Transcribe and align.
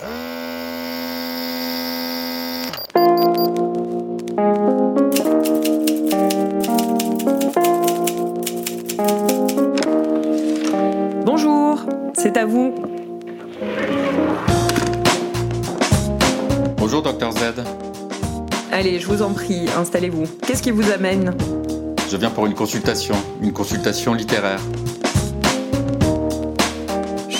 Bonjour, 0.00 0.16
c'est 12.14 12.38
à 12.38 12.46
vous. 12.46 12.74
Bonjour, 16.78 17.02
docteur 17.02 17.32
Z. 17.32 17.36
Allez, 18.72 19.00
je 19.00 19.06
vous 19.06 19.20
en 19.20 19.34
prie, 19.34 19.68
installez-vous. 19.76 20.24
Qu'est-ce 20.46 20.62
qui 20.62 20.70
vous 20.70 20.90
amène? 20.90 21.36
Je 22.10 22.16
viens 22.16 22.30
pour 22.30 22.46
une 22.46 22.54
consultation, 22.54 23.16
une 23.42 23.52
consultation 23.52 24.14
littéraire. 24.14 24.60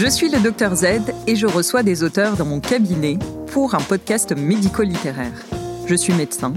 Je 0.02 0.06
suis 0.06 0.30
le 0.30 0.40
docteur 0.40 0.74
Z 0.74 0.86
et 1.26 1.36
je 1.36 1.46
reçois 1.46 1.82
des 1.82 2.02
auteurs 2.02 2.38
dans 2.38 2.46
mon 2.46 2.58
cabinet 2.58 3.18
pour 3.48 3.74
un 3.74 3.82
podcast 3.82 4.34
médico-littéraire. 4.34 5.44
Je 5.84 5.94
suis 5.94 6.14
médecin, 6.14 6.54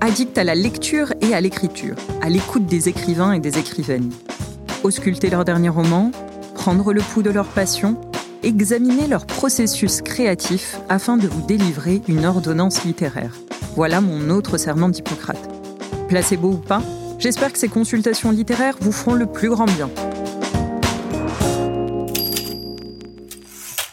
addict 0.00 0.36
à 0.36 0.42
la 0.42 0.56
lecture 0.56 1.12
et 1.20 1.32
à 1.32 1.40
l'écriture, 1.40 1.94
à 2.22 2.28
l'écoute 2.28 2.66
des 2.66 2.88
écrivains 2.88 3.34
et 3.34 3.38
des 3.38 3.56
écrivaines. 3.56 4.10
Ausculter 4.82 5.30
leurs 5.30 5.44
derniers 5.44 5.68
romans, 5.68 6.10
prendre 6.56 6.92
le 6.92 7.02
pouls 7.02 7.22
de 7.22 7.30
leur 7.30 7.46
passion, 7.46 8.00
examiner 8.42 9.06
leur 9.06 9.26
processus 9.26 10.02
créatif 10.02 10.76
afin 10.88 11.16
de 11.16 11.28
vous 11.28 11.46
délivrer 11.46 12.02
une 12.08 12.24
ordonnance 12.24 12.82
littéraire. 12.82 13.36
Voilà 13.76 14.00
mon 14.00 14.28
autre 14.28 14.56
serment 14.56 14.88
d'Hippocrate. 14.88 15.48
Placebo 16.08 16.48
ou 16.48 16.56
pas, 16.56 16.82
j'espère 17.20 17.52
que 17.52 17.60
ces 17.60 17.68
consultations 17.68 18.32
littéraires 18.32 18.74
vous 18.80 18.90
feront 18.90 19.14
le 19.14 19.26
plus 19.26 19.50
grand 19.50 19.66
bien. 19.66 19.88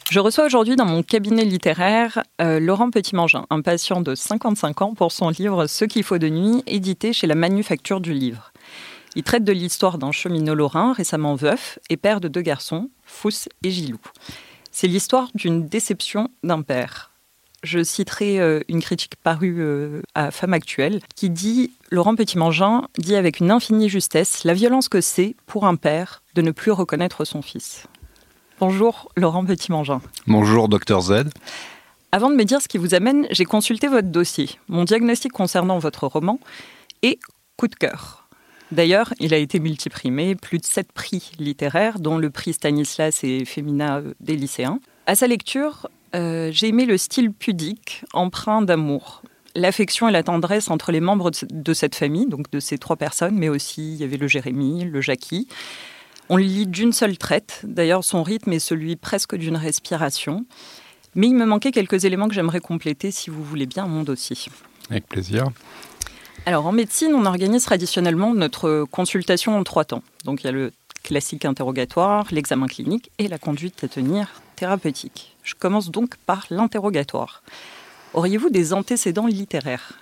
Je 0.09 0.19
reçois 0.19 0.45
aujourd'hui 0.45 0.75
dans 0.75 0.85
mon 0.85 1.03
cabinet 1.03 1.45
littéraire 1.45 2.23
euh, 2.41 2.59
Laurent 2.59 2.89
Petitmangin, 2.89 3.45
un 3.51 3.61
patient 3.61 4.01
de 4.01 4.15
55 4.15 4.81
ans 4.81 4.93
pour 4.95 5.11
son 5.11 5.29
livre 5.29 5.67
Ce 5.67 5.85
qu'il 5.85 6.01
faut 6.01 6.17
de 6.17 6.29
nuit, 6.29 6.63
édité 6.65 7.13
chez 7.13 7.27
la 7.27 7.35
Manufacture 7.35 8.01
du 8.01 8.11
Livre. 8.11 8.51
Il 9.15 9.21
traite 9.21 9.43
de 9.43 9.51
l'histoire 9.51 9.99
d'un 9.99 10.11
cheminot 10.11 10.55
lorrain 10.55 10.93
récemment 10.93 11.35
veuf 11.35 11.77
et 11.91 11.97
père 11.97 12.21
de 12.21 12.27
deux 12.27 12.41
garçons, 12.41 12.89
Fous 13.05 13.49
et 13.61 13.69
Gilou. 13.69 13.99
C'est 14.71 14.87
l'histoire 14.87 15.27
d'une 15.35 15.67
déception 15.67 16.29
d'un 16.41 16.63
père. 16.63 17.11
Je 17.61 17.83
citerai 17.83 18.39
euh, 18.39 18.61
une 18.67 18.81
critique 18.81 19.15
parue 19.21 19.57
euh, 19.59 20.01
à 20.15 20.31
Femme 20.31 20.53
Actuelle 20.55 21.01
qui 21.15 21.29
dit 21.29 21.73
Laurent 21.91 22.15
Petitmangin 22.15 22.87
dit 22.97 23.15
avec 23.15 23.41
une 23.41 23.51
infinie 23.51 23.89
justesse 23.89 24.43
la 24.43 24.55
violence 24.55 24.89
que 24.89 25.01
c'est 25.01 25.35
pour 25.45 25.67
un 25.67 25.75
père 25.75 26.23
de 26.33 26.41
ne 26.41 26.49
plus 26.49 26.71
reconnaître 26.71 27.25
son 27.25 27.43
fils. 27.43 27.85
Bonjour 28.59 29.09
Laurent 29.15 29.45
Petitmangin. 29.45 30.01
Bonjour 30.27 30.67
docteur 30.67 30.99
Z. 30.99 31.29
Avant 32.11 32.29
de 32.29 32.35
me 32.35 32.43
dire 32.43 32.61
ce 32.61 32.67
qui 32.67 32.77
vous 32.77 32.93
amène, 32.93 33.25
j'ai 33.31 33.45
consulté 33.45 33.87
votre 33.87 34.09
dossier. 34.09 34.49
Mon 34.67 34.83
diagnostic 34.83 35.31
concernant 35.31 35.79
votre 35.79 36.07
roman 36.07 36.41
est 37.01 37.19
coup 37.55 37.69
de 37.69 37.75
cœur. 37.75 38.27
D'ailleurs, 38.73 39.13
il 39.21 39.33
a 39.33 39.37
été 39.37 39.61
multiprimé, 39.61 40.35
plus 40.35 40.57
de 40.57 40.65
sept 40.65 40.91
prix 40.91 41.31
littéraires, 41.39 41.99
dont 41.99 42.17
le 42.17 42.29
prix 42.29 42.51
Stanislas 42.51 43.23
et 43.23 43.45
Femina 43.45 43.99
euh, 43.99 44.13
des 44.19 44.35
lycéens. 44.35 44.81
À 45.05 45.15
sa 45.15 45.27
lecture, 45.27 45.89
euh, 46.13 46.49
j'ai 46.51 46.67
aimé 46.67 46.85
le 46.85 46.97
style 46.97 47.31
pudique, 47.31 48.03
empreint 48.11 48.61
d'amour. 48.61 49.21
L'affection 49.55 50.09
et 50.09 50.11
la 50.11 50.23
tendresse 50.23 50.69
entre 50.69 50.91
les 50.91 50.99
membres 50.99 51.31
de 51.49 51.73
cette 51.73 51.95
famille, 51.95 52.25
donc 52.25 52.51
de 52.51 52.59
ces 52.59 52.77
trois 52.77 52.97
personnes, 52.97 53.35
mais 53.35 53.47
aussi 53.47 53.93
il 53.93 54.01
y 54.01 54.03
avait 54.03 54.17
le 54.17 54.27
Jérémie, 54.27 54.83
le 54.83 54.99
Jackie. 54.99 55.47
On 56.29 56.37
le 56.37 56.43
lit 56.43 56.67
d'une 56.67 56.93
seule 56.93 57.17
traite. 57.17 57.61
D'ailleurs, 57.63 58.03
son 58.03 58.21
rythme 58.21 58.53
est 58.53 58.59
celui 58.59 58.95
presque 58.95 59.35
d'une 59.35 59.57
respiration. 59.57 60.45
Mais 61.15 61.27
il 61.27 61.35
me 61.35 61.45
manquait 61.45 61.71
quelques 61.71 62.05
éléments 62.05 62.27
que 62.27 62.35
j'aimerais 62.35 62.59
compléter, 62.59 63.09
si 63.09 63.31
vous 63.31 63.43
voulez 63.43 63.65
bien, 63.65 63.87
mon 63.87 64.03
dossier. 64.03 64.37
Avec 64.91 65.07
plaisir. 65.07 65.45
Alors 66.45 66.65
en 66.67 66.71
médecine, 66.71 67.13
on 67.13 67.25
organise 67.25 67.63
traditionnellement 67.63 68.33
notre 68.33 68.85
consultation 68.91 69.57
en 69.57 69.63
trois 69.63 69.85
temps. 69.85 70.03
Donc 70.23 70.43
il 70.43 70.45
y 70.45 70.49
a 70.49 70.53
le 70.53 70.71
classique 71.03 71.45
interrogatoire, 71.45 72.27
l'examen 72.31 72.67
clinique 72.67 73.11
et 73.17 73.27
la 73.27 73.37
conduite 73.37 73.83
à 73.83 73.87
tenir 73.87 74.41
thérapeutique. 74.55 75.35
Je 75.43 75.55
commence 75.55 75.89
donc 75.89 76.15
par 76.25 76.45
l'interrogatoire. 76.49 77.43
Auriez-vous 78.13 78.49
des 78.49 78.73
antécédents 78.73 79.27
littéraires? 79.27 79.93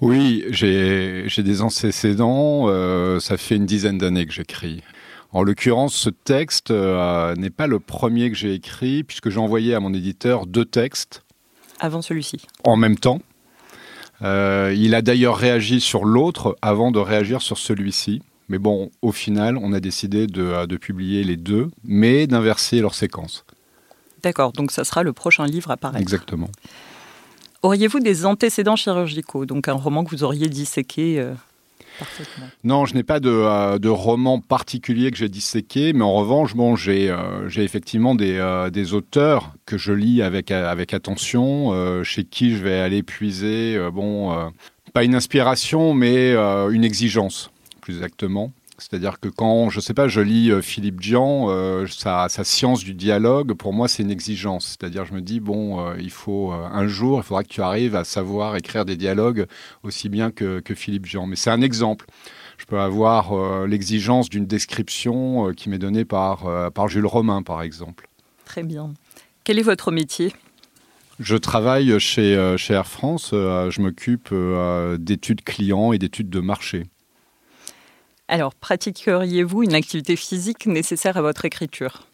Oui, 0.00 0.44
j'ai 0.50 1.28
des 1.38 1.62
antécédents. 1.62 2.64
Euh, 2.68 3.20
ça 3.20 3.36
fait 3.36 3.56
une 3.56 3.66
dizaine 3.66 3.98
d'années 3.98 4.26
que 4.26 4.32
j'écris. 4.32 4.82
En 5.34 5.42
l'occurrence, 5.42 5.94
ce 5.94 6.10
texte 6.10 6.70
euh, 6.70 7.34
n'est 7.34 7.50
pas 7.50 7.66
le 7.66 7.80
premier 7.80 8.30
que 8.30 8.36
j'ai 8.36 8.54
écrit, 8.54 9.02
puisque 9.02 9.30
j'ai 9.30 9.40
envoyé 9.40 9.74
à 9.74 9.80
mon 9.80 9.92
éditeur 9.92 10.46
deux 10.46 10.64
textes. 10.64 11.24
Avant 11.80 12.02
celui-ci 12.02 12.46
En 12.62 12.76
même 12.76 12.96
temps. 12.96 13.20
Euh, 14.22 14.72
il 14.78 14.94
a 14.94 15.02
d'ailleurs 15.02 15.36
réagi 15.36 15.80
sur 15.80 16.04
l'autre 16.04 16.56
avant 16.62 16.92
de 16.92 17.00
réagir 17.00 17.42
sur 17.42 17.58
celui-ci. 17.58 18.22
Mais 18.48 18.58
bon, 18.58 18.92
au 19.02 19.10
final, 19.10 19.56
on 19.56 19.72
a 19.72 19.80
décidé 19.80 20.28
de, 20.28 20.40
euh, 20.40 20.66
publier 20.78 21.24
les 21.24 21.36
deux, 21.36 21.68
mais 21.82 22.28
d'inverser 22.28 22.80
leur 22.80 22.94
séquence. 22.94 23.44
D'accord, 24.22 24.52
donc 24.52 24.70
ça 24.70 24.84
sera 24.84 25.02
le 25.02 25.12
prochain 25.12 25.46
livre 25.46 25.72
à 25.72 25.76
paraître. 25.76 26.00
Exactement. 26.00 26.48
Auriez-vous 27.62 27.98
des 27.98 28.24
antécédents 28.24 28.76
chirurgicaux? 28.76 29.46
Donc 29.46 29.66
un 29.66 29.72
roman 29.72 30.04
que 30.04 30.10
vous 30.10 30.22
auriez 30.22 30.48
disséqué 30.48 31.18
euh, 31.18 31.34
non, 32.64 32.86
je 32.86 32.94
n'ai 32.94 33.02
pas 33.02 33.20
de, 33.20 33.30
euh, 33.30 33.78
de, 33.78 33.88
roman 33.88 34.40
particulier 34.40 35.10
que 35.10 35.16
j'ai 35.16 35.28
disséqué, 35.28 35.92
mais 35.92 36.02
en 36.02 36.14
revanche, 36.14 36.54
bon, 36.54 36.76
j'ai 36.76 37.10
euh, 37.10 37.48
effectivement 37.56 38.14
des, 38.14 38.36
euh, 38.36 38.70
des, 38.70 38.94
auteurs 38.94 39.54
que 39.66 39.78
je 39.78 39.92
lis 39.92 40.22
avec, 40.22 40.50
avec 40.50 40.94
attention, 40.94 41.72
chez 42.02 42.24
qui 42.24 42.56
je 42.56 42.62
vais 42.62 42.78
aller 42.78 43.02
puiser, 43.02 43.78
bon, 43.92 44.50
pas 44.92 45.04
une 45.04 45.14
inspiration, 45.14 45.94
mais 45.94 46.34
une 46.34 46.84
exigence, 46.84 47.50
plus 47.80 47.94
exactement. 47.94 48.52
C'est-à-dire 48.84 49.18
que 49.18 49.30
quand, 49.30 49.70
je 49.70 49.80
sais 49.80 49.94
pas, 49.94 50.08
je 50.08 50.20
lis 50.20 50.50
euh, 50.50 50.60
Philippe 50.60 51.00
Dian, 51.00 51.46
euh, 51.48 51.86
sa, 51.86 52.28
science 52.28 52.84
du 52.84 52.92
dialogue, 52.92 53.54
pour 53.54 53.72
moi, 53.72 53.88
c'est 53.88 54.02
une 54.02 54.10
exigence. 54.10 54.76
C'est-à-dire, 54.78 55.06
je 55.06 55.14
me 55.14 55.22
dis, 55.22 55.40
bon, 55.40 55.80
euh, 55.80 55.94
il 55.98 56.10
faut 56.10 56.52
un 56.52 56.86
jour, 56.86 57.18
il 57.18 57.22
faudra 57.22 57.44
que 57.44 57.48
tu 57.48 57.62
arrives 57.62 57.96
à 57.96 58.04
savoir 58.04 58.56
écrire 58.56 58.84
des 58.84 58.96
dialogues 58.96 59.46
aussi 59.84 60.10
bien 60.10 60.30
que, 60.30 60.62
Philippe 60.74 61.06
Dian. 61.06 61.24
Mais 61.26 61.36
c'est 61.36 61.48
un 61.48 61.62
exemple. 61.62 62.04
Je 62.58 62.66
peux 62.66 62.78
avoir 62.78 63.66
l'exigence 63.66 64.28
d'une 64.28 64.46
description 64.46 65.52
qui 65.56 65.70
m'est 65.70 65.78
donnée 65.78 66.04
par, 66.04 66.72
par 66.72 66.88
Jules 66.88 67.06
Romain, 67.06 67.42
par 67.42 67.62
exemple. 67.62 68.08
Très 68.44 68.62
bien. 68.62 68.92
Quel 69.44 69.58
est 69.58 69.62
votre 69.62 69.92
métier? 69.92 70.32
Je 71.20 71.36
travaille 71.36 71.98
chez, 72.00 72.54
chez 72.58 72.74
Air 72.74 72.86
France. 72.86 73.28
je 73.32 73.80
m'occupe 73.80 74.34
d'études 74.98 75.42
clients 75.42 75.92
et 75.92 75.98
d'études 75.98 76.30
de 76.30 76.40
marché. 76.40 76.84
Alors, 78.26 78.54
pratiqueriez-vous 78.54 79.64
une 79.64 79.74
activité 79.74 80.16
physique 80.16 80.66
nécessaire 80.66 81.18
à 81.18 81.22
votre 81.22 81.44
écriture? 81.44 82.04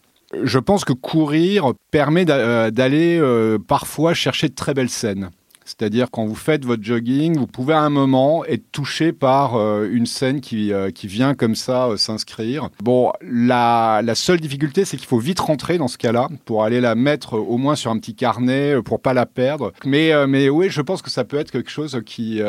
Je 0.43 0.59
pense 0.59 0.84
que 0.84 0.93
courir 0.93 1.72
permet 1.91 2.25
euh, 2.28 2.71
d'aller 2.71 3.19
euh, 3.19 3.59
parfois 3.59 4.12
chercher 4.15 4.48
de 4.48 4.54
très 4.54 4.75
belles 4.75 4.91
scènes. 4.91 5.31
C'est-à-dire 5.65 6.10
quand 6.10 6.26
vous 6.26 6.34
faites 6.34 6.65
votre 6.65 6.82
jogging, 6.82 7.37
vous 7.37 7.47
pouvez 7.47 7.75
à 7.75 7.81
un 7.81 7.91
moment 7.91 8.44
être 8.47 8.72
touché 8.72 9.12
par 9.12 9.54
euh, 9.54 9.88
une 9.88 10.06
scène 10.06 10.41
qui, 10.41 10.72
qui 10.97 11.06
vient 11.06 11.34
comme 11.34 11.54
ça 11.54 11.91
s'inscrire. 11.97 12.71
Bon, 12.82 13.12
la, 13.22 14.00
la 14.03 14.15
seule 14.16 14.41
difficulté, 14.41 14.84
c'est 14.84 14.97
qu'il 14.97 15.06
faut 15.06 15.19
vite 15.19 15.38
rentrer 15.38 15.78
dans 15.78 15.87
ce 15.87 15.97
cas-là 15.97 16.28
pour 16.44 16.65
aller 16.65 16.81
la 16.81 16.97
mettre 16.97 17.34
au 17.34 17.56
moins 17.56 17.77
sur 17.77 17.92
un 17.92 17.98
petit 17.98 18.16
carnet 18.16 18.82
pour 18.82 19.00
pas 19.00 19.15
la 19.15 19.27
perdre. 19.27 19.72
Mais, 19.84 20.10
mais 20.27 20.48
oui, 20.48 20.71
je 20.71 20.81
pense 20.81 21.03
que 21.03 21.10
ça 21.10 21.22
peut 21.22 21.38
être 21.38 21.53
quelque 21.53 21.71
chose 21.71 22.00
qui, 22.04 22.41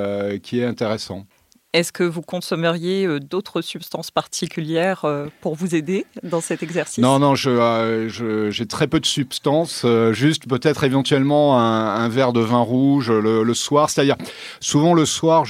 qui 0.41 0.59
est 0.59 0.65
intéressant. 0.65 1.27
Est-ce 1.73 1.93
que 1.93 2.03
vous 2.03 2.21
consommeriez 2.21 3.05
euh, 3.05 3.21
d'autres 3.21 3.61
substances 3.61 4.11
particulières 4.11 5.05
euh, 5.05 5.27
pour 5.39 5.55
vous 5.55 5.73
aider 5.73 6.05
dans 6.21 6.41
cet 6.41 6.63
exercice? 6.63 6.97
Non, 6.97 7.17
non, 7.17 7.33
euh, 7.45 8.49
j'ai 8.51 8.65
très 8.65 8.87
peu 8.87 8.99
de 8.99 9.05
substances, 9.05 9.85
juste 10.11 10.49
peut-être 10.49 10.83
éventuellement 10.83 11.59
un, 11.59 12.09
verre 12.09 12.33
de 12.33 12.41
vin 12.41 12.59
rouge 12.59 13.09
le, 13.09 13.53
soir. 13.53 13.89
C'est-à-dire, 13.89 14.17
souvent 14.59 14.93
le 14.93 15.05
soir, 15.05 15.45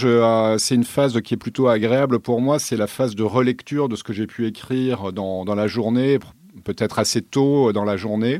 c'est 0.60 0.76
une 0.76 0.84
phase 0.84 1.20
qui 1.22 1.34
est 1.34 1.38
plutôt 1.38 1.68
agréable 1.68 2.20
pour 2.20 2.40
moi, 2.40 2.60
c'est 2.60 2.78
la 2.78 2.88
phase 2.88 3.16
de 3.16 3.24
relecture 3.24 3.90
de 3.90 3.96
ce 3.96 4.04
que 4.04 4.14
j'ai 4.14 4.28
pu 4.28 4.46
écrire 4.46 5.12
dans, 5.12 5.44
dans 5.44 5.56
la 5.56 5.68
journée, 5.68 6.20
peut-être 6.64 7.00
assez 7.00 7.22
tôt 7.22 7.74
dans 7.74 7.84
la 7.84 7.98
journée. 7.98 8.40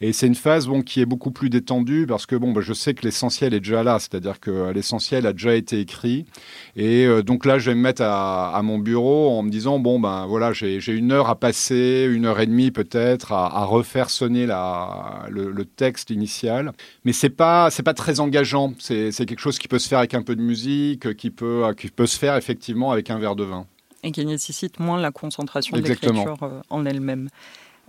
Et 0.00 0.12
c'est 0.12 0.26
une 0.26 0.34
phase 0.34 0.66
bon, 0.66 0.82
qui 0.82 1.00
est 1.00 1.06
beaucoup 1.06 1.30
plus 1.30 1.50
détendue 1.50 2.06
parce 2.06 2.26
que 2.26 2.34
bon, 2.36 2.52
bah, 2.52 2.60
je 2.62 2.72
sais 2.72 2.94
que 2.94 3.02
l'essentiel 3.02 3.52
est 3.52 3.60
déjà 3.60 3.82
là, 3.82 3.98
c'est-à-dire 3.98 4.40
que 4.40 4.70
l'essentiel 4.72 5.26
a 5.26 5.32
déjà 5.32 5.54
été 5.54 5.78
écrit. 5.78 6.24
Et 6.74 7.04
euh, 7.04 7.22
donc 7.22 7.44
là, 7.44 7.58
je 7.58 7.70
vais 7.70 7.74
me 7.74 7.82
mettre 7.82 8.02
à, 8.02 8.60
mon 8.62 8.78
bureau 8.78 9.30
en 9.30 9.42
me 9.42 9.50
disant 9.50 9.78
bon 9.78 10.00
ben 10.00 10.26
voilà, 10.26 10.52
j'ai 10.52 10.92
une 10.92 11.12
heure 11.12 11.28
à 11.28 11.38
passer, 11.38 12.08
une 12.10 12.24
heure 12.24 12.40
et 12.40 12.46
demie 12.46 12.70
peut-être 12.70 13.32
à, 13.32 13.64
refaire 13.64 14.10
sonner 14.10 14.46
la, 14.46 15.26
le, 15.28 15.64
texte 15.64 16.10
initial. 16.10 16.72
Mais 17.04 17.12
c'est 17.12 17.30
pas 17.30 17.70
c'est 17.70 17.82
pas 17.82 17.94
très 17.94 18.20
engageant. 18.20 18.72
C'est 18.78 19.12
quelque 19.12 19.40
chose 19.40 19.58
qui 19.58 19.68
peut 19.68 19.78
se 19.78 19.88
faire 19.88 19.98
avec 19.98 20.14
un 20.14 20.22
peu 20.22 20.36
de 20.36 20.42
musique, 20.42 21.14
qui 21.16 21.30
peut 21.30 21.64
qui 21.76 21.88
peut 21.88 22.06
se 22.06 22.18
faire 22.18 22.36
effectivement 22.36 22.90
avec 22.90 23.10
un 23.10 23.18
verre 23.18 23.36
de 23.36 23.44
vin 23.44 23.66
et 24.02 24.12
qui 24.12 24.24
nécessite 24.24 24.80
moins 24.80 25.00
la 25.00 25.10
concentration 25.10 25.76
de 25.76 25.82
l'écriture 25.82 26.36
euh, 26.42 26.60
en 26.70 26.84
elle-même. 26.86 27.28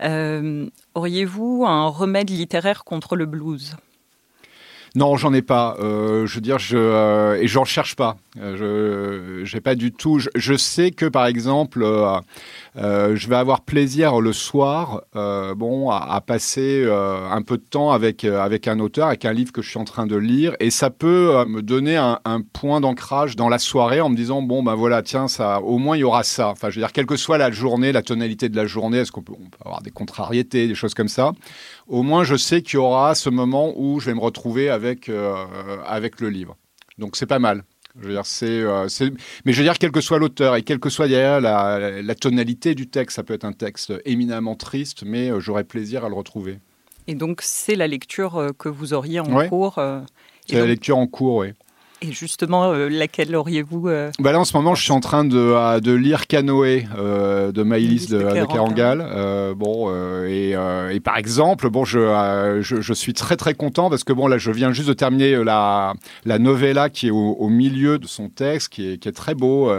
Auriez-vous 0.02 1.64
un 1.66 1.88
remède 1.88 2.30
littéraire 2.30 2.84
contre 2.84 3.16
le 3.16 3.26
blues? 3.26 3.76
Non, 4.94 5.16
j'en 5.16 5.34
ai 5.34 5.42
pas. 5.42 5.78
Euh, 5.80 6.28
je 6.28 6.36
veux 6.36 6.42
dire, 6.42 6.60
je 6.60 6.76
euh, 6.76 7.42
et 7.42 7.48
j'en 7.48 7.64
cherche 7.64 7.96
pas. 7.96 8.18
Euh, 8.42 9.40
je 9.40 9.46
j'ai 9.46 9.62
pas 9.62 9.76
du 9.76 9.94
tout. 9.94 10.20
Je, 10.36 10.58
sais 10.58 10.92
que 10.92 11.06
par 11.06 11.28
exemple, 11.28 11.86
je 12.76 13.28
vais 13.28 13.36
avoir 13.36 13.62
plaisir 13.62 14.20
le 14.20 14.34
soir, 14.34 15.04
bon, 15.14 15.90
à, 15.90 16.22
passer 16.22 16.86
un 16.90 17.42
peu 17.42 17.58
de 17.58 17.64
temps 17.64 17.92
avec 17.92 18.26
avec 18.26 18.68
un 18.68 18.80
auteur, 18.80 19.08
avec 19.08 19.24
un 19.26 19.34
livre 19.34 19.52
que 19.52 19.62
je 19.62 19.70
suis 19.70 19.80
en 19.80 19.86
train 19.86 20.06
de 20.06 20.16
lire, 20.16 20.56
et 20.60 20.70
ça 20.72 20.90
peut 20.90 21.46
me 21.48 21.62
donner 21.62 21.96
un, 21.98 22.20
point 22.54 22.82
d'ancrage 22.82 23.36
dans 23.36 23.50
la 23.50 23.60
soirée 23.60 24.02
en 24.02 24.10
me 24.10 24.16
disant 24.16 24.42
bon 24.42 24.62
ben 24.62 24.76
voilà, 24.76 25.02
tiens, 25.02 25.28
ça, 25.28 25.62
au 25.62 25.78
moins 25.78 25.96
il 25.96 26.02
y 26.02 26.04
aura 26.04 26.24
ça. 26.24 26.50
Enfin, 26.50 26.70
je 26.70 26.76
veux 26.76 26.82
dire, 26.82 26.92
quelle 26.92 27.06
que 27.06 27.18
soit 27.18 27.38
la 27.38 27.52
journée, 27.52 27.92
la 27.92 28.02
tonalité 28.02 28.50
de 28.50 28.56
la 28.56 28.66
journée, 28.66 29.00
est-ce 29.00 29.12
qu'on 29.12 29.22
peut, 29.22 29.34
on 29.34 29.50
peut 29.50 29.58
avoir 29.64 29.82
des 29.82 29.92
contrariétés, 29.92 30.68
des 30.68 30.76
choses 30.76 30.94
comme 30.94 31.08
ça 31.08 31.32
au 31.88 32.04
moins 32.04 32.24
je 32.24 32.36
sais 32.36 32.62
qu'il 32.62 32.76
y 32.76 32.78
aura 32.78 33.16
ce 33.16 33.30
moment 33.30 33.74
où 33.76 34.00
je 34.00 34.08
vais 34.08 34.14
me 34.14 34.20
retrouver 34.20 34.70
avec, 34.70 35.10
euh, 35.10 35.46
avec 35.86 36.20
le 36.22 36.30
livre. 36.30 36.58
Donc 36.98 37.16
c'est 37.16 37.26
pas 37.26 37.40
mal. 37.40 37.64
Je 38.00 38.08
veux 38.08 38.14
dire, 38.14 38.24
euh, 38.44 38.88
c'est, 38.88 39.12
mais 39.44 39.52
je 39.52 39.58
veux 39.58 39.64
dire, 39.64 39.78
quel 39.78 39.92
que 39.92 40.00
soit 40.00 40.18
l'auteur 40.18 40.56
et 40.56 40.64
quelle 40.64 40.80
que 40.80 40.90
soit 40.90 41.08
la, 41.08 41.42
la, 42.02 42.16
tonalité 42.16 42.74
du 42.74 42.88
texte, 42.88 43.18
ça 43.18 43.24
peut 43.24 43.34
être 43.34 43.44
un 43.44 43.52
texte 43.52 43.94
éminemment 44.06 44.56
triste, 44.56 45.04
mais 45.06 45.30
euh, 45.30 45.42
j'aurai 45.42 45.66
plaisir 45.66 46.06
à 46.06 46.10
le 46.10 46.16
retrouver. 46.16 46.60
Et 47.08 47.16
donc, 47.16 47.42
c'est 47.42 47.76
la 47.76 47.88
lecture 47.88 48.52
que 48.58 48.70
vous 48.70 48.94
auriez 48.94 49.20
en 49.20 49.48
cours 49.50 49.82
C'est 50.48 50.56
la 50.56 50.68
lecture 50.68 50.98
en 50.98 51.08
cours, 51.08 51.38
oui. 51.38 51.54
Et 52.04 52.14
justement, 52.14 52.72
euh, 52.72 52.90
laquelle 52.90 53.36
auriez-vous 53.36 53.88
euh, 53.88 54.10
bah 54.18 54.32
Là, 54.32 54.40
en 54.40 54.44
ce 54.44 54.58
moment, 54.58 54.74
je 54.74 54.82
suis 54.82 54.92
en 54.92 55.02
train 55.02 55.24
de, 55.24 55.38
euh, 55.38 55.80
de 55.80 55.92
lire 55.92 56.26
Canoë 56.26 56.88
de 56.98 57.62
Maïlis 57.62 58.08
de, 58.08 58.18
de 58.18 58.46
Carangal. 58.48 59.54
bon, 59.56 59.94
et, 60.26 60.56
et, 60.92 61.00
par 61.00 61.18
exemple, 61.18 61.70
bon, 61.70 61.86
je, 61.86 62.60
je, 62.62 62.82
je, 62.82 62.94
suis 62.94 63.14
très 63.14 63.38
très 63.38 63.54
content 63.54 63.92
parce 63.92 64.04
que 64.04 64.14
bon, 64.14 64.26
là, 64.26 64.40
je 64.40 64.50
viens 64.50 64.72
juste 64.72 64.88
de 64.88 64.94
terminer 64.94 65.44
la, 65.44 65.94
la 66.26 66.40
novella 66.40 66.90
qui 66.90 67.08
est 67.08 67.12
au, 67.12 67.36
au 67.38 67.50
milieu 67.50 68.00
de 68.00 68.08
son 68.08 68.30
texte, 68.30 68.70
qui 68.70 68.94
est, 68.94 68.98
qui 68.98 69.08
est 69.08 69.12
très 69.12 69.36
beau, 69.36 69.72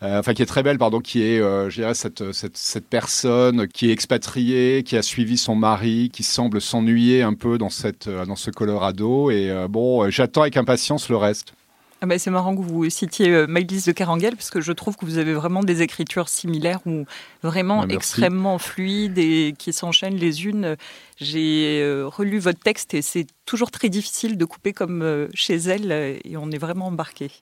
enfin 0.00 0.32
qui 0.32 0.40
est 0.40 0.46
très 0.46 0.62
belle, 0.62 0.78
pardon, 0.78 1.00
qui 1.00 1.22
est, 1.22 1.38
je 1.38 1.74
dirais, 1.74 1.92
cette, 1.94 2.32
cette, 2.32 2.56
cette, 2.56 2.86
personne 2.86 3.68
qui 3.68 3.90
est 3.90 3.92
expatriée, 3.92 4.84
qui 4.84 4.96
a 4.96 5.02
suivi 5.02 5.36
son 5.36 5.54
mari, 5.54 6.08
qui 6.10 6.22
semble 6.22 6.62
s'ennuyer 6.62 7.20
un 7.20 7.34
peu 7.34 7.58
dans, 7.58 7.68
cette, 7.68 8.08
dans 8.08 8.36
ce 8.36 8.50
Colorado. 8.50 9.30
Et 9.30 9.52
bon, 9.68 10.08
j'attends 10.08 10.42
avec 10.42 10.56
impatience 10.56 11.10
le 11.10 11.16
reste. 11.18 11.52
Ah 12.00 12.06
bah, 12.06 12.16
c'est 12.16 12.30
marrant 12.30 12.54
que 12.54 12.62
vous 12.62 12.88
citiez 12.90 13.30
euh, 13.30 13.46
de 13.48 13.92
Caranguel 13.92 14.36
parce 14.36 14.50
que 14.50 14.60
je 14.60 14.70
trouve 14.70 14.96
que 14.96 15.04
vous 15.04 15.18
avez 15.18 15.34
vraiment 15.34 15.64
des 15.64 15.82
écritures 15.82 16.28
similaires 16.28 16.78
ou 16.86 17.06
vraiment 17.42 17.82
ah, 17.82 17.86
extrêmement 17.92 18.58
fluides 18.58 19.18
et 19.18 19.52
qui 19.58 19.72
s'enchaînent 19.72 20.16
les 20.16 20.46
unes. 20.46 20.76
J'ai 21.16 21.80
euh, 21.82 22.06
relu 22.06 22.38
votre 22.38 22.60
texte 22.60 22.94
et 22.94 23.02
c'est 23.02 23.26
toujours 23.46 23.72
très 23.72 23.88
difficile 23.88 24.38
de 24.38 24.44
couper 24.44 24.72
comme 24.72 25.02
euh, 25.02 25.26
chez 25.34 25.56
elle 25.56 25.90
et 26.24 26.36
on 26.36 26.52
est 26.52 26.58
vraiment 26.58 26.86
embarqué. 26.86 27.32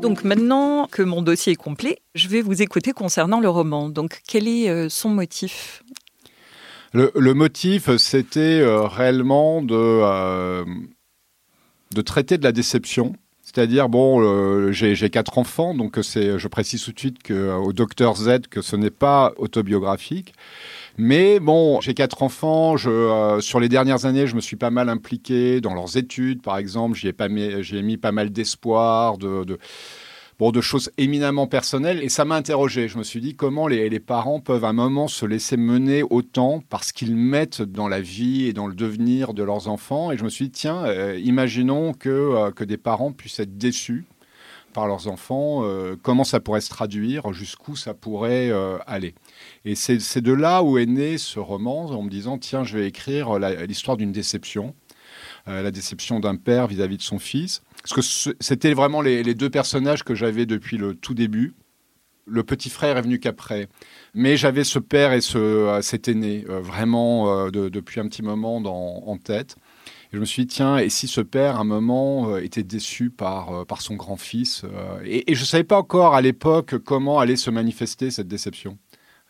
Donc 0.00 0.22
maintenant 0.22 0.86
que 0.86 1.02
mon 1.02 1.22
dossier 1.22 1.54
est 1.54 1.56
complet, 1.56 1.98
je 2.14 2.28
vais 2.28 2.42
vous 2.42 2.62
écouter 2.62 2.92
concernant 2.92 3.40
le 3.40 3.48
roman. 3.48 3.88
Donc 3.88 4.20
quel 4.28 4.46
est 4.46 4.88
son 4.88 5.08
motif? 5.08 5.82
Le, 6.92 7.34
motif, 7.34 7.96
c'était 7.96 8.60
euh, 8.60 8.82
réellement 8.82 9.62
de, 9.62 9.74
euh, 9.74 10.64
de 11.94 12.02
traiter 12.02 12.38
de 12.38 12.44
la 12.44 12.52
déception. 12.52 13.14
C'est-à-dire, 13.42 13.88
bon, 13.88 14.22
euh, 14.22 14.72
j'ai 14.72 15.10
quatre 15.10 15.36
enfants, 15.36 15.74
donc 15.74 16.00
je 16.00 16.48
précise 16.48 16.84
tout 16.84 16.92
de 16.92 16.98
suite 16.98 17.22
que, 17.22 17.52
au 17.54 17.72
docteur 17.72 18.16
Z 18.16 18.46
que 18.48 18.62
ce 18.62 18.76
n'est 18.76 18.90
pas 18.90 19.32
autobiographique. 19.36 20.32
Mais 20.96 21.40
bon, 21.40 21.80
j'ai 21.80 21.92
quatre 21.92 22.22
enfants. 22.22 22.76
Je, 22.76 23.38
sur 23.40 23.60
les 23.60 23.68
dernières 23.68 24.06
années, 24.06 24.26
je 24.26 24.36
me 24.36 24.40
suis 24.40 24.56
pas 24.56 24.70
mal 24.70 24.88
impliqué 24.88 25.60
dans 25.60 25.74
leurs 25.74 25.96
études, 25.96 26.40
par 26.40 26.56
exemple. 26.56 26.96
J'y 26.96 27.08
ai, 27.08 27.12
pas 27.12 27.28
mis, 27.28 27.62
j'ai 27.62 27.82
mis 27.82 27.96
pas 27.96 28.12
mal 28.12 28.30
d'espoir, 28.30 29.18
de, 29.18 29.44
de 29.44 29.58
de 30.50 30.60
choses 30.60 30.90
éminemment 30.98 31.46
personnelles. 31.46 32.02
Et 32.02 32.08
ça 32.08 32.24
m'a 32.24 32.34
interrogé. 32.34 32.88
Je 32.88 32.98
me 32.98 33.04
suis 33.04 33.20
dit 33.20 33.36
comment 33.36 33.68
les, 33.68 34.00
parents 34.00 34.40
peuvent 34.40 34.64
à 34.64 34.68
un 34.68 34.72
moment 34.72 35.06
se 35.06 35.24
laisser 35.24 35.56
mener 35.56 36.02
autant 36.02 36.64
parce 36.68 36.90
qu'ils 36.90 37.14
mettent 37.14 37.62
dans 37.62 37.86
la 37.86 38.00
vie 38.00 38.46
et 38.46 38.52
dans 38.52 38.66
le 38.66 38.74
devenir 38.74 39.34
de 39.34 39.44
leurs 39.44 39.68
enfants? 39.68 40.10
Et 40.10 40.16
je 40.16 40.24
me 40.24 40.28
suis 40.28 40.46
dit, 40.46 40.50
tiens, 40.50 40.84
euh, 40.84 41.16
imaginons 41.22 41.92
que, 41.92 42.08
euh, 42.08 42.50
que 42.50 42.64
des 42.64 42.76
parents 42.76 43.12
puissent 43.12 43.38
être 43.38 43.56
déçus 43.56 44.04
par 44.72 44.88
leurs 44.88 45.06
enfants, 45.06 45.60
euh, 45.64 45.96
comment 46.02 46.24
ça 46.24 46.40
pourrait 46.40 46.62
se 46.62 46.70
traduire, 46.70 47.34
jusqu'où 47.34 47.76
ça 47.76 47.92
pourrait 47.92 48.50
aller? 48.86 49.14
Et 49.66 49.74
c'est 49.74 50.22
de 50.22 50.32
là 50.32 50.62
où 50.62 50.78
est 50.78 50.86
né 50.86 51.18
ce 51.18 51.38
roman, 51.38 51.84
en 51.84 52.02
me 52.02 52.08
disant, 52.08 52.38
tiens, 52.38 52.64
je 52.64 52.78
vais 52.78 52.88
écrire 52.88 53.38
l'histoire 53.38 53.98
d'une 53.98 54.12
déception, 54.12 54.74
la 55.46 55.70
déception 55.70 56.20
d'un 56.20 56.36
père 56.36 56.68
vis 56.68 56.80
à 56.80 56.86
-vis 56.86 56.96
de 56.96 57.02
son 57.02 57.18
fils. 57.18 57.60
Parce 57.82 57.94
que 57.94 58.34
c'était 58.40 58.74
vraiment 58.74 59.00
les, 59.00 59.34
deux 59.34 59.50
personnages 59.50 60.04
que 60.04 60.14
j'avais 60.14 60.46
depuis 60.46 60.76
le 60.78 60.94
tout 60.94 61.14
début. 61.14 61.54
Le 62.26 62.44
petit 62.44 62.70
frère 62.70 62.96
est 62.96 63.02
venu 63.02 63.18
qu'après. 63.18 63.68
Mais 64.14 64.36
j'avais 64.36 64.62
ce 64.62 64.78
père 64.78 65.12
et 65.12 65.20
ce, 65.20 65.38
euh, 65.38 65.82
cet 65.82 66.06
aîné 66.06 66.44
euh, 66.48 66.60
vraiment 66.60 67.46
euh, 67.46 67.50
depuis 67.50 67.98
un 67.98 68.06
petit 68.06 68.22
moment 68.22 68.58
en 68.58 69.16
tête. 69.16 69.56
Et 70.12 70.16
je 70.16 70.20
me 70.20 70.24
suis 70.24 70.46
dit, 70.46 70.54
tiens, 70.54 70.78
et 70.78 70.90
si 70.90 71.08
ce 71.08 71.20
père, 71.20 71.56
à 71.56 71.60
un 71.60 71.64
moment, 71.64 72.36
était 72.36 72.62
déçu 72.62 73.10
par, 73.10 73.66
par 73.66 73.80
son 73.80 73.96
grand-fils 73.96 74.64
et, 75.04 75.34
je 75.34 75.40
ne 75.40 75.46
savais 75.46 75.64
pas 75.64 75.78
encore 75.78 76.14
à 76.14 76.20
l'époque 76.20 76.76
comment 76.78 77.18
allait 77.18 77.34
se 77.34 77.50
manifester 77.50 78.10
cette 78.10 78.28
déception. 78.28 78.78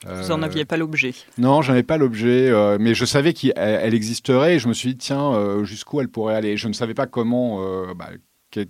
Vous 0.05 0.29
n'en 0.31 0.43
aviez 0.43 0.65
pas 0.65 0.77
l'objet 0.77 1.15
Non, 1.39 1.63
j'en 1.63 1.75
avais 1.75 1.85
pas 1.85 1.97
l'objet, 1.97 2.51
mais 2.81 2.95
je 2.95 3.05
savais 3.05 3.33
qu'elle 3.33 3.95
existerait 3.95 4.57
et 4.57 4.59
je 4.59 4.67
me 4.67 4.75
suis 4.75 4.91
dit, 4.91 4.97
tiens, 4.97 5.63
jusqu'où 5.63 6.01
elle 6.01 6.09
pourrait 6.09 6.35
aller. 6.35 6.57
Je 6.57 6.67
ne 6.67 6.73
savais 6.73 6.95
pas 6.95 7.07
comment, 7.07 7.65
bah, 7.95 8.11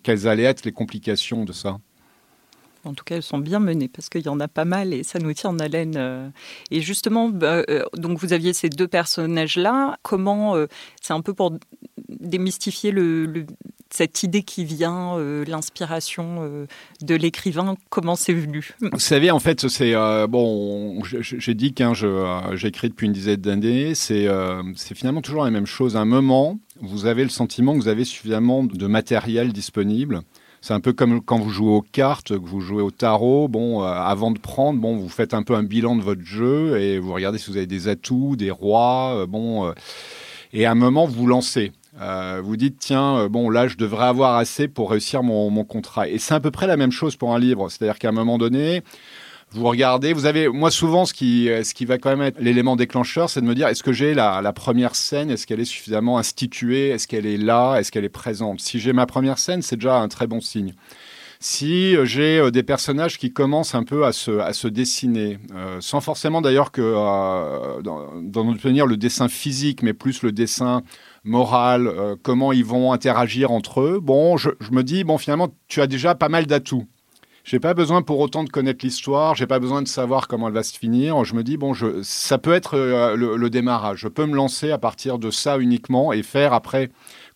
quelles 0.03 0.29
allaient 0.29 0.43
être 0.45 0.65
les 0.65 0.73
complications 0.73 1.45
de 1.45 1.53
ça 1.53 1.79
en 2.85 2.95
tout 2.95 3.05
cas, 3.05 3.17
elles 3.17 3.23
sont 3.23 3.39
bien 3.39 3.61
menées 3.61 3.89
parce 3.89 4.09
qu'il 4.09 4.23
y 4.23 4.29
en 4.29 4.41
a 4.41 4.49
pas 4.49 4.65
mal 4.65 4.93
et 4.93 5.05
ça 5.05 5.21
nous 5.21 5.33
tient 5.33 5.51
en 5.51 5.59
haleine. 5.61 5.95
Euh. 5.97 6.29
Et 6.71 6.81
justement, 6.81 7.29
bah, 7.29 7.63
euh, 7.71 7.85
donc 7.95 8.19
vous 8.19 8.33
aviez 8.33 8.53
ces 8.53 8.69
deux 8.69 8.89
personnages-là. 8.89 9.99
Comment, 10.03 10.57
euh, 10.57 10.67
c'est 11.01 11.13
un 11.13 11.21
peu 11.21 11.33
pour 11.33 11.57
démystifier 12.09 12.91
le, 12.91 13.47
cette 13.95 14.23
idée 14.23 14.43
qui 14.43 14.65
vient, 14.65 15.17
l'inspiration 15.47 16.67
de 17.01 17.15
l'écrivain, 17.15 17.77
comment 17.91 18.17
c'est 18.17 18.33
venu? 18.33 18.75
Vous 18.81 18.99
savez, 18.99 19.31
en 19.31 19.39
fait, 19.39 19.69
c'est 19.69 19.95
bon. 20.29 21.03
J'ai 21.05 21.55
dit 21.55 21.75
que 21.75 21.85
j'ai 22.55 22.69
écrit 22.69 22.89
depuis 22.89 23.07
une 23.07 23.13
dizaine 23.13 23.41
d'années. 23.41 23.95
C'est 23.95 24.29
finalement 24.95 25.23
toujours 25.23 25.45
la 25.45 25.51
même 25.51 25.67
chose. 25.67 25.97
À 25.97 26.01
un 26.01 26.05
moment, 26.05 26.59
vous 26.81 27.07
avez 27.07 27.23
le 27.23 27.31
sentiment 27.31 27.75
que 27.75 27.79
vous 27.79 27.89
avez 27.89 28.05
suffisamment 28.05 28.65
de 28.65 28.87
matériel 28.87 29.53
disponible. 29.53 30.23
C'est 30.63 30.75
un 30.75 30.81
peu 30.81 30.93
comme 30.93 31.21
quand 31.21 31.41
vous 31.41 31.51
jouez 31.51 31.73
aux 31.73 31.83
cartes, 31.83 32.29
que 32.29 32.47
vous 32.47 32.61
jouez 32.61 32.83
au 32.83 32.93
tarot. 32.93 33.49
Bon, 33.49 33.83
euh, 33.83 33.87
avant 33.87 34.31
de 34.31 34.39
prendre, 34.39 34.81
bon, 34.81 34.97
vous 34.97 35.09
faites 35.09 35.35
un 35.35 35.43
peu 35.43 35.57
un 35.57 35.65
bilan 35.65 35.97
de 35.97 36.03
votre 36.03 36.23
jeu 36.23 36.81
et 36.81 37.01
vous 37.01 37.13
regardez 37.13 37.39
si 37.39 37.51
vous 37.51 37.57
avez 37.57 37.67
des 37.67 37.89
atouts, 37.89 38.37
des 38.37 38.53
rois. 38.53 39.17
Euh, 39.17 39.27
bon, 39.27 39.67
euh, 39.67 39.73
et 40.53 40.65
à 40.65 40.71
un 40.71 40.77
moment, 40.77 41.07
vous 41.07 41.15
vous 41.15 41.27
lancez. 41.99 42.41
vous 42.43 42.57
dites, 42.57 42.79
tiens, 42.79 43.29
bon, 43.29 43.51
là, 43.51 43.69
je 43.69 43.77
devrais 43.77 44.07
avoir 44.07 44.37
assez 44.37 44.69
pour 44.69 44.91
réussir 44.91 45.23
mon, 45.23 45.65
contrat. 45.65 46.09
Et 46.09 46.19
c'est 46.19 46.35
à 46.35 46.41
peu 46.41 46.51
près 46.51 46.67
la 46.67 46.77
même 46.77 46.93
chose 46.93 47.17
pour 47.17 47.35
un 47.35 47.39
livre. 47.39 47.69
C'est-à-dire 47.69 47.99
qu'à 47.99 48.09
un 48.09 48.13
moment 48.13 48.39
donné, 48.39 48.83
vous 49.53 49.67
regardez, 49.67 50.13
vous 50.13 50.27
avez, 50.27 50.49
moi 50.49 50.71
souvent, 50.71 51.05
ce 51.05 51.13
qui, 51.13 51.49
ce 51.63 51.75
qui 51.75 51.85
va 51.85 51.99
quand 51.99 52.11
même 52.11 52.23
être 52.23 52.41
l'élément 52.41 52.75
déclencheur, 52.75 53.29
c'est 53.29 53.41
de 53.41 53.47
me 53.47 53.55
dire, 53.55 53.69
est-ce 53.69 53.83
que 53.83 53.93
j'ai 53.93 54.15
la, 54.15 54.53
première 54.53 54.95
scène, 54.95 55.31
est-ce 55.31 55.47
qu'elle 55.47 55.61
est 55.61 55.65
suffisamment 55.65 56.19
instituée, 56.19 56.89
est-ce 56.89 57.07
qu'elle 57.07 57.27
est 57.27 57.37
là, 57.37 57.77
est-ce 57.77 57.93
qu'elle 57.93 58.05
est 58.05 58.09
présente? 58.09 58.61
Si 58.61 58.81
j'ai 58.81 58.93
ma 58.93 59.07
première 59.07 59.39
scène, 59.39 59.63
c'est 59.63 59.77
déjà 59.77 59.97
un 59.97 60.09
très 60.09 60.27
bon 60.27 60.41
signe. 60.41 60.75
Si 61.43 61.97
euh, 61.97 62.05
j'ai 62.05 62.39
euh, 62.39 62.53
des 62.53 62.63
personnages 62.63 63.19
qui 63.19 63.33
commencent 63.33 63.75
un 63.75 63.83
peu 63.83 64.07
à 64.07 64.13
se, 64.13 64.31
à 64.39 64.53
se 64.53 64.69
dessiner, 64.69 65.41
euh, 65.57 65.79
sans 65.81 66.01
forcément 66.01 66.41
d'ailleurs 66.41 66.71
que, 66.71 66.81
euh, 66.81 67.83
notre 67.83 68.61
venir, 68.61 68.87
le 68.87 68.97
dessin 68.97 69.27
physique, 69.27 69.83
mais 69.83 69.93
plus 69.93 70.23
le 70.23 70.31
dessin 70.31 70.85
moral, 71.25 71.87
euh, 71.87 72.17
comment 72.21 72.53
ils 72.53 72.65
vont 72.65 72.93
interagir 72.93 73.51
entre 73.51 73.81
eux, 73.81 74.01
bon, 74.01 74.37
je, 74.37 74.51
me 74.71 74.83
dis, 74.83 75.05
bon, 75.05 75.19
finalement, 75.19 75.49
tu 75.69 75.81
as 75.81 75.87
déjà 75.87 76.15
pas 76.15 76.29
mal 76.29 76.47
d'atouts. 76.47 76.87
J'ai 77.45 77.59
pas 77.59 77.75
besoin 77.75 78.03
pour 78.03 78.21
autant 78.21 78.45
de 78.45 78.51
connaître 78.51 78.85
l'histoire, 78.85 79.35
j'ai 79.35 79.49
pas 79.49 79.59
besoin 79.59 79.83
de 79.83 79.89
savoir 79.89 80.29
comment 80.29 80.47
elle 80.47 80.55
va 80.55 80.63
se 80.63 80.79
finir. 80.79 81.25
Je 81.25 81.35
me 81.35 81.43
dis, 81.43 81.57
bon, 81.57 81.73
ça 82.03 82.39
peut 82.39 82.53
être 82.53 82.75
euh, 82.77 83.17
le, 83.17 83.51
démarrage. 83.51 83.99
Je 83.99 84.09
peux 84.09 84.27
me 84.27 84.37
lancer 84.37 84.71
à 84.71 84.79
partir 84.79 85.19
de 85.19 85.31
ça 85.33 85.59
uniquement 85.59 86.13
et 86.13 86.23
faire 86.23 86.53
après 86.53 86.91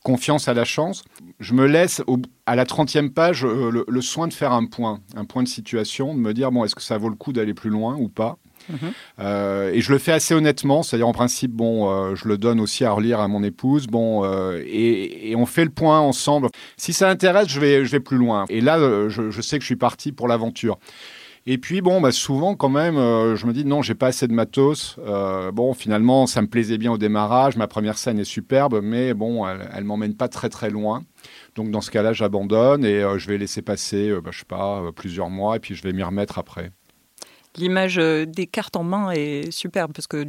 confiance 0.05 0.47
à 0.47 0.55
la 0.55 0.65
chance. 0.65 1.03
Je 1.41 1.55
me 1.55 1.67
laisse 1.67 2.03
à 2.47 2.55
la 2.55 2.65
30e 2.65 3.11
page 3.11 3.45
euh, 3.45 3.85
le, 3.87 4.01
soin 4.01 4.29
de 4.29 4.33
faire 4.33 4.53
un 4.53 4.67
point, 4.67 5.01
un 5.17 5.25
point 5.25 5.43
de 5.43 5.49
situation, 5.49 6.15
de 6.15 6.21
me 6.21 6.33
dire, 6.33 6.53
bon, 6.53 6.65
est-ce 6.65 6.77
que 6.77 6.83
ça 6.83 6.99
vaut 6.99 7.09
le 7.09 7.17
coup 7.17 7.33
d'aller 7.33 7.55
plus 7.55 7.71
loin 7.71 7.97
ou 7.97 8.09
pas? 8.09 8.39
Mhm. 8.69 8.93
Euh, 9.21 9.71
et 9.73 9.81
je 9.81 9.93
le 9.93 9.99
fais 9.99 10.13
assez 10.13 10.35
honnêtement, 10.35 10.83
c'est-à-dire 10.83 11.09
en 11.09 11.13
principe, 11.13 11.53
bon, 11.53 11.91
euh, 11.91 12.15
je 12.15 12.29
le 12.29 12.39
donne 12.39 12.61
aussi 12.61 12.85
à 12.85 12.93
relire 12.93 13.21
à 13.21 13.29
mon 13.29 13.43
épouse, 13.43 13.87
bon, 13.87 14.25
euh, 14.25 14.63
et, 14.67 15.35
on 15.37 15.47
fait 15.47 15.65
le 15.65 15.71
point 15.71 16.01
ensemble. 16.01 16.49
Si 16.77 16.93
ça 16.93 17.11
intéresse, 17.11 17.49
je 17.49 17.61
vais, 17.61 18.01
plus 18.01 18.17
loin. 18.17 18.47
Et 18.49 18.61
là, 18.61 18.79
je, 19.09 19.31
je 19.31 19.41
sais 19.41 19.59
que 19.59 19.63
je 19.63 19.67
suis 19.67 19.77
parti 19.77 20.13
pour 20.13 20.29
l'aventure. 20.29 20.79
Et 21.49 21.59
puis 21.59 21.81
bon, 21.81 22.01
bah 22.01 22.11
souvent 22.11 22.57
quand 22.57 22.69
même, 22.69 22.97
je 22.97 23.47
me 23.47 23.53
dis 23.53 23.65
non, 23.65 23.81
j'ai 23.81 23.95
pas 23.95 24.09
assez 24.09 24.27
de 24.27 24.33
matos. 24.33 24.97
bon, 25.53 25.75
finalement, 25.75 26.27
ça 26.27 26.43
me 26.43 26.49
plaisait 26.49 26.79
bien 26.79 26.91
au 26.91 26.99
démarrage. 26.99 27.57
Ma 27.57 27.69
première 27.69 27.99
scène 27.99 28.19
est 28.19 28.25
superbe, 28.25 28.81
mais 28.83 29.15
bon, 29.15 29.47
elle, 29.47 29.69
elle 29.73 29.85
m'emmène 29.85 30.15
pas 30.15 30.29
très 30.29 30.49
très 30.49 30.71
loin. 30.71 31.05
Donc 31.55 31.71
dans 31.71 31.81
ce 31.81 31.91
cas-là, 31.91 32.13
j'abandonne 32.13 32.85
et 32.85 33.03
je 33.19 33.29
vais 33.29 33.39
laisser 33.39 33.63
passer, 33.63 34.13
bah, 34.23 34.31
je 34.33 34.41
sais 34.41 34.45
pas, 34.45 34.83
plusieurs 34.95 35.31
mois, 35.31 35.57
et 35.57 35.61
puis 35.61 35.75
je 35.75 35.83
vais 35.83 35.93
m'y 35.93 36.03
remettre 36.03 36.39
après 36.39 36.73
l'image 37.57 37.99
euh, 37.99 38.27
des 38.27 38.47
cartes 38.47 38.77
en 38.77 38.85
main 38.85 39.11
est 39.11 39.51
superbe 39.51 39.93
parce 39.95 40.07
que 40.07 40.25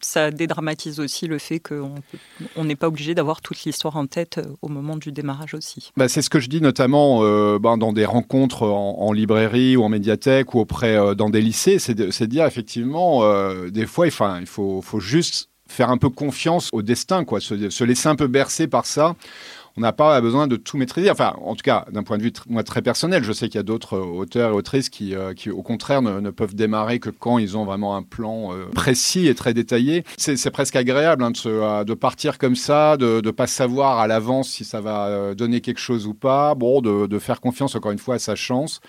ça 0.00 0.30
dédramatise 0.30 1.00
aussi 1.00 1.26
le 1.26 1.38
fait 1.38 1.58
qu'on 1.58 2.64
n'est 2.64 2.76
pas 2.76 2.88
obligé 2.88 3.14
d'avoir 3.14 3.40
toute 3.40 3.64
l'histoire 3.64 3.96
en 3.96 4.06
tête 4.06 4.38
euh, 4.38 4.44
au 4.62 4.68
moment 4.68 4.96
du 4.96 5.10
démarrage 5.12 5.54
aussi. 5.54 5.90
Bah, 5.96 6.08
c'est 6.08 6.22
ce 6.22 6.30
que 6.30 6.38
je 6.38 6.48
dis 6.48 6.60
notamment 6.60 7.20
euh, 7.22 7.58
ben, 7.58 7.78
dans 7.78 7.92
des 7.92 8.04
rencontres 8.04 8.62
en, 8.62 9.12
librairie 9.12 9.76
ou 9.76 9.84
en 9.84 9.88
médiathèque 9.88 10.54
ou 10.54 10.60
auprès 10.60 11.14
dans 11.14 11.30
des 11.30 11.40
lycées, 11.40 11.78
c'est 11.78 11.94
de, 11.94 12.26
dire 12.26 12.44
effectivement, 12.44 13.22
des 13.68 13.86
fois, 13.86 14.06
enfin, 14.06 14.40
il 14.40 14.46
faut, 14.46 14.82
faut, 14.82 15.00
juste 15.00 15.48
faire 15.68 15.90
un 15.90 15.96
peu 15.96 16.10
confiance 16.10 16.68
au 16.72 16.82
destin, 16.82 17.24
quoi, 17.24 17.40
se 17.40 17.84
laisser 17.84 18.08
un 18.08 18.16
peu 18.16 18.26
bercer 18.26 18.66
par 18.66 18.84
ça 18.84 19.16
on 19.76 19.82
n'a 19.82 19.92
pas 19.92 20.20
besoin 20.20 20.46
de 20.46 20.56
tout 20.56 20.76
maîtriser. 20.76 21.10
Enfin, 21.10 21.34
en 21.42 21.54
tout 21.54 21.62
cas, 21.62 21.84
d'un 21.90 22.02
point 22.02 22.16
de 22.18 22.22
vue 22.22 22.32
moi 22.48 22.62
très 22.62 22.82
personnel, 22.82 23.22
je 23.24 23.32
sais 23.32 23.48
qu'il 23.48 23.56
y 23.56 23.60
a 23.60 23.64
d'autres 23.64 23.96
euh, 23.96 24.04
auteurs 24.04 24.50
et 24.50 24.54
autrices 24.54 24.88
qui, 24.88 25.14
euh, 25.14 25.34
qui 25.34 25.50
au 25.50 25.62
contraire, 25.62 26.02
ne, 26.02 26.30
peuvent 26.30 26.54
démarrer 26.54 26.98
que 26.98 27.10
quand 27.10 27.38
ils 27.38 27.56
ont 27.56 27.64
vraiment 27.64 27.96
un 27.96 28.02
plan 28.02 28.52
euh, 28.52 28.66
précis 28.74 29.26
et 29.26 29.34
très 29.34 29.54
détaillé. 29.54 30.04
C'est 30.16 30.50
presque 30.50 30.76
agréable 30.76 31.22
hein, 31.22 31.30
de, 31.30 31.84
de, 31.84 31.94
partir 31.94 32.38
comme 32.38 32.56
ça, 32.56 32.96
de 32.96 33.20
ne 33.24 33.30
pas 33.30 33.46
savoir 33.46 33.98
à 33.98 34.06
l'avance 34.06 34.48
si 34.48 34.64
ça 34.64 34.80
va 34.80 35.34
donner 35.34 35.60
quelque 35.60 35.80
chose 35.80 36.06
ou 36.06 36.14
pas. 36.14 36.54
Bon, 36.54 36.80
de, 36.80 37.06
de 37.06 37.18
faire 37.18 37.40
confiance 37.40 37.74
encore 37.74 37.92
une 37.92 37.98
fois 37.98 38.16
à 38.16 38.18
sa 38.18 38.34
chance 38.34 38.80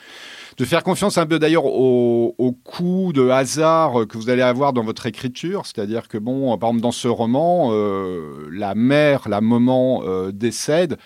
de 0.58 0.66
faire 0.66 0.84
confiance 0.84 1.18
un 1.18 1.26
peu 1.26 1.38
d'ailleurs 1.38 1.66
au, 1.66 2.58
coup 2.64 3.12
de 3.14 3.30
hasard 3.30 4.08
que 4.08 4.18
vous 4.18 4.30
allez 4.30 4.42
avoir 4.42 4.74
dans 4.74 4.84
votre 4.84 5.06
écriture. 5.06 5.66
C'est-à-dire 5.66 6.08
que, 6.08 6.18
bon, 6.18 6.58
par 6.58 6.70
exemple, 6.70 6.82
dans 6.82 6.92
ce 6.92 7.08
roman, 7.08 7.70
euh, 7.72 8.48
la 8.52 8.74
mère, 8.74 9.30
la 9.30 9.42
maman 9.42 10.02
euh, 10.04 10.32
décède. 10.32 10.98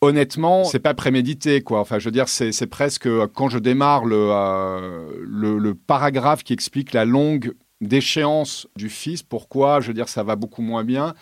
Honnêtement, 0.00 0.64
c'est 0.64 0.78
pas 0.78 0.94
prémédité, 0.94 1.60
quoi. 1.62 1.80
Enfin, 1.80 1.98
je 1.98 2.04
veux 2.04 2.12
dire, 2.12 2.28
c'est 2.28 2.66
presque 2.66 3.08
quand 3.34 3.48
je 3.48 3.58
démarre 3.58 4.02
euh, 4.06 5.08
le, 5.26 5.58
le, 5.58 5.74
paragraphe 5.74 6.44
qui 6.44 6.52
explique 6.52 6.92
la 6.92 7.04
longue 7.04 7.54
déchéance 7.80 8.68
du 8.76 8.90
fils, 8.90 9.22
pourquoi, 9.22 9.80
je 9.80 9.88
veux 9.88 9.94
dire, 9.94 10.08
ça 10.08 10.22
va 10.22 10.36
beaucoup 10.36 10.62
moins 10.62 10.84
bien 10.84 11.14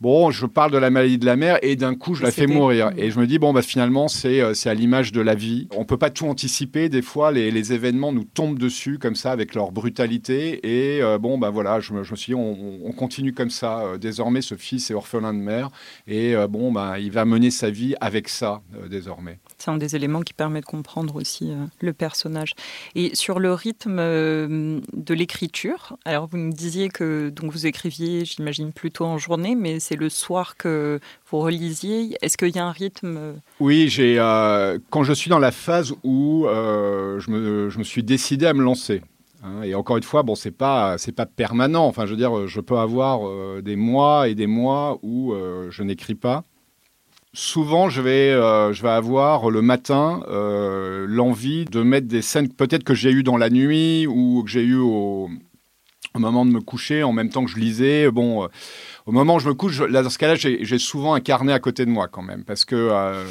bon, 0.00 0.30
je 0.30 0.46
parle 0.46 0.70
de 0.70 0.78
la 0.78 0.90
maladie 0.90 1.18
de 1.18 1.26
la 1.26 1.36
mère 1.36 1.58
et 1.62 1.76
d'un 1.76 1.94
coup, 1.94 2.14
je 2.14 2.22
la 2.22 2.30
fais 2.30 2.46
mourir. 2.46 2.90
Et 2.96 3.10
je 3.10 3.18
me 3.18 3.26
dis, 3.26 3.38
bon, 3.38 3.52
bah, 3.52 3.62
finalement, 3.62 4.08
c'est 4.08 4.40
euh, 4.40 4.52
à 4.64 4.74
l'image 4.74 5.12
de 5.12 5.20
la 5.20 5.34
vie. 5.34 5.68
On 5.76 5.84
peut 5.84 5.96
pas 5.96 6.10
tout 6.10 6.26
anticiper. 6.26 6.88
Des 6.88 7.02
fois, 7.02 7.32
les, 7.32 7.50
les, 7.50 7.72
événements 7.72 8.12
nous 8.12 8.24
tombent 8.24 8.58
dessus 8.58 8.98
comme 8.98 9.16
ça 9.16 9.32
avec 9.32 9.54
leur 9.54 9.72
brutalité. 9.72 10.60
Et 10.66 11.02
euh, 11.02 11.18
bon, 11.18 11.38
bah 11.38 11.50
voilà, 11.50 11.80
je 11.80 11.92
me, 11.92 12.02
je 12.02 12.12
me, 12.12 12.16
suis 12.16 12.30
dit, 12.30 12.34
on, 12.34 12.86
on 12.86 12.92
continue 12.92 13.32
comme 13.32 13.50
ça. 13.50 13.80
Euh, 13.80 13.98
désormais, 13.98 14.42
ce 14.42 14.54
fils 14.54 14.90
est 14.90 14.94
orphelin 14.94 15.34
de 15.34 15.38
mère. 15.38 15.70
Et 16.06 16.34
bon, 16.48 16.72
bah, 16.72 16.98
il 16.98 17.10
va 17.10 17.24
mener 17.24 17.50
sa 17.50 17.70
vie 17.70 17.94
avec 18.00 18.28
ça, 18.28 18.62
désormais. 18.88 19.38
C'est 19.58 19.70
un 19.70 19.76
des 19.76 19.96
éléments 19.96 20.20
qui 20.20 20.34
permet 20.34 20.60
de 20.60 20.66
comprendre 20.66 21.16
aussi 21.16 21.52
le 21.80 21.92
personnage. 21.92 22.52
Et 22.94 23.14
sur 23.14 23.38
le 23.38 23.52
rythme 23.54 23.96
de 23.96 25.14
l'écriture, 25.14 25.96
alors 26.04 26.26
vous 26.26 26.36
nous 26.36 26.52
disiez 26.52 26.88
que 26.88 27.30
donc 27.30 27.52
vous 27.52 27.66
écriviez, 27.66 28.24
j'imagine, 28.24 28.72
plutôt 28.72 29.04
en 29.04 29.18
journée, 29.18 29.54
mais 29.54 29.80
c'est 29.80 29.96
le 29.96 30.08
soir 30.08 30.56
que 30.56 31.00
vous 31.30 31.38
relisiez. 31.38 32.16
Est-ce 32.22 32.36
qu'il 32.36 32.54
y 32.54 32.58
a 32.58 32.66
un 32.66 32.72
rythme 32.72 33.34
Oui, 33.60 33.88
j'ai 33.88 34.16
euh, 34.18 34.78
quand 34.90 35.02
je 35.02 35.12
suis 35.12 35.30
dans 35.30 35.38
la 35.38 35.50
phase 35.50 35.94
où 36.02 36.46
euh, 36.46 37.18
je, 37.20 37.30
me, 37.30 37.84
suis 37.84 38.02
décidé 38.02 38.46
à 38.46 38.54
me 38.54 38.62
lancer. 38.62 39.02
Hein, 39.42 39.62
et 39.62 39.74
encore 39.74 39.96
une 39.96 40.02
fois, 40.02 40.22
bon, 40.22 40.34
c'est 40.34 40.50
pas 40.50 40.98
c'est 40.98 41.12
pas 41.12 41.26
permanent. 41.26 41.86
Enfin, 41.86 42.06
je 42.06 42.10
veux 42.10 42.16
dire, 42.16 42.46
je 42.46 42.60
peux 42.60 42.78
avoir 42.78 43.26
euh, 43.26 43.62
des 43.62 43.76
mois 43.76 44.28
et 44.28 44.34
des 44.34 44.46
mois 44.46 44.98
où 45.02 45.34
je 45.70 45.82
n'écris 45.82 46.14
pas. 46.14 46.44
Souvent, 47.38 47.90
je 47.90 48.00
vais, 48.00 48.32
je 48.32 48.82
vais 48.82 48.88
avoir 48.88 49.50
le 49.50 49.60
matin 49.60 50.22
l'envie 51.06 51.66
de 51.66 51.82
mettre 51.82 52.08
des 52.08 52.22
scènes 52.22 52.48
peut-être 52.48 52.82
que 52.82 52.94
j'ai 52.94 53.10
eues 53.10 53.22
dans 53.22 53.36
la 53.36 53.50
nuit 53.50 54.06
ou 54.06 54.42
que 54.42 54.50
j'ai 54.50 54.62
eues 54.62 54.78
au, 54.78 55.28
moment 56.14 56.46
de 56.46 56.50
me 56.50 56.60
coucher, 56.60 57.02
en 57.02 57.12
même 57.12 57.28
temps 57.28 57.44
que 57.44 57.50
je 57.50 57.58
lisais. 57.58 58.10
Bon, 58.10 58.48
au 59.06 59.12
moment 59.12 59.36
où 59.36 59.38
je 59.38 59.48
me 59.48 59.54
couche, 59.54 59.80
là, 59.80 60.02
dans 60.02 60.10
ce 60.10 60.18
cas-là, 60.18 60.34
j'ai 60.34 60.78
souvent 60.78 61.14
un 61.14 61.20
carnet 61.20 61.52
à 61.52 61.60
côté 61.60 61.86
de 61.86 61.90
moi 61.90 62.08
quand 62.08 62.22
même, 62.22 62.42
parce 62.42 62.64
que 62.64 62.74
euh, 62.74 63.24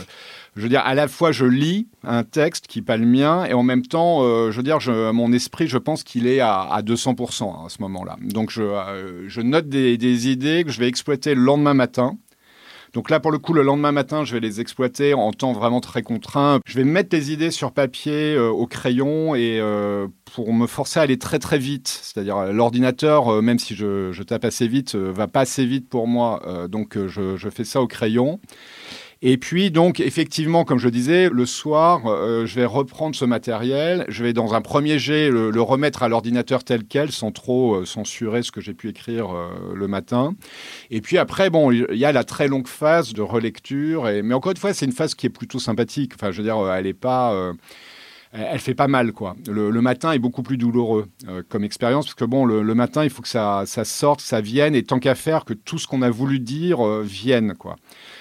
je 0.55 0.61
veux 0.61 0.69
dire, 0.69 0.81
à 0.85 0.95
la 0.95 1.09
fois, 1.09 1.33
je 1.33 1.43
lis 1.43 1.89
un 2.03 2.23
texte 2.23 2.67
qui 2.67 2.79
n'est 2.79 2.85
pas 2.85 2.95
le 2.95 3.05
mien, 3.05 3.43
et 3.43 3.53
en 3.53 3.63
même 3.63 3.85
temps, 3.85 4.23
euh, 4.23 4.51
je 4.51 4.57
veux 4.57 4.63
dire, 4.63 4.79
mon 5.13 5.33
esprit, 5.33 5.67
je 5.67 5.77
pense 5.77 6.03
qu'il 6.03 6.27
est 6.27 6.39
à, 6.39 6.61
à 6.61 6.81
200% 6.81 7.65
à 7.65 7.69
ce 7.69 7.81
moment-là. 7.81 8.15
Donc, 8.21 8.51
je, 8.51 8.61
euh, 8.63 9.43
note 9.43 9.67
des, 9.67 10.29
idées 10.29 10.63
que 10.63 10.71
je 10.71 10.79
vais 10.79 10.87
exploiter 10.87 11.35
le 11.35 11.41
lendemain 11.41 11.73
matin. 11.73 12.17
Donc 12.95 13.09
là, 13.09 13.19
pour 13.19 13.33
le 13.33 13.39
coup, 13.39 13.51
le 13.51 13.61
lendemain 13.61 13.91
matin, 13.91 14.23
je 14.23 14.33
vais 14.33 14.39
les 14.39 14.61
exploiter 14.61 15.13
en 15.13 15.33
temps 15.33 15.51
vraiment 15.51 15.81
très 15.81 16.01
contraint. 16.01 16.61
Je 16.65 16.77
vais 16.77 16.85
mettre 16.85 17.13
les 17.13 17.33
idées 17.33 17.51
sur 17.51 17.73
papier 17.73 18.35
euh, 18.35 18.47
au 18.47 18.67
crayon 18.67 19.35
et 19.35 19.59
euh, 19.59 20.07
pour 20.33 20.53
me 20.53 20.65
forcer 20.65 21.01
à 21.01 21.03
aller 21.03 21.19
très 21.19 21.37
très 21.37 21.57
vite. 21.57 21.89
C'est-à-dire 21.89 22.53
l'ordinateur, 22.53 23.27
euh, 23.27 23.41
même 23.41 23.59
si 23.59 23.75
je, 23.75 24.23
tape 24.23 24.45
assez 24.45 24.69
vite, 24.69 24.95
va 24.95 25.27
pas 25.27 25.41
assez 25.41 25.65
vite 25.65 25.89
pour 25.89 26.07
moi. 26.07 26.41
donc 26.69 26.97
je, 26.97 27.35
je, 27.35 27.49
fais 27.49 27.65
ça 27.65 27.81
au 27.81 27.87
crayon. 27.87 28.39
Et 29.27 29.37
puis, 29.37 29.71
donc, 29.71 30.01
effectivement, 30.01 30.65
comme 30.65 30.77
je 30.77 30.87
disais, 30.87 31.29
le 31.31 31.47
soir, 31.47 32.03
euh, 32.05 32.45
je 32.45 32.53
vais 32.53 32.65
reprendre 32.65 33.15
ce 33.15 33.25
matériel. 33.25 34.05
Je 34.07 34.23
vais, 34.23 34.33
dans 34.33 34.53
un 34.53 34.61
premier 34.61 34.99
jet, 34.99 35.31
le, 35.31 35.61
remettre 35.63 36.03
à 36.03 36.09
l'ordinateur 36.09 36.63
tel 36.63 36.83
quel, 36.83 37.11
sans 37.11 37.31
trop 37.31 37.73
euh, 37.73 37.85
censurer 37.85 38.43
ce 38.43 38.51
que 38.51 38.61
j'ai 38.61 38.75
pu 38.75 38.87
écrire 38.87 39.35
euh, 39.35 39.49
le 39.73 39.87
matin. 39.87 40.35
Et 40.91 41.01
puis 41.01 41.17
après, 41.17 41.49
bon, 41.49 41.71
il 41.71 41.87
y 41.93 42.05
a 42.05 42.11
la 42.11 42.23
très 42.23 42.47
longue 42.47 42.67
phase 42.67 43.13
de 43.13 43.23
relecture. 43.23 44.03
Mais 44.23 44.35
encore 44.35 44.51
une 44.51 44.59
fois, 44.59 44.75
c'est 44.75 44.85
une 44.85 44.91
phase 44.91 45.15
qui 45.15 45.25
est 45.25 45.31
plutôt 45.31 45.57
sympathique. 45.57 46.11
Enfin, 46.13 46.29
je 46.29 46.37
veux 46.37 46.43
dire, 46.43 46.57
elle 46.71 46.85
n'est 46.85 46.93
pas 46.93 47.51
elle 48.31 48.59
fait 48.59 48.75
pas 48.75 48.87
mal 48.87 49.13
quoi. 49.13 49.35
Le, 49.47 49.71
matin 49.81 50.11
est 50.11 50.19
beaucoup 50.19 50.43
plus 50.43 50.57
douloureux 50.57 51.07
comme 51.47 51.63
expérience 51.63 52.05
parce 52.05 52.15
que 52.15 52.25
bon 52.25 52.45
le, 52.45 52.75
matin 52.75 53.05
il 53.05 53.09
faut 53.09 53.21
que 53.21 53.29
ça 53.29 53.65
sorte, 53.65 54.19
ça 54.19 54.41
vienne 54.41 54.75
et 54.75 54.83
tant 54.83 54.99
qu'à 54.99 55.15
faire 55.15 55.45
que 55.45 55.53
tout 55.53 55.77
ce 55.77 55.87
qu'on 55.87 56.01
a 56.01 56.09
voulu 56.09 56.39
dire 56.39 56.85
vienne 56.99 57.53
quoi. 57.57 57.77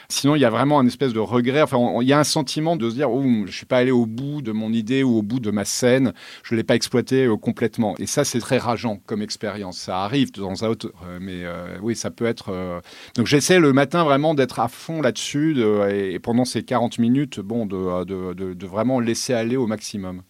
Sinon, 0.09 0.37
il 0.37 0.41
y 0.41 0.45
a 0.45 0.51
vraiment 0.51 0.79
un 0.79 0.87
espèce 0.87 1.13
de 1.13 1.21
regret. 1.21 1.63
Enfin, 1.63 1.79
il 2.01 2.09
y 2.09 2.13
a 2.13 2.19
un 2.19 2.25
sentiment 2.25 2.77
de 2.77 2.91
se 2.91 2.95
dire, 2.95 3.11
oh, 3.11 3.23
je 3.47 3.53
suis 3.53 3.67
pas 3.67 3.79
allé 3.79 3.91
au 3.91 4.07
bout 4.07 4.43
de 4.43 4.53
mon 4.53 4.73
idée 4.73 5.03
ou 5.03 5.19
au 5.19 5.23
bout 5.23 5.41
de 5.41 5.51
ma 5.51 5.65
scène. 5.65 6.13
Je 6.43 6.55
l'ai 6.55 6.65
pas 6.65 6.75
exploité 6.75 7.25
euh, 7.27 7.37
complètement. 7.37 7.95
Et 7.99 8.07
ça, 8.07 8.25
c'est 8.25 8.41
très 8.41 8.59
rageant 8.59 9.01
comme 9.07 9.23
expérience. 9.23 9.79
Ça 9.79 10.01
arrive 10.01 10.33
de 10.33 10.41
temps 10.41 10.63
à 10.63 10.69
autre, 10.69 10.93
euh, 11.07 11.19
mais 11.21 11.45
euh, 11.45 11.77
oui, 11.83 11.97
ça 11.97 12.11
peut 12.11 12.27
être. 12.27 12.83
Donc, 13.17 13.27
j'essaie 13.27 13.59
le 13.59 13.73
matin 13.73 14.05
vraiment 14.05 14.35
d'être 14.35 14.61
à 14.61 14.69
fond 14.69 15.01
là-dessus 15.01 15.61
et, 15.91 16.19
pendant 16.19 16.45
ces 16.45 16.63
40 16.63 16.99
minutes, 16.99 17.41
bon, 17.41 17.67
de 17.67 18.67
vraiment 18.67 19.01
laisser 19.01 19.35
aller 19.35 19.57
au 19.57 19.67
maximum. 19.67 20.23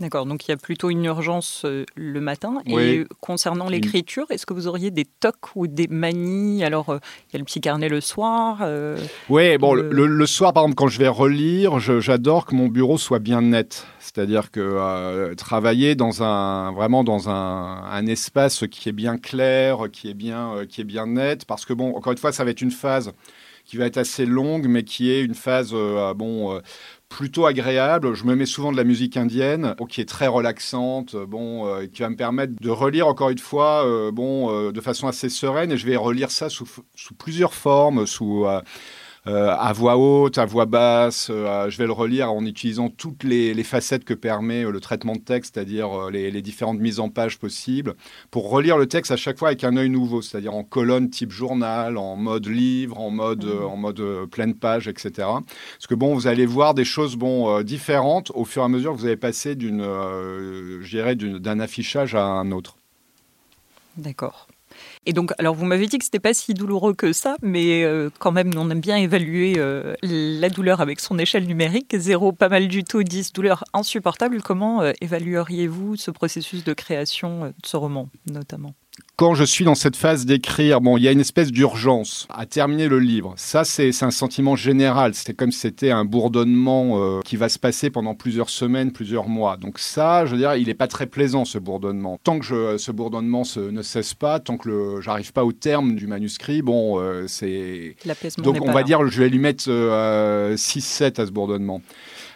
D'accord, 0.00 0.26
donc 0.26 0.48
il 0.48 0.50
y 0.50 0.54
a 0.54 0.56
plutôt 0.56 0.90
une 0.90 1.04
urgence 1.04 1.62
euh, 1.64 1.84
le 1.94 2.20
matin. 2.20 2.60
Et 2.66 3.04
concernant 3.20 3.68
l'écriture, 3.68 4.26
est-ce 4.30 4.44
que 4.44 4.52
vous 4.52 4.66
auriez 4.66 4.90
des 4.90 5.04
tocs 5.04 5.54
ou 5.54 5.68
des 5.68 5.86
manies? 5.86 6.64
Alors, 6.64 6.90
euh, 6.90 6.98
il 7.28 7.34
y 7.34 7.36
a 7.36 7.38
le 7.38 7.44
petit 7.44 7.60
carnet 7.60 7.88
le 7.88 8.00
soir. 8.00 8.58
Euh, 8.62 8.98
oui, 9.28 9.56
bon, 9.56 9.72
le... 9.72 10.26
soir, 10.26 10.52
par 10.52 10.64
exemple, 10.64 10.74
quand 10.74 10.88
je 10.88 10.98
vais 10.98 11.06
relire, 11.06 11.78
j'adore 11.78 12.44
que 12.44 12.56
mon 12.56 12.66
bureau 12.66 12.98
soit 12.98 13.20
bien 13.20 13.40
net. 13.40 13.86
C'est-à-dire 14.00 14.50
que 14.50 15.32
travailler 15.34 15.94
dans 15.94 16.24
un, 16.24 16.72
vraiment 16.72 17.04
dans 17.04 17.30
un, 17.30 17.84
un, 17.84 18.06
espace 18.06 18.64
qui 18.68 18.88
est 18.88 18.92
bien 18.92 19.16
clair, 19.16 19.84
qui 19.92 20.10
est 20.10 20.14
bien, 20.14 20.66
qui 20.68 20.80
est 20.80 20.84
bien 20.84 21.06
net, 21.06 21.44
parce 21.44 21.64
que, 21.64 21.72
bon, 21.72 21.94
encore 21.94 22.12
une 22.12 22.18
fois, 22.18 22.32
ça 22.32 22.42
va 22.42 22.50
être 22.50 22.62
une 22.62 22.72
phase 22.72 23.12
qui 23.64 23.76
va 23.76 23.86
être 23.86 23.96
assez 23.96 24.26
longue, 24.26 24.66
mais 24.68 24.84
qui 24.84 25.10
est 25.10 25.22
une 25.22 25.34
phase, 25.34 25.72
bon 25.72 26.60
plutôt 27.14 27.46
agréable. 27.46 28.14
Je 28.14 28.24
me 28.24 28.34
mets 28.34 28.46
souvent 28.46 28.72
de 28.72 28.76
la 28.76 28.82
musique 28.82 29.16
indienne, 29.16 29.76
qui 29.88 30.00
est 30.00 30.08
très 30.08 30.26
relaxante, 30.26 31.14
bon, 31.14 31.66
euh, 31.66 31.86
qui 31.86 32.02
va 32.02 32.10
me 32.10 32.16
permettre 32.16 32.54
de 32.60 32.70
relire 32.70 33.06
encore 33.06 33.30
une 33.30 33.38
fois, 33.38 33.86
euh, 33.86 34.10
bon, 34.10 34.50
euh, 34.50 34.72
de 34.72 34.80
façon 34.80 35.06
assez 35.06 35.28
sereine. 35.28 35.70
Et 35.70 35.76
je 35.76 35.86
vais 35.86 35.94
relire 35.94 36.32
ça 36.32 36.48
sous, 36.48 36.66
sous 36.96 37.14
plusieurs 37.14 37.54
formes, 37.54 38.04
sous 38.06 38.46
euh, 38.46 38.60
à 39.26 39.72
voix 39.72 39.96
haute, 39.96 40.38
à 40.38 40.44
voix 40.44 40.66
basse. 40.66 41.28
Euh, 41.30 41.70
je 41.70 41.78
vais 41.78 41.86
le 41.86 41.92
relire 41.92 42.30
en 42.32 42.44
utilisant 42.44 42.90
toutes 42.90 43.24
les, 43.24 43.62
facettes 43.64 44.04
que 44.04 44.12
permet 44.12 44.64
euh, 44.64 44.70
le 44.70 44.80
traitement 44.80 45.14
de 45.14 45.20
texte, 45.20 45.54
c'est-à-dire 45.54 46.10
les, 46.10 46.42
différentes 46.42 46.78
mises 46.78 47.00
en 47.00 47.08
page 47.08 47.38
possibles, 47.38 47.94
pour 48.30 48.50
relire 48.50 48.76
le 48.76 48.86
texte 48.86 49.10
à 49.10 49.16
chaque 49.16 49.38
fois 49.38 49.48
avec 49.48 49.64
un 49.64 49.76
œil 49.76 49.88
nouveau, 49.88 50.20
c'est-à-dire 50.20 50.54
en 50.54 50.64
colonne 50.64 51.08
type 51.08 51.30
journal, 51.30 51.96
en 51.96 52.16
mode 52.16 52.46
livre, 52.46 53.00
en 53.00 53.10
mode, 53.10 53.46
mmh. 53.46 53.64
en 53.64 53.76
mode 53.76 54.02
pleine 54.30 54.54
page, 54.54 54.88
etc. 54.88 55.10
Parce 55.16 55.86
que 55.88 55.94
bon, 55.94 56.14
vous 56.14 56.26
allez 56.26 56.44
voir 56.44 56.74
des 56.74 56.84
choses 56.84 57.16
bon, 57.16 57.62
différentes 57.62 58.30
au 58.34 58.44
fur 58.44 58.62
et 58.62 58.64
à 58.66 58.68
mesure 58.68 58.92
que 58.92 58.98
vous 58.98 59.06
allez 59.06 59.16
passer 59.16 59.54
d'une, 59.54 59.80
d'un 61.38 61.60
affichage 61.60 62.14
à 62.14 62.24
un 62.24 62.52
autre. 62.52 62.76
D'accord. 63.96 64.48
Et 65.06 65.12
donc, 65.12 65.32
alors 65.38 65.54
vous 65.54 65.64
m'avez 65.64 65.86
dit 65.86 65.98
que 65.98 66.04
c'était 66.04 66.20
pas 66.20 66.34
si 66.34 66.54
douloureux 66.54 66.94
que 66.94 67.12
ça, 67.12 67.36
mais 67.42 67.84
euh, 67.84 68.10
quand 68.18 68.32
même, 68.32 68.50
on 68.56 68.70
aime 68.70 68.80
bien 68.80 68.96
évaluer 68.96 69.54
euh, 69.58 69.94
la 70.02 70.48
douleur 70.48 70.80
avec 70.80 71.00
son 71.00 71.18
échelle 71.18 71.46
numérique. 71.46 71.94
Zéro, 71.96 72.32
pas 72.32 72.48
mal 72.48 72.68
du 72.68 72.84
tout, 72.84 73.02
10, 73.02 73.32
douleur 73.32 73.64
insupportable. 73.72 74.40
Comment 74.42 74.82
euh, 74.82 74.92
évalueriez-vous 75.00 75.96
ce 75.96 76.10
processus 76.10 76.64
de 76.64 76.72
création 76.72 77.46
de 77.46 77.52
ce 77.64 77.76
roman, 77.76 78.08
notamment? 78.30 78.74
Quand 79.16 79.34
je 79.34 79.44
suis 79.44 79.64
dans 79.64 79.76
cette 79.76 79.94
phase 79.94 80.26
d'écrire, 80.26 80.80
bon, 80.80 80.96
il 80.96 81.04
y 81.04 81.08
a 81.08 81.12
une 81.12 81.20
espèce 81.20 81.52
d'urgence 81.52 82.26
à 82.30 82.46
terminer 82.46 82.88
le 82.88 82.98
livre. 82.98 83.34
Ça, 83.36 83.64
c'est 83.64 83.90
un 84.02 84.10
sentiment 84.10 84.56
général. 84.56 85.14
C'est 85.14 85.34
comme 85.34 85.52
si 85.52 85.60
c'était 85.60 85.92
un 85.92 86.04
bourdonnement 86.04 87.00
euh, 87.00 87.20
qui 87.24 87.36
va 87.36 87.48
se 87.48 87.60
passer 87.60 87.90
pendant 87.90 88.16
plusieurs 88.16 88.50
semaines, 88.50 88.90
plusieurs 88.90 89.28
mois. 89.28 89.56
Donc 89.56 89.78
ça, 89.78 90.26
je 90.26 90.32
veux 90.32 90.38
dire, 90.38 90.56
il 90.56 90.66
n'est 90.66 90.74
pas 90.74 90.88
très 90.88 91.06
plaisant 91.06 91.44
ce 91.44 91.58
bourdonnement. 91.58 92.18
Tant 92.24 92.40
que 92.40 92.44
je, 92.44 92.76
ce 92.76 92.90
bourdonnement 92.90 93.42
ne 93.56 93.82
cesse 93.82 94.14
pas, 94.14 94.40
tant 94.40 94.56
que 94.56 95.00
j'arrive 95.00 95.32
pas 95.32 95.44
au 95.44 95.52
terme 95.52 95.94
du 95.94 96.08
manuscrit, 96.08 96.62
bon, 96.62 96.98
euh, 96.98 97.26
c'est. 97.28 97.94
Donc 98.38 98.56
on 98.62 98.72
va 98.72 98.82
dire, 98.82 99.06
je 99.06 99.20
vais 99.20 99.28
lui 99.28 99.38
mettre 99.38 99.64
6-7 99.64 99.70
euh, 99.70 100.54
à 100.54 101.26
ce 101.26 101.30
bourdonnement. 101.30 101.82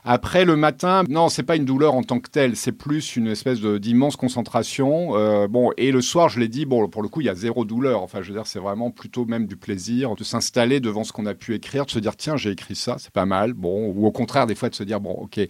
Après, 0.05 0.45
le 0.45 0.57
matin, 0.57 1.05
non, 1.09 1.29
c'est 1.29 1.43
pas 1.43 1.57
une 1.57 1.65
douleur 1.65 1.95
en 1.95 2.03
tant 2.03 2.21
que 2.21 2.31
telle, 2.31 2.57
c'est 2.57 2.73
plus 2.73 3.17
une 3.17 3.27
espèce 3.27 3.61
d'immense 3.61 4.17
concentration. 4.17 5.17
Euh, 5.17 5.49
bon, 5.49 5.71
et 5.77 5.93
le 5.93 6.01
soir, 6.01 6.29
je 6.29 6.41
l'ai 6.41 6.49
dit, 6.49 6.67
bon, 6.67 6.89
pour 6.89 7.03
le 7.03 7.09
coup, 7.09 7.21
il 7.21 7.27
y 7.27 7.31
a 7.31 7.35
zéro 7.35 7.65
douleur. 7.65 8.03
Enfin, 8.03 8.23
je 8.23 8.29
veux 8.29 8.35
dire, 8.35 8.47
c'est 8.47 8.59
vraiment 8.59 8.91
plutôt 8.91 9.25
même 9.25 9.47
du 9.47 9.57
plaisir 9.57 10.15
de 10.15 10.25
s'installer 10.25 10.81
devant 10.81 11.05
ce 11.05 11.13
qu'on 11.13 11.27
a 11.27 11.35
pu 11.35 11.55
écrire, 11.55 11.87
de 11.87 11.91
se 11.91 11.99
dire, 11.99 12.17
tiens, 12.17 12.37
j'ai 12.37 12.51
écrit 12.51 12.77
ça, 12.77 12.97
c'est 12.99 13.13
pas 13.13 13.27
mal. 13.27 13.53
Bon, 13.53 13.93
ou 13.95 14.07
au 14.07 14.13
contraire, 14.13 14.47
des 14.47 14.55
fois, 14.55 14.69
de 14.69 14.75
se 14.75 14.85
dire, 14.85 15.01
bon, 15.01 15.13
ok 15.13 15.41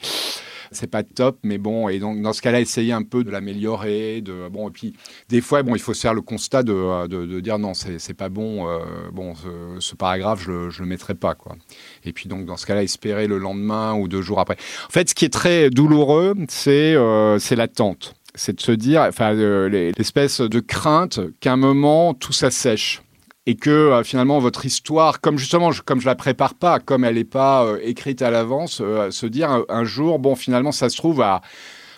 c'est 0.72 0.86
pas 0.86 1.02
top, 1.02 1.38
mais 1.42 1.58
bon, 1.58 1.88
et 1.88 1.98
donc 1.98 2.20
dans 2.20 2.32
ce 2.32 2.42
cas-là, 2.42 2.60
essayer 2.60 2.92
un 2.92 3.02
peu 3.02 3.24
de 3.24 3.30
l'améliorer, 3.30 4.20
de 4.20 4.48
bon, 4.48 4.68
et 4.68 4.72
puis 4.72 4.94
des 5.28 5.40
fois, 5.40 5.62
bon, 5.62 5.74
il 5.74 5.80
faut 5.80 5.94
se 5.94 6.00
faire 6.00 6.14
le 6.14 6.20
constat 6.20 6.62
de, 6.62 7.06
de, 7.06 7.40
dire 7.40 7.58
non, 7.58 7.72
c'est 7.74 8.14
pas 8.14 8.28
bon, 8.28 8.68
euh, 8.68 8.78
bon, 9.12 9.34
ce, 9.78 9.94
paragraphe, 9.94 10.42
je 10.42 10.70
je 10.70 10.82
le 10.82 10.88
mettrai 10.88 11.14
pas, 11.14 11.34
quoi. 11.34 11.56
Et 12.04 12.12
puis 12.12 12.28
donc 12.28 12.44
dans 12.44 12.56
ce 12.56 12.66
cas-là, 12.66 12.82
espérer 12.82 13.26
le 13.26 13.38
lendemain 13.38 13.94
ou 13.94 14.08
deux 14.08 14.22
jours 14.22 14.37
après. 14.40 14.56
En 14.86 14.92
fait, 14.92 15.10
ce 15.10 15.14
qui 15.14 15.24
est 15.24 15.32
très 15.32 15.70
douloureux, 15.70 16.34
c'est 16.48 16.94
euh, 16.94 17.38
l'attente. 17.56 18.14
C'est 18.34 18.56
de 18.56 18.60
se 18.60 18.72
dire, 18.72 19.02
enfin, 19.02 19.34
euh, 19.34 19.92
l'espèce 19.96 20.40
de 20.40 20.60
crainte 20.60 21.20
qu'à 21.40 21.52
un 21.52 21.56
moment 21.56 22.14
tout 22.14 22.32
s'assèche 22.32 23.02
et 23.48 23.56
que 23.56 23.70
euh, 23.70 24.04
finalement 24.04 24.38
votre 24.40 24.66
histoire, 24.66 25.22
comme 25.22 25.38
justement, 25.38 25.72
je, 25.72 25.80
comme 25.80 26.02
je 26.02 26.06
la 26.06 26.14
prépare 26.14 26.52
pas, 26.52 26.80
comme 26.80 27.02
elle 27.02 27.14
n'est 27.14 27.24
pas 27.24 27.64
euh, 27.64 27.78
écrite 27.82 28.20
à 28.20 28.30
l'avance, 28.30 28.82
euh, 28.84 29.10
se 29.10 29.24
dire 29.24 29.64
un, 29.70 29.84
jour, 29.84 30.18
bon, 30.18 30.36
finalement, 30.36 30.70
ça 30.70 30.90
se 30.90 30.98
trouve 30.98 31.22
à 31.22 31.40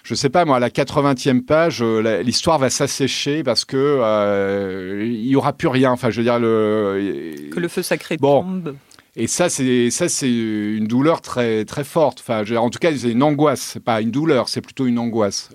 je 0.04 0.14
sais 0.14 0.30
pas 0.30 0.44
moi, 0.44 0.56
à 0.56 0.60
la 0.60 0.70
80e 0.70 1.42
page, 1.42 1.82
l'histoire 1.82 2.58
va 2.58 2.70
s'assécher 2.70 3.42
parce 3.42 3.66
que 3.66 5.02
il 5.04 5.26
y 5.26 5.36
aura 5.36 5.52
plus 5.52 5.68
rien. 5.68 5.90
Enfin, 5.92 6.08
je 6.08 6.16
veux 6.18 6.22
dire 6.22 6.38
le 6.38 7.34
que 7.52 7.60
le 7.60 7.68
feu 7.68 7.82
sacré 7.82 8.16
tombe. 8.16 8.76
Et 9.20 9.26
ça, 9.26 9.50
c'est 9.50 9.90
ça, 9.90 10.08
c'est 10.08 10.32
une 10.32 10.86
douleur 10.86 11.20
très 11.20 11.66
très 11.66 11.84
forte. 11.84 12.20
Enfin, 12.20 12.42
en 12.56 12.70
tout 12.70 12.78
cas, 12.78 12.96
c'est 12.96 13.10
une 13.10 13.22
angoisse. 13.22 13.60
C'est 13.60 13.84
pas 13.84 14.00
une 14.00 14.10
douleur, 14.10 14.48
c'est 14.48 14.62
plutôt 14.62 14.86
une 14.86 14.98
angoisse 14.98 15.50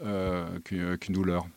qu'une 0.64 0.98
douleur. 1.10 1.48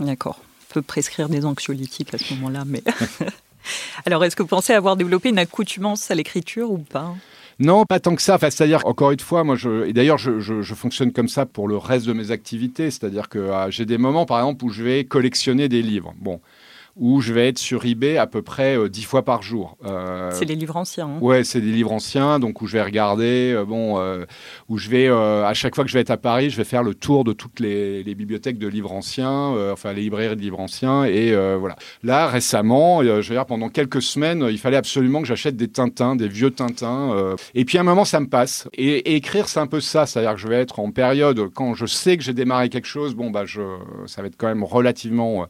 D'accord. 0.00 0.40
On 0.70 0.74
peut 0.74 0.82
prescrire 0.82 1.28
des 1.28 1.44
anxiolytiques 1.44 2.12
à 2.14 2.18
ce 2.18 2.34
moment-là, 2.34 2.64
mais. 2.66 2.82
Alors, 4.06 4.24
est-ce 4.24 4.34
que 4.34 4.42
vous 4.42 4.48
pensez 4.48 4.72
avoir 4.72 4.96
développé 4.96 5.28
une 5.28 5.38
accoutumance 5.38 6.10
à 6.10 6.16
l'écriture 6.16 6.72
ou 6.72 6.78
pas? 6.78 7.14
Non, 7.58 7.84
pas 7.84 8.00
tant 8.00 8.16
que 8.16 8.22
ça. 8.22 8.34
Enfin, 8.34 8.50
c'est-à-dire, 8.50 8.84
encore 8.86 9.12
une 9.12 9.20
fois, 9.20 9.44
moi, 9.44 9.54
je, 9.54 9.86
et 9.86 9.92
d'ailleurs, 9.92 10.18
je, 10.18 10.40
je, 10.40 10.74
fonctionne 10.74 11.12
comme 11.12 11.28
ça 11.28 11.46
pour 11.46 11.68
le 11.68 11.76
reste 11.76 12.06
de 12.06 12.12
mes 12.12 12.32
activités. 12.32 12.90
C'est-à-dire 12.90 13.28
que 13.28 13.50
ah, 13.52 13.70
j'ai 13.70 13.84
des 13.84 13.98
moments, 13.98 14.26
par 14.26 14.38
exemple, 14.38 14.64
où 14.64 14.70
je 14.70 14.82
vais 14.82 15.04
collectionner 15.04 15.68
des 15.68 15.82
livres. 15.82 16.12
Bon, 16.18 16.40
où 16.96 17.20
je 17.22 17.32
vais 17.32 17.48
être 17.48 17.58
sur 17.58 17.84
eBay 17.84 18.18
à 18.18 18.26
peu 18.26 18.42
près 18.42 18.76
euh, 18.76 18.88
dix 18.88 19.04
fois 19.04 19.24
par 19.24 19.42
jour. 19.42 19.78
Euh, 19.86 20.30
c'est 20.32 20.44
des 20.44 20.54
livres 20.54 20.76
anciens. 20.76 21.06
Hein. 21.06 21.18
Ouais, 21.20 21.42
c'est 21.42 21.60
des 21.60 21.72
livres 21.72 21.92
anciens, 21.92 22.38
donc 22.38 22.60
où 22.60 22.66
je 22.66 22.74
vais 22.74 22.82
regarder, 22.82 23.52
euh, 23.54 23.64
bon, 23.64 24.02
où 24.68 24.78
je 24.78 24.90
vais, 24.90 25.08
à 25.08 25.54
chaque 25.54 25.74
fois 25.74 25.84
que 25.84 25.90
je 25.90 25.94
vais 25.94 26.00
être 26.00 26.10
à 26.10 26.16
Paris, 26.16 26.50
je 26.50 26.56
vais 26.56 26.64
faire 26.64 26.82
le 26.82 26.94
tour 26.94 27.24
de 27.24 27.32
toutes 27.32 27.60
les, 27.60 28.02
bibliothèques 28.14 28.58
de 28.58 28.68
livres 28.68 28.92
anciens, 28.92 29.54
enfin 29.72 29.92
les 29.92 30.02
librairies 30.02 30.36
de 30.36 30.40
livres 30.40 30.60
anciens, 30.60 31.04
et 31.04 31.34
voilà. 31.56 31.76
Là, 32.02 32.26
récemment, 32.26 33.02
je 33.02 33.10
veux 33.10 33.34
dire, 33.34 33.46
pendant 33.46 33.68
quelques 33.68 34.02
semaines, 34.02 34.46
il 34.50 34.58
fallait 34.58 34.76
absolument 34.76 35.22
que 35.22 35.28
j'achète 35.28 35.56
des 35.56 35.68
Tintins, 35.68 36.16
des 36.16 36.28
vieux 36.28 36.50
Tintins, 36.50 37.36
et 37.54 37.64
puis 37.64 37.78
à 37.78 37.80
un 37.80 37.84
moment, 37.84 38.04
ça 38.04 38.20
me 38.20 38.28
passe. 38.28 38.68
Et, 38.74 39.14
écrire, 39.16 39.48
c'est 39.48 39.60
un 39.60 39.66
peu 39.66 39.80
ça, 39.80 40.06
c'est-à-dire 40.06 40.34
que 40.34 40.40
je 40.40 40.48
vais 40.48 40.60
être 40.60 40.78
en 40.78 40.90
période, 40.90 41.48
quand 41.54 41.74
je 41.74 41.86
sais 41.86 42.16
que 42.16 42.22
j'ai 42.22 42.34
démarré 42.34 42.68
quelque 42.68 42.88
chose, 42.88 43.14
bon, 43.14 43.30
bah, 43.30 43.44
je, 43.44 43.62
ça 44.06 44.22
va 44.22 44.28
être 44.28 44.36
quand 44.36 44.48
même 44.48 44.64
relativement 44.64 45.46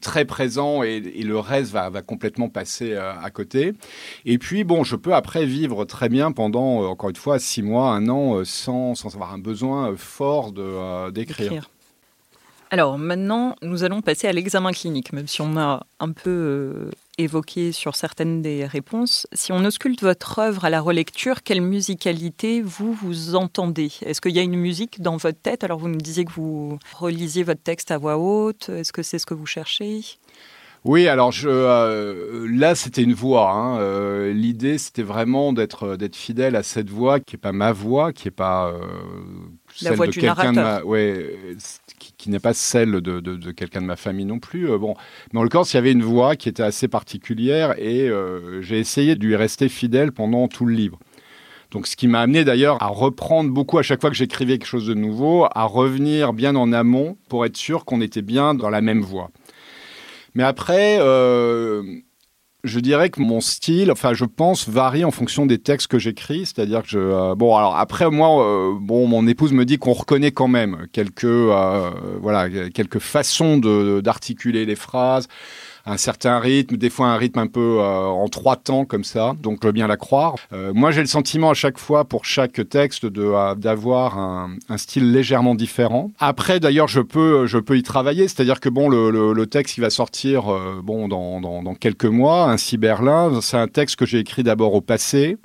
très 0.00 0.24
présent 0.24 0.82
et, 0.86 1.22
le 1.22 1.38
reste 1.38 1.72
va, 1.72 1.90
complètement 2.02 2.48
passer 2.48 2.92
euh, 2.92 3.12
à 3.12 3.30
côté. 3.30 3.72
Et 4.24 4.38
puis, 4.38 4.64
bon, 4.64 4.84
je 4.84 4.96
peux 4.96 5.14
après 5.14 5.44
vivre 5.44 5.84
très 5.84 6.08
bien 6.08 6.32
pendant, 6.32 6.82
euh, 6.82 6.86
encore 6.86 7.10
une 7.10 7.16
fois, 7.16 7.38
six 7.38 7.62
mois, 7.62 7.90
un 7.90 8.08
an, 8.08 8.36
euh, 8.36 8.44
sans, 8.44 8.94
sans 8.94 9.14
avoir 9.14 9.32
un 9.32 9.38
besoin 9.38 9.94
fort 9.96 10.52
d'écrire. 11.12 11.68
Alors 12.70 12.98
maintenant, 12.98 13.54
nous 13.62 13.84
allons 13.84 14.02
passer 14.02 14.26
à 14.26 14.32
l'examen 14.32 14.72
clinique, 14.72 15.12
même 15.12 15.28
si 15.28 15.40
on 15.40 15.56
a 15.56 15.86
un 16.00 16.10
peu 16.10 16.90
évoqué 17.18 17.72
sur 17.72 17.94
certaines 17.96 18.42
des 18.42 18.66
réponses. 18.66 19.26
Si 19.32 19.52
on 19.52 19.64
ausculte 19.64 20.02
votre 20.02 20.38
œuvre 20.38 20.64
à 20.64 20.70
la 20.70 20.80
relecture, 20.80 21.42
quelle 21.42 21.60
musicalité 21.60 22.60
vous 22.60 22.92
vous 22.92 23.34
entendez? 23.34 23.92
Est-ce 24.02 24.20
qu'il 24.20 24.32
y 24.32 24.38
a 24.38 24.42
une 24.42 24.56
musique 24.56 25.00
dans 25.00 25.16
votre 25.16 25.40
tête? 25.40 25.64
Alors 25.64 25.78
vous 25.78 25.88
me 25.88 25.98
disiez 25.98 26.24
que 26.24 26.32
vous 26.32 26.78
relisiez 26.94 27.42
votre 27.42 27.62
texte 27.62 27.90
à 27.90 27.98
voix 27.98 28.18
haute. 28.18 28.68
Est-ce 28.68 28.92
que 28.92 29.02
c'est 29.02 29.18
ce 29.18 29.26
que 29.26 29.34
vous 29.34 29.46
cherchez? 29.46 30.02
Oui, 30.86 31.08
alors 31.08 31.32
je, 31.32 31.48
euh, 31.48 32.46
là 32.48 32.76
c'était 32.76 33.02
une 33.02 33.12
voix. 33.12 33.50
Hein. 33.50 33.80
Euh, 33.80 34.32
l'idée 34.32 34.78
c'était 34.78 35.02
vraiment 35.02 35.52
d'être 35.52 35.96
d'être 35.96 36.14
fidèle 36.14 36.54
à 36.54 36.62
cette 36.62 36.90
voix 36.90 37.18
qui 37.18 37.34
est 37.34 37.40
pas 37.40 37.50
ma 37.50 37.72
voix, 37.72 38.12
qui 38.12 38.28
est 38.28 38.30
pas 38.30 38.68
euh, 38.68 38.78
celle 39.74 39.98
de 39.98 40.06
quelqu'un 40.12 40.52
de 40.52 40.84
ouais, 40.84 41.56
qui, 42.16 42.30
n'est 42.30 42.38
pas 42.38 42.54
celle 42.54 42.92
de, 43.00 43.18
de, 43.18 43.50
quelqu'un 43.50 43.80
de 43.80 43.86
ma 43.86 43.96
famille 43.96 44.26
non 44.26 44.38
plus. 44.38 44.68
bon, 44.78 44.94
mais 45.32 45.40
en 45.40 45.42
l'occurrence 45.42 45.72
il 45.72 45.76
y 45.76 45.78
avait 45.78 45.90
une 45.90 46.04
voix 46.04 46.36
qui 46.36 46.48
était 46.48 46.62
assez 46.62 46.86
particulière 46.86 47.74
et 47.78 48.08
j'ai 48.60 48.78
essayé 48.78 49.16
de 49.16 49.24
lui 49.24 49.34
rester 49.34 49.68
fidèle 49.68 50.12
pendant 50.12 50.46
tout 50.46 50.66
le 50.66 50.74
livre. 50.74 51.00
Donc, 51.72 51.88
ce 51.88 51.96
qui 51.96 52.06
m'a 52.06 52.20
amené 52.20 52.44
d'ailleurs 52.44 52.80
à 52.80 52.86
reprendre 52.86 53.50
beaucoup 53.50 53.78
à 53.78 53.82
chaque 53.82 54.00
fois 54.00 54.10
que 54.10 54.16
j'écrivais 54.16 54.58
quelque 54.58 54.68
chose 54.68 54.86
de 54.86 54.94
nouveau, 54.94 55.46
à 55.52 55.64
revenir 55.64 56.32
bien 56.32 56.54
en 56.54 56.72
amont 56.72 57.16
pour 57.28 57.44
être 57.44 57.56
sûr 57.56 57.84
qu'on 57.84 58.00
était 58.00 58.22
bien 58.22 58.54
dans 58.54 58.70
la 58.70 58.80
même 58.80 59.00
voie. 59.00 59.30
Mais 60.36 60.42
après, 60.42 60.98
euh, 61.00 61.82
je 62.62 62.78
dirais 62.78 63.08
que 63.08 63.22
mon 63.22 63.40
style, 63.40 63.90
enfin, 63.90 64.12
je 64.12 64.26
pense, 64.26 64.68
varie 64.68 65.02
en 65.02 65.10
fonction 65.10 65.46
des 65.46 65.56
textes 65.56 65.86
que 65.86 65.98
j'écris. 65.98 66.44
C'est-à-dire 66.44 66.82
que 66.82 66.88
je. 66.88 66.98
Euh, 66.98 67.34
bon, 67.34 67.56
alors 67.56 67.78
après, 67.78 68.10
moi, 68.10 68.46
euh, 68.46 68.74
bon, 68.78 69.06
mon 69.06 69.26
épouse 69.26 69.52
me 69.52 69.64
dit 69.64 69.78
qu'on 69.78 69.94
reconnaît 69.94 70.32
quand 70.32 70.46
même 70.46 70.88
quelques, 70.92 71.24
voilà, 71.24 72.50
quelques 72.68 72.98
façons 72.98 73.56
d'articuler 73.56 74.66
les 74.66 74.76
phrases 74.76 75.26
un 75.86 75.96
certain 75.96 76.38
rythme, 76.38 76.76
des 76.76 76.90
fois 76.90 77.08
un 77.08 77.16
rythme 77.16 77.38
un 77.38 77.46
peu 77.46 77.78
euh, 77.80 78.06
en 78.06 78.28
trois 78.28 78.56
temps 78.56 78.84
comme 78.84 79.04
ça, 79.04 79.34
donc 79.40 79.58
je 79.62 79.68
veux 79.68 79.72
bien 79.72 79.86
la 79.86 79.96
croire. 79.96 80.34
Euh, 80.52 80.72
moi 80.74 80.90
j'ai 80.90 81.00
le 81.00 81.06
sentiment 81.06 81.50
à 81.50 81.54
chaque 81.54 81.78
fois 81.78 82.04
pour 82.04 82.24
chaque 82.24 82.68
texte 82.68 83.04
euh, 83.04 83.54
d'avoir 83.54 84.18
un, 84.18 84.50
un, 84.68 84.76
style 84.76 85.12
légèrement 85.12 85.54
différent. 85.54 86.10
Après 86.18 86.60
d'ailleurs 86.60 86.88
je 86.88 87.00
peux 87.00 87.46
je 87.46 87.58
peux 87.58 87.78
y 87.78 87.82
travailler, 87.82 88.28
c'est-à-dire 88.28 88.60
que 88.60 88.68
bon 88.68 88.88
le, 88.88 89.10
le, 89.10 89.32
le, 89.32 89.46
texte 89.46 89.76
qui 89.76 89.80
va 89.80 89.90
sortir 89.90 90.44
bon 90.82 91.06
dans, 91.06 91.40
dans, 91.40 91.62
dans 91.62 91.74
quelques 91.74 92.04
mois, 92.04 92.50
un 92.50 92.56
Berlin, 92.78 93.40
c'est 93.40 93.56
un 93.56 93.68
texte 93.68 93.96
que 93.96 94.04
j'ai 94.06 94.18
écrit 94.18 94.42
d'abord 94.42 94.74
au 94.74 94.80
passé. 94.80 95.38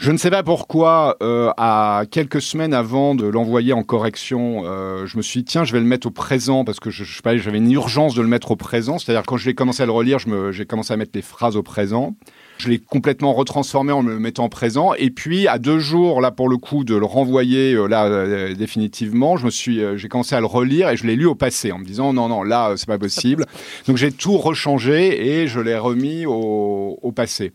Je 0.00 0.12
ne 0.12 0.16
sais 0.16 0.30
pas 0.30 0.42
pourquoi, 0.42 1.18
euh, 1.22 1.52
à 1.58 2.04
quelques 2.10 2.40
semaines 2.40 2.72
avant 2.72 3.14
de 3.14 3.26
l'envoyer 3.26 3.74
en 3.74 3.82
correction, 3.82 4.62
euh, 4.64 5.04
je 5.04 5.18
me 5.18 5.22
suis 5.22 5.40
dit, 5.40 5.44
tiens, 5.44 5.64
je 5.64 5.74
vais 5.74 5.78
le 5.78 5.84
mettre 5.84 6.06
au 6.06 6.10
présent, 6.10 6.64
parce 6.64 6.80
que 6.80 6.88
je, 6.88 7.04
je 7.04 7.20
j'avais 7.22 7.58
une 7.58 7.70
urgence 7.70 8.14
de 8.14 8.22
le 8.22 8.26
mettre 8.26 8.50
au 8.50 8.56
présent. 8.56 8.98
C'est-à-dire, 8.98 9.24
quand 9.26 9.36
j'ai 9.36 9.52
commencé 9.52 9.82
à 9.82 9.86
le 9.86 9.92
relire, 9.92 10.16
j'ai 10.52 10.64
commencé 10.64 10.94
à 10.94 10.96
mettre 10.96 11.10
les 11.12 11.20
phrases 11.20 11.54
au 11.54 11.62
présent. 11.62 12.16
Je 12.56 12.70
l'ai 12.70 12.78
complètement 12.78 13.34
retransformé 13.34 13.92
en 13.92 14.02
me 14.02 14.18
mettant 14.18 14.46
au 14.46 14.48
présent. 14.48 14.94
Et 14.94 15.10
puis, 15.10 15.46
à 15.46 15.58
deux 15.58 15.78
jours, 15.78 16.22
là, 16.22 16.30
pour 16.30 16.48
le 16.48 16.56
coup, 16.56 16.82
de 16.82 16.94
le 16.94 17.04
renvoyer, 17.04 17.74
euh, 17.74 17.86
là, 17.86 18.06
euh, 18.06 18.54
définitivement, 18.54 19.36
je 19.36 19.44
me 19.44 19.50
suis, 19.50 19.84
euh, 19.84 19.98
j'ai 19.98 20.08
commencé 20.08 20.34
à 20.34 20.40
le 20.40 20.46
relire 20.46 20.88
et 20.88 20.96
je 20.96 21.06
l'ai 21.06 21.14
lu 21.14 21.26
au 21.26 21.34
passé 21.34 21.72
en 21.72 21.78
me 21.78 21.84
disant, 21.84 22.14
non, 22.14 22.28
non, 22.28 22.42
là, 22.42 22.72
c'est 22.78 22.88
pas 22.88 22.98
possible. 22.98 23.44
Donc, 23.86 23.98
j'ai 23.98 24.12
tout 24.12 24.38
rechangé 24.38 25.42
et 25.42 25.46
je 25.46 25.60
l'ai 25.60 25.76
remis 25.76 26.24
au, 26.24 26.98
au 27.02 27.12
passé 27.12 27.52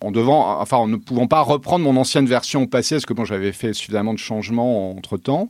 en 0.00 0.10
devant, 0.10 0.60
enfin, 0.60 0.76
en 0.76 0.88
ne 0.88 0.96
pouvant 0.96 1.26
pas 1.26 1.40
reprendre 1.40 1.84
mon 1.84 1.96
ancienne 1.98 2.26
version 2.26 2.62
au 2.62 2.66
passé, 2.66 2.96
parce 2.96 3.06
que 3.06 3.14
bon, 3.14 3.24
j'avais 3.24 3.52
fait 3.52 3.72
suffisamment 3.72 4.14
de 4.14 4.18
changements 4.18 4.92
entre 4.92 5.16
temps. 5.16 5.48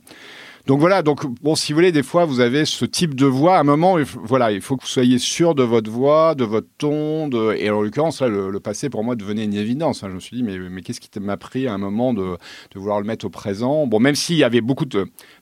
Donc 0.67 0.81
voilà, 0.81 1.01
donc 1.01 1.25
bon, 1.41 1.55
si 1.55 1.71
vous 1.71 1.77
voulez, 1.77 1.93
des 1.93 2.03
fois, 2.03 2.25
vous 2.25 2.41
avez 2.41 2.65
ce 2.65 2.83
type 2.83 3.15
de 3.15 3.25
voix. 3.25 3.55
À 3.55 3.61
un 3.61 3.63
moment, 3.63 3.95
voilà, 4.25 4.51
il 4.51 4.59
faut 4.59 4.75
que 4.75 4.81
vous 4.81 4.89
soyez 4.89 5.17
sûr 5.17 5.55
de 5.55 5.63
votre 5.63 5.89
voix, 5.89 6.35
de 6.35 6.43
votre 6.43 6.67
ton. 6.77 7.29
De... 7.29 7.55
Et 7.57 7.69
en 7.69 7.81
l'occurrence, 7.81 8.19
là, 8.19 8.27
le, 8.27 8.59
passé, 8.59 8.89
pour 8.89 9.01
moi, 9.05 9.15
devenait 9.15 9.45
une 9.45 9.53
évidence. 9.53 10.03
hein. 10.03 10.07
Je 10.09 10.15
me 10.15 10.19
suis 10.19 10.35
dit, 10.35 10.43
mais, 10.43 10.59
mais 10.59 10.81
qu'est-ce 10.81 10.99
qui 10.99 11.09
m'a 11.21 11.37
pris 11.37 11.67
à 11.67 11.73
un 11.73 11.77
moment 11.77 12.13
de, 12.13 12.21
de 12.21 12.79
vouloir 12.79 12.99
le 12.99 13.07
mettre 13.07 13.25
au 13.25 13.29
présent? 13.29 13.87
Bon, 13.87 14.01
même 14.01 14.15
s'il 14.15 14.35
y 14.35 14.43
avait 14.43 14.59
beaucoup 14.59 14.83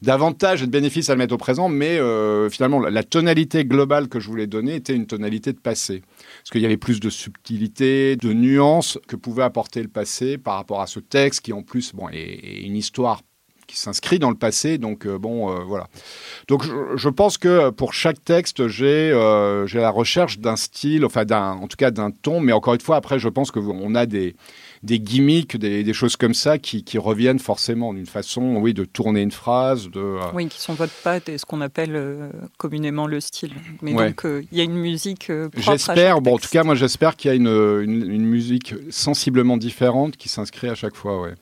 d'avantages 0.04 0.62
et 0.62 0.68
de 0.68 0.72
bénéfices 0.72 1.10
à 1.10 1.14
le 1.14 1.18
mettre 1.18 1.34
au 1.34 1.40
présent, 1.40 1.70
mais 1.70 1.98
euh, 1.98 2.48
finalement, 2.52 2.80
la 2.80 3.02
tonalité 3.02 3.66
globale 3.66 4.10
que 4.10 4.20
je 4.20 4.30
voulais 4.30 4.46
donner 4.46 4.76
était 4.76 4.94
une 4.94 5.08
tonalité 5.08 5.54
de 5.54 5.60
passé. 5.60 6.04
Parce 6.46 6.52
qu'il 6.52 6.62
y 6.62 6.66
avait 6.66 6.78
plus 6.78 7.00
de 7.00 7.10
subtilité, 7.10 8.18
de 8.18 8.32
nuances 8.32 9.00
que 9.08 9.16
pouvait 9.16 9.42
apporter 9.42 9.82
le 9.82 9.88
passé 9.88 10.38
par 10.38 10.58
rapport 10.58 10.80
à 10.80 10.86
ce 10.86 11.00
texte 11.00 11.42
qui, 11.42 11.52
en 11.54 11.64
plus, 11.64 11.92
bon, 11.96 12.08
est, 12.10 12.62
une 12.62 12.76
histoire 12.76 13.22
qui 13.66 13.80
s'inscrit 13.80 14.20
dans 14.20 14.30
le 14.30 14.38
passé. 14.38 14.78
Donc, 14.78 15.08
euh, 15.08 15.18
bon, 15.18 15.50
euh, 15.50 15.64
voilà. 15.64 15.88
Donc, 16.48 16.64
je, 16.64 17.10
pense 17.10 17.40
que 17.40 17.72
pour 17.72 17.96
chaque 17.96 18.24
texte, 18.24 18.68
j'ai 18.68 19.12
euh, 19.12 19.66
j'ai 19.66 19.80
la 19.80 19.90
recherche 19.90 20.38
d'un 20.38 20.56
style, 20.56 21.04
enfin, 21.04 21.26
en 21.32 21.68
tout 21.68 21.78
cas 21.78 21.90
d'un 21.90 22.12
ton. 22.12 22.42
Mais 22.42 22.52
encore 22.52 22.76
une 22.76 22.82
fois, 22.82 22.98
après, 22.98 23.18
je 23.18 23.28
pense 23.28 23.50
qu'on 23.50 23.96
a 23.96 24.06
des, 24.06 24.36
des 24.86 25.00
gimmicks, 25.00 25.58
des, 25.58 25.84
des 25.84 25.94
choses 25.94 26.16
comme 26.16 26.34
ça 26.34 26.58
qui, 26.58 26.84
qui 26.84 26.98
reviennent 26.98 27.40
forcément 27.40 27.94
d'une 27.94 28.06
façon, 28.06 28.56
oui, 28.58 28.74
de 28.74 28.86
tourner 28.86 29.22
une 29.22 29.32
phrase, 29.32 29.90
de. 29.90 30.00
euh, 30.00 30.20
Oui, 30.34 30.48
qui 30.48 30.62
sont 30.62 30.74
votre 30.76 30.94
patte 31.04 31.28
et 31.28 31.38
ce 31.38 31.46
qu'on 31.46 31.60
appelle 31.62 31.96
euh, 31.96 32.30
communément 32.58 33.08
le 33.08 33.20
style. 33.20 33.52
Mais 33.82 33.94
Ouais. 33.94 34.08
donc, 34.10 34.26
euh, 34.26 34.44
il 34.52 34.58
y 34.58 34.62
a 34.62 34.64
une 34.64 34.76
musique 34.78 35.32
J'espère, 35.58 36.22
bon, 36.22 36.36
en 36.36 36.38
tout 36.38 36.50
cas, 36.50 36.64
moi, 36.64 36.76
j'espère 36.76 37.16
qu'il 37.16 37.30
y 37.30 37.32
a 37.34 37.36
une, 37.36 37.48
une, 37.48 38.10
une 38.12 38.26
musique 38.26 38.76
sensiblement 38.90 39.58
différente 39.58 40.16
qui 40.18 40.30
s'inscrit 40.30 40.70
à 40.70 40.76
chaque 40.76 40.96
fois, 40.96 41.22
ouais. 41.22 41.34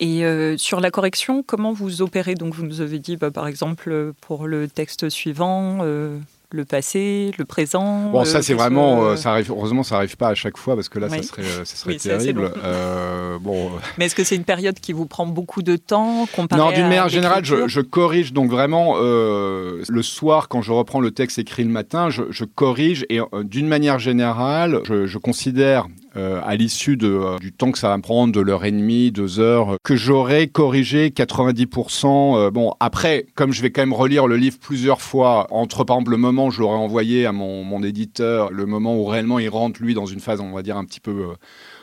Et 0.00 0.24
euh, 0.24 0.56
sur 0.56 0.80
la 0.80 0.90
correction, 0.90 1.42
comment 1.44 1.72
vous 1.72 2.02
opérez? 2.02 2.34
Donc, 2.34 2.54
vous 2.54 2.64
nous 2.64 2.80
avez 2.80 2.98
dit, 2.98 3.16
bah, 3.16 3.30
par 3.30 3.46
exemple, 3.46 4.12
pour 4.20 4.48
le 4.48 4.66
texte 4.68 5.08
suivant, 5.08 5.78
euh, 5.82 6.18
le 6.52 6.64
passé, 6.64 7.32
le 7.38 7.44
présent. 7.44 8.10
Bon, 8.10 8.20
euh, 8.20 8.24
ça, 8.24 8.42
c'est 8.42 8.54
vraiment, 8.54 9.04
euh, 9.04 9.16
ça 9.16 9.32
arrive, 9.32 9.50
heureusement, 9.50 9.82
ça 9.82 9.96
arrive 9.96 10.16
pas 10.16 10.28
à 10.28 10.34
chaque 10.34 10.56
fois 10.56 10.74
parce 10.74 10.88
que 10.88 10.98
là, 10.98 11.08
Oui. 11.10 11.18
ça 11.18 11.22
serait, 11.22 11.42
euh, 11.42 11.64
ça 11.64 11.76
serait 11.76 11.92
Oui, 11.92 11.98
terrible. 11.98 12.52
Euh, 12.64 13.38
bon, 13.40 13.70
Mais 13.98 14.06
est-ce 14.06 14.14
que 14.14 14.24
c'est 14.24 14.36
une 14.36 14.44
période 14.44 14.78
qui 14.78 14.92
vous 14.92 15.06
prend 15.06 15.26
beaucoup 15.26 15.62
de 15.62 15.76
temps 15.76 16.26
comparé 16.34 16.60
non, 16.60 16.70
d'une 16.70 16.88
manière 16.88 17.08
générale, 17.08 17.44
je, 17.44 17.80
corrige 17.80 18.32
donc 18.32 18.50
vraiment 18.50 18.94
euh, 18.96 19.82
le 19.88 20.02
soir 20.02 20.48
quand 20.48 20.62
je 20.62 20.72
reprends 20.72 21.00
le 21.00 21.10
texte 21.10 21.38
écrit 21.38 21.64
le 21.64 21.70
matin, 21.70 22.10
je, 22.10 22.22
je 22.30 22.44
corrige 22.44 23.04
et 23.10 23.20
d'une 23.42 23.68
manière 23.68 23.98
générale, 23.98 24.80
je, 24.84 25.06
je 25.06 25.18
considère 25.18 25.88
euh, 26.16 26.40
à 26.44 26.56
l'issue 26.56 26.98
euh, 27.02 27.38
du 27.38 27.52
temps 27.52 27.72
que 27.72 27.78
ça 27.78 27.88
va 27.88 27.96
me 27.96 28.02
prendre, 28.02 28.32
de 28.32 28.40
l'heure 28.40 28.64
et 28.64 28.70
demie, 28.70 29.10
deux 29.12 29.40
heures, 29.40 29.74
euh, 29.74 29.76
que 29.82 29.96
j'aurai 29.96 30.48
corrigé 30.48 31.10
90%. 31.10 32.36
euh, 32.36 32.50
bon, 32.50 32.74
après, 32.80 33.26
comme 33.34 33.52
je 33.52 33.62
vais 33.62 33.70
quand 33.70 33.82
même 33.82 33.92
relire 33.92 34.26
le 34.26 34.36
livre 34.36 34.58
plusieurs 34.60 35.00
fois, 35.00 35.46
entre 35.50 35.84
par 35.84 35.96
exemple 35.96 36.10
le 36.12 36.16
moment 36.18 36.46
où 36.46 36.50
je 36.50 36.60
l'aurais 36.60 36.76
envoyé 36.76 37.26
à 37.26 37.32
mon, 37.32 37.64
mon 37.64 37.82
éditeur, 37.82 38.50
le 38.52 38.66
moment 38.66 38.96
où 38.96 39.04
réellement 39.04 39.38
il 39.38 39.48
rentre 39.48 39.82
lui 39.82 39.94
dans 39.94 40.06
une 40.06 40.20
phase, 40.20 40.40
on 40.40 40.52
va 40.52 40.62
dire 40.62 40.76
un 40.76 40.84
petit 40.84 41.00
peu 41.00 41.10
euh, 41.10 41.34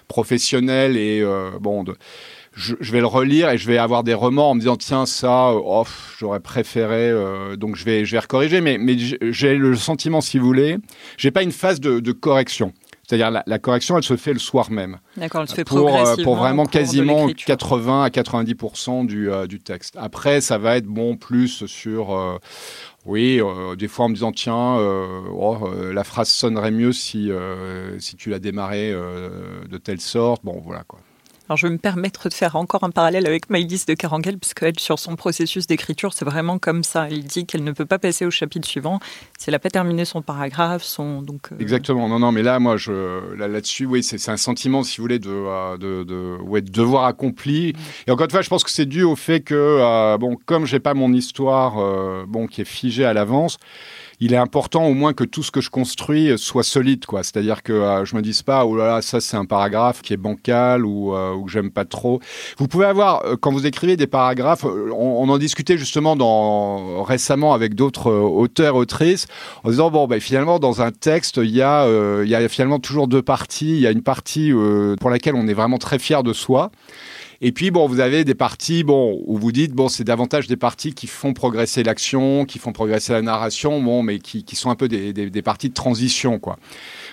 professionnelle 0.07 0.97
et 0.97 1.21
euh, 1.21 1.51
bon. 1.59 1.83
De, 1.83 1.95
je, 2.55 2.75
je 2.79 2.91
vais 2.91 2.99
le 2.99 3.05
relire 3.05 3.49
et 3.49 3.57
je 3.57 3.67
vais 3.67 3.77
avoir 3.77 4.03
des 4.03 4.13
remords 4.13 4.49
en 4.49 4.55
me 4.55 4.59
disant 4.59 4.75
tiens 4.75 5.05
ça 5.05 5.51
oh, 5.53 5.85
j'aurais 6.17 6.39
préféré 6.39 7.09
euh, 7.09 7.55
donc 7.55 7.75
je 7.75 7.85
vais 7.85 8.05
je 8.05 8.11
vais 8.11 8.19
recorriger 8.19 8.59
mais 8.59 8.77
mais 8.77 8.97
j'ai 8.97 9.55
le 9.55 9.75
sentiment 9.75 10.19
si 10.19 10.39
vous 10.39 10.45
voulez 10.47 10.77
j'ai 11.17 11.31
pas 11.31 11.43
une 11.43 11.51
phase 11.51 11.79
de, 11.79 11.99
de 11.99 12.11
correction 12.11 12.73
c'est-à-dire 13.09 13.31
la, 13.31 13.41
la 13.47 13.57
correction 13.57 13.97
elle 13.97 14.03
se 14.03 14.15
fait 14.17 14.33
le 14.33 14.39
soir 14.39 14.69
même 14.69 14.99
D'accord, 15.17 15.41
elle 15.41 15.49
se 15.49 15.55
fait 15.55 15.63
pour, 15.63 15.79
euh, 15.79 15.91
progressivement. 15.91 16.23
pour 16.23 16.35
vraiment 16.35 16.65
quasiment 16.67 17.25
l'écriture. 17.25 17.57
80 17.57 18.03
à 18.03 18.09
90% 18.09 19.07
du, 19.07 19.31
euh, 19.31 19.47
du 19.47 19.59
texte. 19.59 19.95
Après, 19.97 20.41
ça 20.41 20.59
va 20.59 20.77
être 20.77 20.85
bon 20.85 21.17
plus 21.17 21.65
sur, 21.65 22.13
euh, 22.15 22.37
oui, 23.07 23.41
euh, 23.41 23.75
des 23.75 23.87
fois 23.87 24.05
en 24.05 24.09
me 24.09 24.13
disant, 24.13 24.31
tiens, 24.31 24.77
euh, 24.77 25.21
oh, 25.33 25.57
euh, 25.63 25.91
la 25.91 26.03
phrase 26.03 26.29
sonnerait 26.29 26.69
mieux 26.69 26.93
si, 26.93 27.31
si 27.97 28.15
tu 28.15 28.29
la 28.29 28.37
démarrais 28.37 28.91
de 28.91 29.77
telle 29.77 30.01
sorte. 30.01 30.45
Bon, 30.45 30.61
voilà 30.63 30.83
quoi. 30.83 30.99
Alors, 31.49 31.57
je 31.57 31.65
vais 31.65 31.73
me 31.73 31.79
permettre 31.79 32.29
de 32.29 32.33
faire 32.35 32.55
encore 32.55 32.83
un 32.83 32.91
parallèle 32.91 33.25
avec 33.25 33.49
Maïlis 33.49 33.85
de 33.87 33.95
Carangel, 33.95 34.37
puisqu'elle, 34.37 34.79
sur 34.79 34.99
son 34.99 35.15
processus 35.15 35.65
d'écriture, 35.65 36.13
c'est 36.13 36.23
vraiment 36.23 36.59
comme 36.59 36.83
ça. 36.83 37.07
Elle 37.09 37.23
dit 37.23 37.47
qu'elle 37.47 37.63
ne 37.63 37.71
peut 37.71 37.87
pas 37.87 37.97
passer 37.97 38.23
au 38.23 38.29
chapitre 38.29 38.67
suivant 38.67 38.99
si 39.39 39.49
elle 39.49 39.53
n'a 39.53 39.59
pas 39.59 39.71
terminé 39.71 40.05
son 40.05 40.21
paragraphe, 40.21 40.83
son. 40.83 41.23
Donc, 41.23 41.51
euh, 41.51 41.55
Exactement. 41.59 42.07
Non, 42.07 42.19
non, 42.19 42.31
mais 42.31 42.43
là, 42.43 42.59
moi, 42.59 42.75
là-dessus, 43.35 43.87
oui, 43.87 44.03
c'est, 44.03 44.29
un 44.29 44.37
sentiment, 44.37 44.83
si 44.83 44.97
vous 44.97 45.05
voulez, 45.05 45.17
de, 45.17 45.31
euh, 45.31 45.77
de, 45.77 46.37
ouais, 46.43 46.61
de 46.61 46.69
devoir 46.69 47.05
accompli. 47.05 47.73
Et 48.05 48.11
encore 48.11 48.25
une 48.25 48.31
fois, 48.31 48.43
je 48.43 48.49
pense 48.49 48.63
que 48.63 48.69
c'est 48.69 48.85
dû 48.85 49.01
au 49.01 49.15
fait 49.15 49.39
que, 49.39 49.55
euh, 49.55 50.19
bon, 50.19 50.37
comme 50.45 50.67
j'ai 50.67 50.79
pas 50.79 50.93
mon 50.93 51.11
histoire, 51.13 51.79
euh, 51.79 52.25
bon, 52.27 52.45
qui 52.45 52.61
est 52.61 52.65
figée 52.65 53.05
à 53.05 53.13
l'avance, 53.13 53.57
il 54.19 54.33
est 54.33 54.37
important 54.37 54.85
au 54.85 54.93
moins 54.93 55.13
que 55.13 55.23
tout 55.23 55.43
ce 55.43 55.51
que 55.51 55.61
je 55.61 55.69
construis 55.69 56.37
soit 56.37 56.63
solide, 56.63 57.05
quoi. 57.05 57.23
C'est-à-dire 57.23 57.63
que 57.63 57.73
euh, 57.73 58.05
je 58.05 58.15
me 58.15 58.21
dise 58.21 58.41
pas, 58.41 58.65
oh 58.65 58.75
là 58.75 58.85
là, 58.85 59.01
ça 59.01 59.21
c'est 59.21 59.37
un 59.37 59.45
paragraphe 59.45 60.01
qui 60.01 60.13
est 60.13 60.17
bancal 60.17 60.85
ou, 60.85 61.15
euh, 61.15 61.41
que 61.43 61.49
j'aime 61.49 61.71
pas 61.71 61.85
trop. 61.85 62.19
Vous 62.57 62.67
pouvez 62.67 62.85
avoir, 62.85 63.25
euh, 63.25 63.35
quand 63.39 63.51
vous 63.51 63.65
écrivez 63.65 63.97
des 63.97 64.07
paragraphes, 64.07 64.65
euh, 64.65 64.91
on, 64.91 65.23
on 65.23 65.29
en 65.29 65.37
discutait 65.37 65.77
justement 65.77 66.15
dans, 66.15 67.03
récemment 67.03 67.53
avec 67.53 67.75
d'autres 67.75 68.09
euh, 68.09 68.19
auteurs, 68.19 68.75
autrices, 68.75 69.27
en 69.63 69.69
disant, 69.69 69.89
bon, 69.91 70.07
ben, 70.07 70.19
finalement, 70.19 70.59
dans 70.59 70.81
un 70.81 70.91
texte, 70.91 71.37
il 71.37 71.51
y, 71.51 71.61
a, 71.61 71.87
il 72.23 72.29
y 72.29 72.35
a 72.35 72.47
finalement 72.49 72.79
toujours 72.79 73.07
deux 73.07 73.21
parties. 73.21 73.75
Il 73.75 73.81
y 73.81 73.87
a 73.87 73.91
une 73.91 74.03
partie 74.03 74.51
pour 74.99 75.09
laquelle 75.09 75.35
on 75.35 75.47
est 75.47 75.53
vraiment 75.53 75.77
très 75.77 75.99
fier 75.99 76.23
de 76.23 76.33
soi. 76.33 76.71
Et 77.41 77.53
puis, 77.53 77.71
bon, 77.71 77.87
vous 77.87 78.01
avez 78.01 78.25
des 78.25 78.35
parties, 78.35 78.83
bon, 78.83 79.21
où 79.25 79.37
vous 79.37 79.53
dites, 79.53 79.71
bon, 79.73 79.87
c'est 79.87 80.03
davantage 80.03 80.47
des 80.47 80.57
parties 80.57 80.93
qui 80.93 81.07
font 81.07 81.33
progresser 81.33 81.83
l'action, 81.83 82.43
qui 82.43 82.59
font 82.59 82.73
progresser 82.73 83.13
la 83.13 83.21
narration, 83.21 83.81
bon, 83.81 84.03
mais 84.03 84.19
qui, 84.19 84.43
qui 84.43 84.57
sont 84.57 84.69
un 84.69 84.75
peu 84.75 84.89
des, 84.89 85.13
des, 85.13 85.41
parties 85.41 85.69
de 85.69 85.73
transition, 85.73 86.37
quoi. 86.37 86.57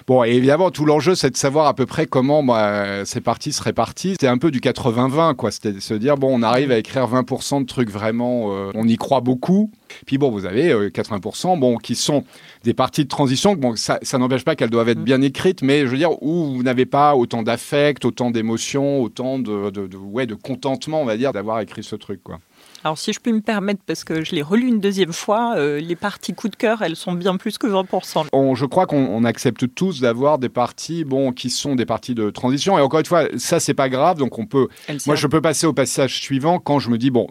Bon, 0.09 0.25
et 0.25 0.31
évidemment, 0.31 0.73
tout 0.73 0.85
l'enjeu, 0.85 1.15
c'est 1.15 1.31
de 1.31 1.37
savoir 1.37 1.67
à 1.67 1.75
peu 1.75 1.87
près 1.87 2.07
comment 2.07 2.43
bah, 2.43 3.05
ces 3.05 3.21
parties 3.21 3.53
se 3.53 3.63
répartissent. 3.63 4.17
C'est 4.21 4.27
un 4.27 4.39
peu 4.39 4.51
du 4.51 4.59
80-20, 4.59 5.35
quoi. 5.37 5.53
C'était 5.53 5.73
de 5.73 5.81
se 5.81 5.95
dire, 5.95 6.17
bon, 6.17 6.37
on 6.37 6.43
arrive 6.43 6.73
à 6.73 6.79
écrire 6.79 7.07
20% 7.07 7.61
de 7.61 7.67
trucs 7.67 7.91
vraiment, 7.91 8.53
euh, 8.53 8.73
on 8.75 8.89
y 8.89 8.97
croit 8.97 9.21
beaucoup. 9.21 9.71
Puis 10.07 10.19
bon, 10.19 10.31
vous 10.31 10.47
avez 10.47 10.71
euh, 10.71 10.89
80%, 10.91 11.59
bon, 11.59 11.77
qui 11.77 11.95
sont 11.95 12.25
des 12.65 12.75
parties 12.75 13.05
de 13.05 13.09
transition. 13.09 13.55
Bon, 13.55 13.77
ça, 13.77 13.99
ça 14.03 14.19
n'empêche 14.19 14.45
pas 14.45 14.57
qu'elles 14.57 14.71
doivent 14.71 14.89
être 14.89 15.03
bien 15.03 15.23
écrites, 15.23 15.63
mais 15.63 15.81
je 15.81 15.87
veux 15.87 15.99
dire, 15.99 16.23
où 16.23 16.55
vous 16.55 16.63
n'avez 16.63 16.87
pas 16.87 17.15
autant 17.15 17.43
d'affect, 17.43 18.05
autant 18.05 18.31
d'émotions, 18.31 19.01
autant 19.01 19.39
de, 19.39 19.71
de, 19.71 19.87
de, 19.87 19.97
ouais, 19.97 20.27
de 20.27 20.35
contentement, 20.35 21.03
on 21.03 21.05
va 21.05 21.17
dire, 21.17 21.33
d'avoir 21.33 21.61
écrit 21.61 21.83
ce 21.83 21.97
truc, 21.97 22.23
quoi. 22.23 22.41
Alors, 22.85 22.99
si 22.99 23.13
je 23.13 23.19
puis 23.19 23.33
me 23.33 23.41
permettre, 23.41 23.81
parce 23.85 24.05
que 24.05 24.23
je 24.23 24.33
l'ai 24.33 24.43
relu 24.43 24.69
une 24.69 24.81
deuxième 24.81 25.13
fois, 25.13 25.55
euh, 25.57 25.81
les 25.81 25.97
parties 25.97 26.35
coup 26.35 26.49
de 26.49 26.57
cœur, 26.57 26.83
elles 26.83 26.95
sont 26.95 27.13
bien 27.13 27.37
plus 27.37 27.59
que 27.59 27.67
20%. 27.67 28.27
On, 28.33 28.55
je 28.55 28.65
crois 28.65 28.87
qu'on 28.87 28.97
on 28.97 29.25
accepte 29.25 29.75
tous 29.75 30.01
d'avoir 30.01 30.39
des 30.39 30.49
parties, 30.49 31.05
bon, 31.05 31.33
qui 31.33 31.51
sont 31.51 31.75
des 31.75 31.87
parties 31.87 32.15
de 32.15 32.31
transition. 32.31 32.79
Et 32.79 32.81
encore 32.81 33.01
une 33.01 33.07
fois, 33.07 33.25
ça, 33.39 33.59
c'est 33.61 33.75
pas 33.75 33.89
grave. 33.89 34.19
Donc, 34.19 34.39
on 34.39 34.47
peut. 34.47 34.69
Moi, 35.07 35.17
je 35.17 35.27
peux 35.27 35.41
passer 35.41 35.67
au 35.67 35.73
passage 35.73 36.21
suivant 36.21 36.59
quand 36.61 36.79
je 36.79 36.91
me 36.91 36.99
dis, 36.99 37.11
bon. 37.11 37.27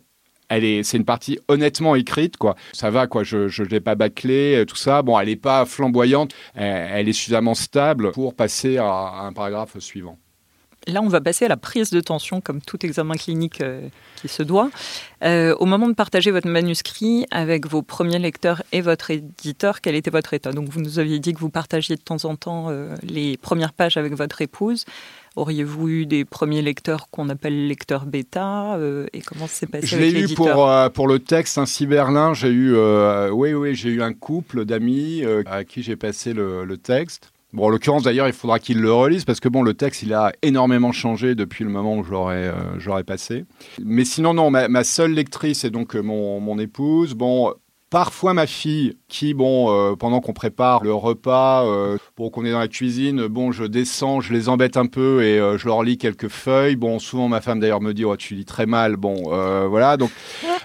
Elle 0.50 0.64
est, 0.64 0.84
c'est 0.84 0.98
une 0.98 1.06
partie 1.06 1.40
honnêtement 1.48 1.96
écrite, 1.96 2.38
quoi. 2.38 2.56
Ça 2.74 2.90
va, 2.90 3.08
quoi. 3.08 3.24
Je, 3.24 3.48
je 3.48 3.64
l'ai 3.64 3.80
pas 3.80 3.96
bâclé, 3.96 4.56
euh, 4.56 4.66
tout 4.66 4.76
ça. 4.76 5.02
Bon, 5.02 5.20
elle 5.20 5.30
est 5.30 5.36
pas 5.36 5.66
flamboyante. 5.66 6.34
Elle, 6.56 7.10
est 7.10 7.14
suffisamment 7.14 7.56
stable 7.56 8.12
pour 8.12 8.36
passer 8.36 8.78
à 8.78 9.22
un 9.24 9.34
paragraphe 9.34 9.80
suivant. 9.80 10.18
Là, 10.88 11.02
on 11.02 11.08
va 11.08 11.22
passer 11.22 11.46
à 11.46 11.48
la 11.48 11.58
prise 11.58 11.90
de 11.90 12.00
tension, 12.00 12.42
comme 12.42 12.62
tout 12.62 12.86
examen 12.86 13.16
clinique 13.16 13.62
euh, 13.62 13.88
qui 14.16 14.28
se 14.28 14.44
doit. 14.44 14.70
Euh, 15.24 15.56
au 15.60 15.66
moment 15.66 15.88
de 15.88 15.94
partager 15.94 16.32
votre 16.32 16.48
manuscrit 16.48 17.26
avec 17.32 17.68
vos 17.68 17.82
premiers 17.82 18.20
lecteurs 18.20 18.64
et 18.72 18.82
votre 18.82 19.12
éditeur, 19.12 19.82
quel 19.82 19.96
était 19.96 20.12
votre 20.12 20.34
état? 20.34 20.52
Donc, 20.52 20.70
vous 20.70 20.82
nous 20.82 21.00
aviez 21.00 21.20
dit 21.20 21.34
que 21.34 21.40
vous 21.40 21.50
partagiez 21.50 21.96
de 21.96 22.02
temps 22.02 22.26
en 22.26 22.36
temps 22.36 22.68
euh, 22.70 22.96
les 23.04 23.38
premières 23.38 23.74
pages 23.74 23.98
avec 23.98 24.14
votre 24.14 24.42
épouse. 24.42 24.86
Auriez-vous 25.36 25.90
eu 25.90 26.06
des 26.06 26.24
premiers 26.24 26.62
lecteurs 26.62 27.10
qu'on 27.10 27.28
appelle 27.28 27.68
lecteurs 27.68 28.06
bêta 28.06 28.76
euh, 28.76 29.06
Et 29.12 29.20
comment 29.20 29.48
s'est 29.48 29.68
passé 29.68 29.86
Je 29.86 29.98
l'ai 29.98 30.32
eu 30.32 30.34
pour, 30.34 30.70
euh, 30.70 30.88
pour 30.88 31.08
le 31.08 31.20
texte 31.20 31.58
Ainsi 31.58 31.86
Berlin. 31.86 32.34
J'ai 32.34 32.48
eu, 32.48 32.74
euh, 32.74 33.30
oui, 33.32 33.54
oui, 33.54 33.76
j'ai 33.76 33.90
eu 33.90 34.02
un 34.02 34.14
couple 34.14 34.64
d'amis 34.64 35.24
à 35.46 35.66
qui 35.66 35.84
j'ai 35.84 35.98
passé 35.98 36.34
le, 36.34 36.64
le 36.64 36.78
texte. 36.78 37.32
Bon, 37.56 37.66
en 37.66 37.70
l'occurrence, 37.70 38.04
d'ailleurs, 38.04 38.28
il 38.28 38.34
faudra 38.34 38.60
qu'ils 38.60 38.80
le 38.80 38.94
relisent 38.94 39.26
parce 39.26 39.40
que 39.40 39.50
bon, 39.50 39.64
le 39.64 39.74
texte, 39.74 40.04
il 40.04 40.14
a 40.14 40.32
énormément 40.42 40.92
changé 40.92 41.36
depuis 41.36 41.64
le 41.64 41.72
moment 41.72 41.98
où 41.98 42.04
je 42.04 42.12
l'aurais, 42.12 42.52
euh, 42.54 43.04
passé. 43.04 43.46
Mais 43.84 44.06
sinon, 44.06 44.34
non, 44.34 44.52
ma, 44.52 44.68
ma 44.68 44.84
seule 44.84 45.12
lectrice 45.12 45.64
est 45.64 45.72
donc 45.72 45.96
euh, 45.96 46.02
mon, 46.02 46.40
mon 46.40 46.60
épouse. 46.60 47.14
Bon, 47.14 47.54
Parfois 47.96 48.34
ma 48.34 48.48
fille, 48.48 48.98
qui, 49.08 49.34
bon, 49.34 49.70
euh, 49.70 49.96
pendant 49.96 50.20
qu'on 50.20 50.34
prépare 50.34 50.84
le 50.84 50.94
repas, 50.94 51.66
euh, 51.66 51.98
bon, 52.18 52.30
qu'on 52.30 52.44
est 52.44 52.52
dans 52.52 52.60
la 52.60 52.68
cuisine, 52.68 53.28
bon, 53.28 53.54
je 53.54 53.64
descends, 53.64 54.22
je 54.22 54.34
les 54.34 54.50
embête 54.50 54.76
un 54.76 54.88
peu 54.88 55.24
et 55.24 55.40
euh, 55.40 55.58
je 55.58 55.68
leur 55.68 55.82
lis 55.82 55.98
quelques 55.98 56.28
feuilles. 56.28 56.76
Bon, 56.76 56.98
souvent 56.98 57.30
ma 57.30 57.42
femme 57.42 57.62
d'ailleurs 57.62 57.80
me 57.80 57.94
dit, 57.94 58.04
oh, 58.04 58.18
tu 58.18 58.34
lis 58.34 58.44
très 58.44 58.66
mal. 58.66 58.98
Bon, 58.98 59.30
voilà, 59.70 59.98
donc, 59.98 60.10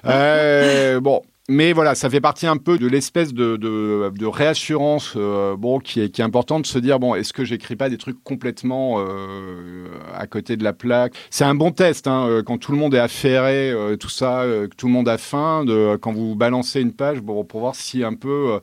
bon. 1.02 1.22
Mais 1.52 1.72
voilà, 1.72 1.96
ça 1.96 2.08
fait 2.08 2.20
partie 2.20 2.46
un 2.46 2.58
peu 2.58 2.78
de 2.78 2.86
l'espèce 2.86 3.34
de, 3.34 3.56
de, 3.56 4.26
réassurance 4.26 5.14
euh, 5.16 5.56
bon, 5.56 5.80
qui 5.80 6.00
est, 6.00 6.08
qui 6.08 6.20
est 6.20 6.24
importante 6.24 6.62
de 6.62 6.66
se 6.68 6.78
dire 6.78 7.00
bon, 7.00 7.16
est-ce 7.16 7.32
que 7.32 7.44
j'écris 7.44 7.74
pas 7.74 7.88
des 7.88 7.98
trucs 7.98 8.22
complètement 8.22 9.00
euh, 9.00 9.88
à 10.14 10.28
côté 10.28 10.56
de 10.56 10.62
la 10.62 10.72
plaque? 10.72 11.14
C'est 11.28 11.42
un 11.42 11.56
bon 11.56 11.72
test 11.72 12.06
hein, 12.06 12.24
euh, 12.28 12.44
quand 12.44 12.58
tout 12.58 12.70
le 12.70 12.78
monde 12.78 12.94
est 12.94 13.00
affairé, 13.00 13.74
tout 13.98 14.08
ça, 14.08 14.44
que 14.44 14.76
tout 14.76 14.86
le 14.86 14.92
monde 14.92 15.08
a 15.08 15.18
faim, 15.18 15.64
de, 15.64 15.96
quand 15.96 16.12
vous 16.12 16.36
balancez 16.36 16.82
une 16.82 16.92
page 16.92 17.20
bon, 17.20 17.42
pour 17.42 17.58
voir 17.58 17.74
si 17.74 18.04
un 18.04 18.14
peu. 18.14 18.60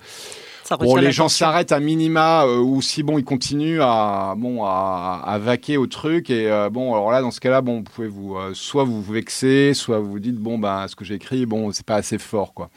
Bon, 0.76 0.96
les 0.98 1.12
gens 1.12 1.30
s'arrêtent 1.30 1.72
à 1.72 1.80
minima 1.80 2.46
euh, 2.46 2.60
ou 2.60 2.82
si 2.82 3.04
bon 3.04 3.18
ils 3.18 3.24
continuent 3.24 3.80
à 3.82 4.34
bon 4.38 4.64
à, 4.66 5.22
à 5.26 5.38
vaquer 5.38 5.78
au 5.78 5.88
truc 5.88 6.30
et 6.30 6.52
euh, 6.52 6.70
bon 6.70 6.94
alors 6.94 7.12
là 7.12 7.22
dans 7.22 7.32
ce 7.32 7.40
cas-là 7.40 7.62
bon 7.62 7.78
vous 7.78 7.84
pouvez 7.84 8.08
vous 8.08 8.36
euh, 8.36 8.52
soit 8.54 8.84
vous 8.84 9.02
vous 9.02 9.14
vexer 9.14 9.74
soit 9.74 10.00
vous 10.00 10.12
vous 10.12 10.20
dites 10.20 10.36
bon 10.36 10.58
bah 10.58 10.86
ce 10.90 10.96
que 10.96 11.06
j'ai 11.06 11.16
écrit 11.16 11.46
bon 11.46 11.72
c'est 11.72 11.86
pas 11.86 11.96
assez 11.96 12.18
fort 12.18 12.54
quoi. 12.54 12.70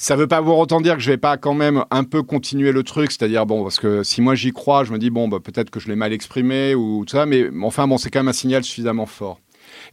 Ça 0.00 0.14
veut 0.14 0.28
pas 0.28 0.40
pour 0.40 0.58
autant 0.58 0.80
dire 0.80 0.94
que 0.94 1.00
je 1.00 1.10
vais 1.10 1.16
pas 1.16 1.36
quand 1.38 1.54
même 1.54 1.84
un 1.90 2.04
peu 2.04 2.22
continuer 2.22 2.70
le 2.70 2.84
truc, 2.84 3.10
c'est-à-dire 3.10 3.46
bon 3.46 3.64
parce 3.64 3.80
que 3.80 4.04
si 4.04 4.20
moi 4.20 4.36
j'y 4.36 4.52
crois, 4.52 4.84
je 4.84 4.92
me 4.92 4.98
dis 4.98 5.10
bon 5.10 5.26
bah 5.26 5.38
peut-être 5.42 5.70
que 5.70 5.80
je 5.80 5.88
l'ai 5.88 5.96
mal 5.96 6.12
exprimé 6.12 6.76
ou 6.76 7.04
tout 7.04 7.16
ça, 7.16 7.26
mais 7.26 7.48
enfin 7.64 7.88
bon 7.88 7.98
c'est 7.98 8.08
quand 8.10 8.20
même 8.20 8.28
un 8.28 8.32
signal 8.32 8.62
suffisamment 8.62 9.06
fort. 9.06 9.40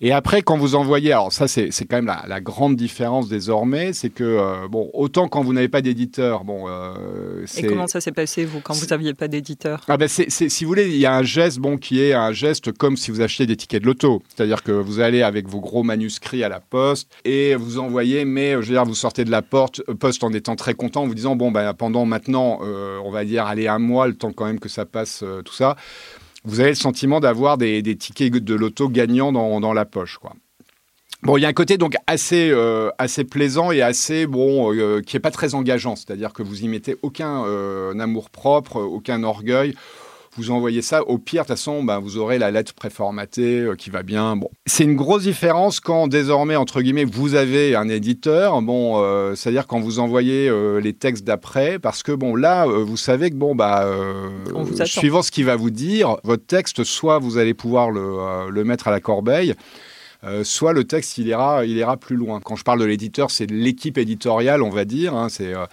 Et 0.01 0.11
après, 0.11 0.41
quand 0.41 0.57
vous 0.57 0.75
envoyez, 0.75 1.11
alors 1.11 1.31
ça 1.31 1.47
c'est 1.47 1.69
quand 1.89 1.97
même 1.97 2.05
la, 2.05 2.25
la 2.27 2.41
grande 2.41 2.75
différence 2.75 3.27
désormais, 3.27 3.93
c'est 3.93 4.09
que 4.09 4.23
euh, 4.23 4.67
bon 4.69 4.89
autant 4.93 5.27
quand 5.27 5.43
vous 5.43 5.53
n'avez 5.53 5.69
pas 5.69 5.81
d'éditeur, 5.81 6.43
bon. 6.43 6.65
Euh, 6.67 7.45
Et 7.57 7.65
comment 7.67 7.87
ça 7.87 8.01
s'est 8.01 8.11
passé, 8.11 8.45
vous, 8.45 8.59
quand 8.59 8.73
vous 8.73 8.87
n'aviez 8.87 9.13
pas 9.13 9.27
d'éditeur? 9.27 9.81
Ah 9.87 9.97
ben 9.97 10.07
c'est, 10.07 10.29
si 10.29 10.63
vous 10.63 10.69
voulez, 10.69 10.87
il 10.87 10.97
y 10.97 11.05
a 11.05 11.15
un 11.15 11.23
geste 11.23 11.59
bon 11.59 11.77
qui 11.77 12.01
est 12.01 12.13
un 12.13 12.31
geste 12.31 12.71
comme 12.71 12.97
si 12.97 13.11
vous 13.11 13.21
achetiez 13.21 13.45
des 13.45 13.55
tickets 13.55 13.81
de 13.81 13.87
loto, 13.87 14.21
c'est-à-dire 14.27 14.63
que 14.63 14.71
vous 14.71 14.99
allez 14.99 15.21
avec 15.21 15.47
vos 15.47 15.59
gros 15.59 15.83
manuscrits 15.83 16.43
à 16.43 16.49
la 16.49 16.59
poste 16.59 17.09
et 17.23 17.55
vous 17.55 17.79
envoyez, 17.79 18.25
mais 18.25 18.51
je 18.53 18.57
veux 18.57 18.73
dire 18.73 18.85
vous 18.85 18.95
sortez 18.95 19.25
de 19.25 19.31
la 19.31 19.41
porte 19.41 19.81
euh, 19.89 19.95
poste 19.95 20.23
en 20.23 20.33
étant 20.33 20.55
très 20.55 20.73
content, 20.73 21.03
en 21.03 21.07
vous 21.07 21.15
disant 21.15 21.35
bon 21.35 21.51
ben 21.51 21.73
pendant 21.73 22.05
maintenant, 22.05 22.59
euh, 22.63 22.99
on 23.03 23.11
va 23.11 23.25
dire 23.25 23.45
aller 23.45 23.67
un 23.67 23.79
mois, 23.79 24.07
le 24.07 24.15
temps 24.15 24.31
quand 24.31 24.45
même 24.45 24.59
que 24.59 24.69
ça 24.69 24.85
passe 24.85 25.23
tout 25.43 25.53
ça, 25.53 25.75
vous 26.45 26.59
avez 26.59 26.69
le 26.69 26.75
sentiment 26.75 27.19
d'avoir 27.19 27.57
des, 27.57 27.81
des 27.81 27.95
tickets 27.95 28.33
de 28.33 28.55
loto 28.55 28.89
gagnants 28.89 29.31
dans, 29.31 29.59
dans 29.59 29.73
la 29.73 29.85
poche 29.85 30.17
quoi. 30.17 30.33
Bon, 31.25 31.37
il 31.37 31.41
y 31.41 31.45
a 31.45 31.47
un 31.47 31.53
côté 31.53 31.79
donc 31.79 31.95
assez, 32.05 32.51
euh, 32.51 32.91
assez 32.99 33.23
plaisant 33.23 33.71
et 33.71 33.81
assez 33.81 34.27
bon, 34.27 34.71
euh, 34.71 35.01
qui 35.01 35.17
est 35.17 35.19
pas 35.19 35.31
très 35.31 35.55
engageant, 35.55 35.95
c'est-à-dire 35.95 36.33
que 36.33 36.43
vous 36.43 36.63
y 36.63 36.67
mettez 36.67 36.97
aucun 37.01 37.43
euh, 37.45 37.97
amour 37.97 38.29
propre, 38.29 38.79
aucun 38.79 39.23
orgueil. 39.23 39.73
Vous 40.37 40.51
envoyez 40.51 40.81
ça, 40.81 41.03
au 41.03 41.17
pire, 41.17 41.43
de 41.43 41.47
toute 41.47 41.55
façon, 41.55 41.81
ben, 41.83 41.99
vous 41.99 42.17
aurez 42.17 42.37
la 42.37 42.51
lettre 42.51 42.73
préformatée 42.73 43.61
euh, 43.61 43.75
qui 43.75 43.89
va 43.89 44.03
bien. 44.03 44.35
Bon, 44.35 44.49
c'est 44.65 44.83
une 44.83 44.97
grosse 44.97 45.23
différence 45.23 45.79
quand 45.79 46.07
désormais, 46.07 46.57
entre 46.57 46.81
guillemets, 46.81 47.05
vous 47.05 47.35
avez 47.35 47.73
un 47.75 47.87
éditeur. 47.87 48.61
Bon, 48.61 49.01
euh, 49.01 49.33
c'est-à-dire 49.35 49.65
quand 49.65 49.79
vous 49.79 49.99
envoyez 49.99 50.49
euh, 50.49 50.81
les 50.81 50.91
textes 50.91 51.23
d'après, 51.23 51.79
parce 51.79 52.03
que 52.03 52.11
bon, 52.11 52.35
là, 52.35 52.65
vous 52.65 52.97
savez 52.97 53.29
que 53.29 53.35
bon, 53.35 53.55
bah, 53.55 53.87
suivant 54.83 55.21
ce 55.21 55.31
qu'il 55.31 55.45
va 55.45 55.55
vous 55.55 55.69
dire, 55.69 56.17
votre 56.23 56.45
texte, 56.45 56.83
soit 56.83 57.19
vous 57.19 57.37
allez 57.37 57.53
pouvoir 57.53 57.89
le, 57.89 58.49
le 58.49 58.63
mettre 58.65 58.89
à 58.89 58.91
la 58.91 58.99
corbeille, 58.99 59.55
euh, 60.25 60.43
soit 60.43 60.73
le 60.73 60.83
texte 60.83 61.17
il 61.17 61.27
ira, 61.27 61.65
il 61.65 61.77
ira 61.77 61.97
plus 61.97 62.15
loin. 62.15 62.39
Quand 62.39 62.55
je 62.55 62.63
parle 62.63 62.79
de 62.79 62.85
l'éditeur, 62.85 63.31
c'est 63.31 63.49
l'équipe 63.49 63.97
éditoriale, 63.97 64.61
on 64.63 64.69
va 64.69 64.85
dire. 64.85 65.13
hein, 65.13 65.29
c'est 65.29 65.53
euh, 65.53 65.65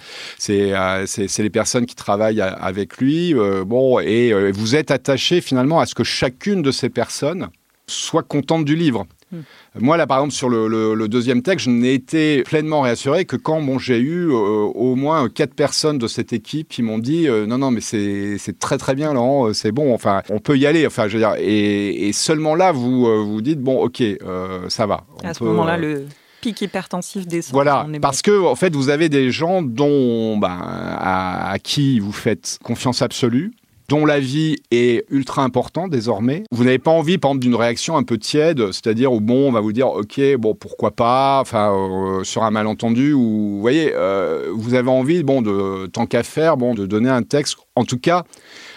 euh, 0.50 1.04
c'est 1.06 1.28
c'est 1.28 1.42
les 1.42 1.50
personnes 1.50 1.86
qui 1.86 1.94
travaillent 1.94 2.40
avec 2.40 2.98
lui. 2.98 3.34
bon, 3.66 3.98
et 4.00 4.50
vous 4.52 4.76
êtes 4.76 4.90
attaché 4.90 5.40
finalement 5.40 5.80
à 5.80 5.86
ce 5.86 5.94
que 5.94 6.04
chacune 6.04 6.62
de 6.62 6.70
ces 6.70 6.88
personnes 6.88 7.48
soit 7.86 8.22
contente 8.22 8.64
du 8.64 8.76
livre. 8.76 9.06
Hmm. 9.32 9.40
Moi, 9.78 9.96
là, 9.96 10.06
par 10.06 10.18
exemple, 10.18 10.34
sur 10.34 10.48
le, 10.50 10.68
le- 10.68 10.94
le 10.94 11.08
deuxième 11.08 11.40
texte, 11.42 11.64
je 11.66 11.70
n'ai 11.70 11.94
été 11.94 12.42
pleinement 12.42 12.82
réassuré 12.82 13.24
que 13.24 13.36
quand 13.36 13.62
bon, 13.62 13.78
j'ai 13.78 13.98
eu 13.98 14.28
euh, 14.30 14.34
au 14.34 14.94
moins 14.94 15.28
quatre 15.30 15.54
personnes 15.54 15.96
de 15.98 16.06
cette 16.06 16.32
équipe 16.34 16.68
qui 16.68 16.82
m'ont 16.82 16.98
dit 16.98 17.28
euh, 17.28 17.46
non, 17.46 17.58
non, 17.58 17.70
mais 17.70 17.80
c'est 17.80 18.38
très 18.58 18.76
très 18.78 18.94
bien, 18.94 19.14
Laurent, 19.14 19.48
euh, 19.48 19.52
c'est 19.54 19.72
bon, 19.72 19.94
enfin, 19.94 20.22
on 20.28 20.38
peut 20.38 20.58
y 20.58 20.66
aller. 20.66 20.86
Enfin, 20.86 21.08
je 21.08 21.14
veux 21.14 21.18
dire, 21.20 21.34
et, 21.38 22.08
et 22.08 22.12
seulement 22.12 22.54
là, 22.54 22.72
vous 22.72 23.24
vous 23.26 23.40
dites 23.40 23.60
bon, 23.60 23.82
ok, 23.82 24.00
euh, 24.02 24.68
ça 24.68 24.86
va. 24.86 25.04
on 25.24 25.28
À 25.28 25.34
ce 25.34 25.42
moment-là, 25.44 25.78
le 25.78 26.04
pic 26.42 26.60
hypertensif 26.60 27.26
descend. 27.26 27.52
voilà, 27.54 27.86
parce 28.02 28.20
que 28.20 28.44
en 28.44 28.56
fait, 28.56 28.74
vous 28.74 28.88
avez 28.90 29.08
des 29.08 29.30
gens 29.30 29.62
dont, 29.62 30.36
ben, 30.36 30.58
à, 30.60 31.52
à 31.52 31.58
qui 31.58 32.00
vous 32.00 32.12
faites 32.12 32.58
confiance 32.64 33.00
absolue, 33.00 33.52
dont 33.92 34.06
la 34.06 34.20
vie 34.20 34.56
est 34.70 35.04
ultra 35.10 35.44
importante 35.44 35.90
désormais. 35.90 36.44
Vous 36.50 36.64
n'avez 36.64 36.78
pas 36.78 36.90
envie, 36.90 37.18
par 37.18 37.32
exemple, 37.32 37.42
d'une 37.42 37.54
réaction 37.54 37.94
un 37.98 38.04
peu 38.04 38.16
tiède, 38.16 38.72
c'est-à-dire 38.72 39.12
où 39.12 39.20
bon, 39.20 39.48
on 39.48 39.52
va 39.52 39.60
vous 39.60 39.74
dire, 39.74 39.88
ok, 39.88 40.18
bon, 40.38 40.54
pourquoi 40.54 40.92
pas, 40.92 41.40
enfin, 41.42 41.74
euh, 41.74 42.24
sur 42.24 42.42
un 42.42 42.50
malentendu, 42.50 43.12
ou 43.12 43.20
vous 43.20 43.60
voyez, 43.60 43.92
euh, 43.94 44.50
vous 44.54 44.72
avez 44.72 44.88
envie, 44.88 45.22
bon, 45.22 45.42
de 45.42 45.88
tant 45.88 46.06
qu'à 46.06 46.22
faire, 46.22 46.56
bon, 46.56 46.74
de 46.74 46.86
donner 46.86 47.10
un 47.10 47.22
texte, 47.22 47.58
en 47.76 47.84
tout 47.84 47.98
cas. 47.98 48.24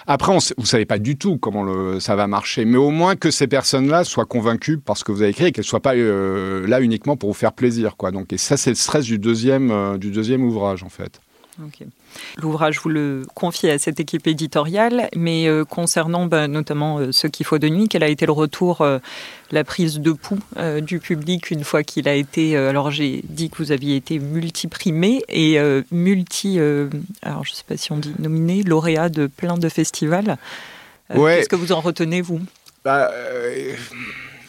Après, 0.05 0.33
on, 0.33 0.39
vous 0.57 0.65
savez 0.65 0.85
pas 0.85 0.99
du 0.99 1.15
tout 1.15 1.37
comment 1.37 1.97
ça 2.01 2.17
va 2.17 2.27
marcher, 2.27 2.65
mais 2.65 2.77
au 2.77 2.89
moins 2.89 3.15
que 3.15 3.31
ces 3.31 3.47
personnes-là 3.47 4.03
soient 4.03 4.25
convaincues 4.25 4.79
par 4.79 4.97
ce 4.97 5.05
que 5.05 5.13
vous 5.13 5.21
avez 5.21 5.31
écrit 5.31 5.45
et 5.45 5.51
qu'elles 5.53 5.63
soient 5.63 5.79
pas 5.79 5.95
euh, 5.95 6.67
là 6.67 6.81
uniquement 6.81 7.15
pour 7.15 7.29
vous 7.29 7.39
faire 7.39 7.53
plaisir, 7.53 7.95
quoi. 7.95 8.11
Donc, 8.11 8.33
et 8.33 8.37
ça, 8.37 8.57
c'est 8.57 8.71
le 8.71 8.75
stress 8.75 9.05
du 9.05 9.17
deuxième, 9.17 9.71
euh, 9.71 9.97
du 9.97 10.11
deuxième 10.11 10.43
ouvrage, 10.43 10.83
en 10.83 10.89
fait. 10.89 11.21
L'ouvrage, 12.37 12.79
vous 12.81 12.89
le 12.89 13.23
confiez 13.33 13.71
à 13.71 13.79
cette 13.79 13.99
équipe 13.99 14.27
éditoriale, 14.27 15.09
mais 15.15 15.47
euh, 15.47 15.65
concernant 15.65 16.25
bah, 16.25 16.47
notamment 16.47 16.99
euh, 16.99 17.11
ce 17.11 17.27
qu'il 17.27 17.45
faut 17.45 17.57
de 17.57 17.69
nuit, 17.69 17.87
quel 17.87 18.03
a 18.03 18.07
été 18.07 18.25
le 18.25 18.31
retour, 18.31 18.81
euh, 18.81 18.99
la 19.51 19.63
prise 19.63 19.99
de 19.99 20.11
pouls 20.11 20.39
du 20.81 20.99
public 20.99 21.51
une 21.51 21.63
fois 21.63 21.83
qu'il 21.83 22.07
a 22.09 22.15
été. 22.15 22.57
alors 22.57 22.89
j'ai 22.89 23.21
dit 23.29 23.49
que 23.49 23.57
vous 23.57 23.71
aviez 23.71 23.95
été 23.95 24.17
multiprimé 24.17 25.21
et 25.29 25.59
multi. 25.91 26.59
alors 27.21 27.45
je 27.45 27.51
ne 27.51 27.55
sais 27.55 27.63
pas 27.67 27.77
si 27.77 27.91
on 27.91 27.97
dit 27.97 28.13
nominé, 28.17 28.63
lauréat 28.63 29.09
de 29.09 29.27
plein 29.27 29.57
de 29.57 29.69
festivals. 29.69 30.37
Ouais. 31.13 31.37
Qu'est-ce 31.37 31.49
que 31.49 31.55
vous 31.55 31.71
en 31.71 31.81
retenez, 31.81 32.21
vous? 32.21 32.41
Bah, 32.85 33.09
euh, 33.11 33.73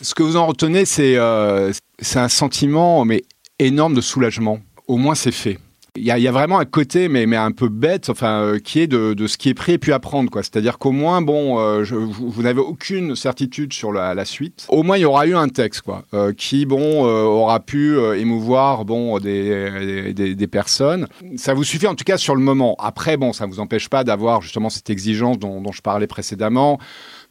ce 0.03 0.15
que 0.15 0.23
vous 0.23 0.37
en 0.37 0.47
retenez, 0.47 0.85
c'est 0.85 1.17
euh, 1.17 1.73
c'est 1.99 2.19
un 2.19 2.29
sentiment 2.29 3.05
mais 3.07 3.25
énorme 3.59 3.95
de 3.95 4.03
soulagement. 4.03 4.61
Au 4.87 4.99
moins, 4.99 5.15
c'est 5.15 5.33
fait. 5.33 5.59
Il 5.97 6.05
y, 6.05 6.29
a, 6.29 6.33
vraiment 6.33 6.59
un 6.59 6.65
côté, 6.65 7.09
mais, 7.09 7.37
un 7.37 7.53
peu 7.53 7.69
bête, 7.69 8.11
enfin, 8.11 8.43
euh, 8.43 8.59
qui 8.59 8.81
est 8.81 8.87
de, 8.87 9.27
ce 9.27 9.37
qui 9.37 9.49
est 9.49 9.55
pris 9.55 9.73
et 9.73 9.79
puis 9.79 9.93
apprendre. 9.93 10.31
C'est-à-dire 10.37 10.79
qu'au 10.79 10.93
moins, 10.93 11.23
bon, 11.23 11.59
euh, 11.59 11.85
vous, 11.85 12.43
n'avez 12.43 12.61
aucune 12.61 13.17
certitude 13.17 13.73
sur 13.73 13.93
la, 13.93 14.25
suite. 14.25 14.67
Au 14.69 14.83
moins, 14.83 14.97
il 14.97 15.03
y 15.03 15.05
aura 15.05 15.27
eu 15.27 15.35
un 15.35 15.49
texte, 15.49 15.83
quoi, 15.83 16.05
euh, 16.15 16.33
qui, 16.33 16.67
bon, 16.67 17.05
aura 17.05 17.61
pu 17.61 17.99
émouvoir, 18.17 18.85
bon, 18.85 19.19
des, 19.19 20.49
personnes. 20.51 21.07
Ça 21.37 21.55
vous 21.55 21.65
suffit, 21.65 21.87
en 21.87 21.95
tout 21.95 22.05
cas, 22.05 22.19
sur 22.19 22.35
le 22.35 22.43
moment. 22.43 22.77
Après, 22.79 23.17
bon, 23.17 23.33
ça 23.33 23.47
vous 23.47 23.61
empêche 23.61 23.89
pas 23.89 24.05
d'avoir 24.05 24.43
justement 24.43 24.71
cette 24.71 24.91
exigence 24.91 25.39
dont, 25.39 25.73
je 25.73 25.83
parlais 25.83 26.07
précédemment 26.07 26.79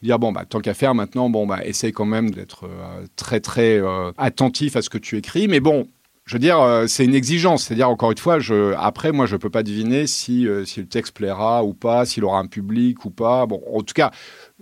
dire 0.04 0.19
bon 0.19 0.32
bah 0.32 0.43
tant 0.47 0.60
qu'à 0.60 0.73
faire 0.73 0.93
maintenant 0.93 1.30
bon 1.30 1.47
bah 1.47 1.65
essaye 1.65 1.91
quand 1.93 2.06
même 2.06 2.30
d'être 2.30 2.69
très 3.15 3.39
très 3.39 3.82
attentif 4.17 4.75
à 4.75 4.82
ce 4.82 4.89
que 4.89 4.97
tu 4.97 5.17
écris 5.17 5.47
mais 5.47 5.62
bon 5.62 5.88
je 6.25 6.33
veux 6.33 6.39
dire 6.39 6.59
euh, 6.59 6.88
c'est 6.88 7.05
une 7.05 7.13
exigence 7.13 7.65
c'est-à-dire 7.65 7.88
encore 7.89 8.09
une 8.11 8.17
fois 8.17 8.39
je 8.39 8.73
après 8.77 9.11
moi 9.11 9.27
je 9.27 9.35
peux 9.35 9.51
pas 9.51 9.61
deviner 9.61 10.07
si 10.07 10.47
euh, 10.47 10.65
si 10.65 10.79
le 10.79 10.88
texte 10.88 11.13
plaira 11.13 11.63
ou 11.63 11.73
pas 11.75 12.03
s'il 12.05 12.23
aura 12.23 12.39
un 12.39 12.47
public 12.47 13.05
ou 13.05 13.11
pas 13.11 13.45
bon 13.45 13.61
en 13.71 13.81
tout 13.83 13.93
cas 13.93 14.09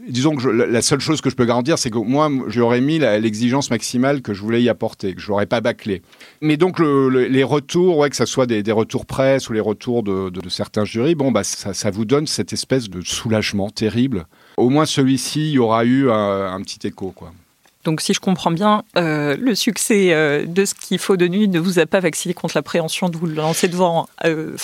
disons 0.08 0.36
que 0.36 0.42
je- 0.42 0.50
la 0.50 0.82
seule 0.82 1.00
chose 1.00 1.22
que 1.22 1.30
je 1.30 1.36
peux 1.36 1.46
garantir 1.46 1.78
c'est 1.78 1.90
que 1.90 1.98
moi 2.00 2.30
j'aurais 2.48 2.82
mis 2.82 3.00
l'exigence 3.00 3.70
maximale 3.72 4.22
que 4.22 4.34
je 4.34 4.42
voulais 4.42 4.62
y 4.62 4.68
apporter 4.68 5.14
que 5.16 5.22
je 5.22 5.30
l'aurais 5.30 5.46
pas 5.46 5.62
bâclé 5.62 6.02
mais 6.42 6.58
donc 6.58 6.80
le- 6.80 7.08
le- 7.08 7.28
les 7.28 7.44
retours 7.46 7.98
ouais 7.98 8.10
que 8.10 8.16
ça 8.18 8.26
soit 8.26 8.46
des, 8.46 8.62
des 8.62 8.72
retours 8.74 9.06
presse 9.06 9.50
ou 9.50 9.54
les 9.54 9.62
retours 9.62 10.04
de, 10.04 10.30
de- 10.30 10.42
de 10.42 10.50
certains 10.50 10.84
jurys 10.84 11.16
bon 11.16 11.32
bah 11.32 11.46
ça, 11.46 11.74
ça 11.74 11.92
vous 11.92 12.04
donne 12.04 12.28
cette 12.28 12.52
espèce 12.52 12.90
de 12.90 13.00
soulagement 13.02 13.70
terrible 13.70 14.26
au 14.58 14.70
moins 14.70 14.86
celui-ci, 14.86 15.40
il 15.50 15.54
y 15.54 15.60
aura 15.60 15.84
eu 15.86 16.12
un, 16.12 16.54
un 16.54 16.62
petit 16.62 16.86
écho. 16.86 17.12
Quoi. 17.12 17.32
Donc, 17.84 18.02
si 18.02 18.14
je 18.14 18.20
comprends 18.20 18.52
bien, 18.52 18.84
euh, 18.98 19.36
le 19.38 19.56
succès 19.56 20.14
euh, 20.14 20.46
de 20.46 20.64
ce 20.66 20.74
qu'il 20.74 21.00
faut 21.00 21.18
de 21.18 21.28
nuit 21.28 21.48
ne 21.48 21.60
vous 21.60 21.80
a 21.80 21.86
pas 21.86 22.00
vacciné 22.00 22.34
contre 22.34 22.58
l'appréhension 22.58 23.10
de 23.10 23.18
vous 23.18 23.28
lancer 23.28 23.68
devant 23.68 24.08
euh, 24.24 24.56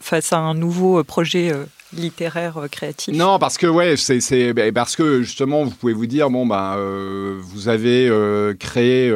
face 0.00 0.32
à 0.32 0.38
un 0.38 0.54
nouveau 0.54 1.04
projet 1.04 1.52
littéraire 1.92 2.58
créatif? 2.70 3.14
Non, 3.14 3.38
parce 3.38 3.58
que 3.58 3.66
ouais, 3.66 3.96
c'est 3.96 4.52
ben, 4.52 4.72
parce 4.72 4.96
que 4.96 5.22
justement, 5.22 5.64
vous 5.64 5.70
pouvez 5.70 5.92
vous 5.92 6.06
dire 6.06 6.30
bon 6.30 6.48
euh, 6.52 7.38
vous 7.40 7.68
avez 7.68 8.10
créé, 8.58 9.12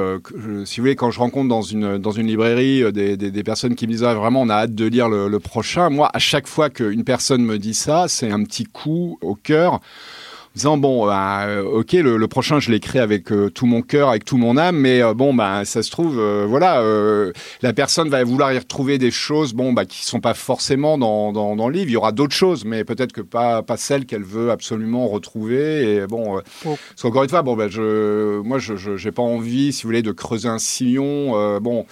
si 0.65 0.77
vous 0.77 0.83
voulez, 0.85 0.95
quand 0.97 1.11
je 1.11 1.19
rencontre 1.19 1.49
dans 1.49 1.63
une 1.63 1.99
dans 1.99 2.13
une 2.13 2.27
librairie 2.27 2.93
des, 2.93 3.17
des, 3.17 3.31
des 3.31 3.43
personnes 3.43 3.75
qui 3.75 3.87
me 3.87 3.93
disent 3.93 4.05
ah, 4.05 4.15
vraiment 4.15 4.43
on 4.43 4.49
a 4.49 4.55
hâte 4.55 4.75
de 4.75 4.85
lire 4.85 5.09
le, 5.09 5.29
le 5.29 5.41
prochain. 5.41 5.91
Moi, 5.91 6.11
à 6.13 6.19
chaque 6.19 6.47
fois 6.47 6.71
qu'une 6.71 7.05
personne 7.05 7.43
me 7.43 7.59
dit 7.59 7.75
ça, 7.75 8.07
c'est 8.09 8.31
un 8.31 8.45
petit 8.45 8.65
coup 8.65 9.19
au 9.23 9.35
cœur. 9.35 9.81
Disant 10.55 10.77
bon 10.77 11.07
bah, 11.07 11.47
ok 11.65 11.93
le, 11.93 12.17
le 12.17 12.29
prochain 12.29 12.59
je 12.59 12.71
l'écris 12.71 12.99
avec 12.99 13.31
euh, 13.31 13.49
tout 13.51 13.67
mon 13.67 13.81
cœur 13.83 14.09
avec 14.09 14.25
tout 14.25 14.37
mon 14.39 14.57
âme 14.57 14.77
mais 14.77 15.03
euh, 15.03 15.15
bon 15.15 15.33
bah 15.33 15.65
ça 15.65 15.83
se 15.83 15.91
trouve 15.91 16.19
euh, 16.19 16.47
voilà 16.49 16.81
euh, 16.81 17.33
la 17.63 17.73
personne 17.73 18.09
va 18.09 18.25
vouloir 18.25 18.53
y 18.53 18.59
retrouver 18.59 18.99
des 18.99 19.11
choses 19.11 19.55
bon 19.55 19.73
bah 19.73 19.85
qui 19.85 20.05
sont 20.05 20.21
pas 20.21 20.35
forcément 20.35 20.99
dans, 20.99 21.33
dans, 21.33 21.55
dans 21.55 21.69
le 21.69 21.75
livre 21.75 21.91
il 21.91 21.93
y 21.93 21.97
aura 21.97 22.13
d'autres 22.13 22.35
choses 22.35 22.65
mais 22.65 22.83
peut-être 22.85 23.13
que 23.13 23.21
pas 23.21 23.63
pas 23.63 23.77
celles 23.77 24.05
qu'elle 24.07 24.25
veut 24.25 24.51
absolument 24.51 25.07
retrouver 25.09 25.95
et 25.97 26.07
bon 26.07 26.39
euh, 26.39 26.41
Bon. 26.65 26.77
parce 26.91 27.03
qu'encore 27.03 27.23
une 27.23 27.29
fois 27.31 27.43
bon 27.43 27.55
bah 27.55 27.69
je 27.69 28.41
moi 28.41 28.59
je 28.59 28.97
j'ai 28.97 29.13
pas 29.13 29.23
envie 29.23 29.73
si 29.73 29.83
vous 29.85 29.89
voulez 29.91 30.03
de 30.03 30.13
creuser 30.13 30.49
un 30.49 30.59
sillon 30.59 31.33
euh, 31.37 31.61
bon 31.61 31.87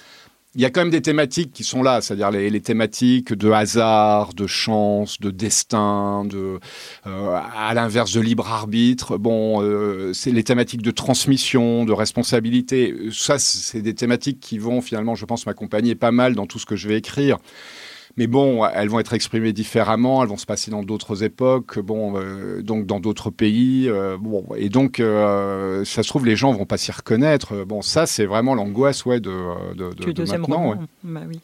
il 0.57 0.63
y 0.63 0.65
a 0.65 0.71
quand 0.71 0.81
même 0.81 0.91
des 0.91 1.03
thématiques 1.03 1.53
qui 1.53 1.65
sont 1.65 1.83
là, 1.83 2.01
c'est-à-dire 2.01 2.31
les, 2.31 2.61
thématiques 2.63 3.35
de 3.35 3.51
hasard, 3.51 4.33
de 4.33 4.47
chance, 4.47 5.21
de 5.21 5.31
destin, 5.31 6.25
de 6.25 6.59
euh, 7.07 7.39
à 7.55 7.75
l'inverse 7.75 8.15
de 8.15 8.21
libre 8.23 8.51
arbitre. 8.51 9.19
Bon, 9.19 9.63
euh, 9.63 10.15
c'est 10.15 10.31
les 10.31 10.45
thématiques 10.45 10.81
de 10.81 10.91
transmission, 10.91 11.85
de 11.85 11.93
responsabilité. 11.93 12.95
Ça, 13.13 13.39
c'est 13.39 13.83
des 13.83 13.95
thématiques 13.95 14.41
qui 14.41 14.57
vont 14.57 14.81
finalement, 14.81 15.15
je 15.15 15.27
pense, 15.27 15.45
m'accompagner 15.45 15.95
pas 15.95 16.11
mal 16.11 16.35
dans 16.35 16.47
tout 16.47 16.59
ce 16.59 16.65
que 16.65 16.75
je 16.75 16.89
vais 16.89 16.97
écrire. 16.97 17.37
Mais 18.19 18.27
bon, 18.27 18.65
elles 18.65 18.89
vont 18.89 18.99
être 18.99 19.13
exprimées 19.13 19.53
différemment, 19.53 20.23
elles 20.23 20.29
vont 20.29 20.39
se 20.39 20.47
passer 20.47 20.71
dans 20.71 20.83
d'autres 20.83 21.23
époques, 21.23 21.79
bon, 21.79 22.15
euh, 22.17 22.63
donc 22.63 22.87
dans 22.87 22.99
d'autres 22.99 23.31
pays. 23.31 23.89
Euh, 23.89 24.17
bon, 24.19 24.47
et 24.57 24.71
donc, 24.71 25.01
euh, 25.01 25.85
ça 25.85 26.03
se 26.03 26.09
trouve, 26.09 26.25
les 26.25 26.37
gens 26.37 26.53
vont 26.53 26.65
pas 26.65 26.79
s'y 26.79 26.93
reconnaître. 26.93 27.65
Bon, 27.65 27.83
ça, 27.83 28.07
c'est 28.07 28.25
vraiment 28.25 28.55
l'angoisse 28.55 29.05
ouais, 29.05 29.21
de, 29.21 29.75
de, 29.75 29.93
de, 29.93 30.13
de 30.13 30.25
maintenant. 30.25 30.71
Ouais. 30.71 30.77
Bah 31.05 31.21
oui. 31.29 31.41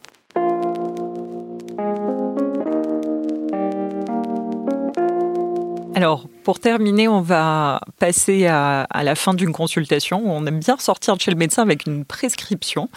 Alors, 6.03 6.27
pour 6.43 6.59
terminer, 6.59 7.07
on 7.07 7.21
va 7.21 7.81
passer 8.01 8.49
à, 8.49 8.89
la 9.05 9.15
fin 9.15 9.35
d'une 9.35 9.53
consultation. 9.53 10.21
On 10.27 10.45
aime 10.47 10.59
bien 10.59 10.77
sortir 10.77 11.15
chez 11.21 11.31
le 11.31 11.37
médecin 11.37 11.63
avec 11.63 11.87
une 11.87 12.05
prescription. 12.05 12.89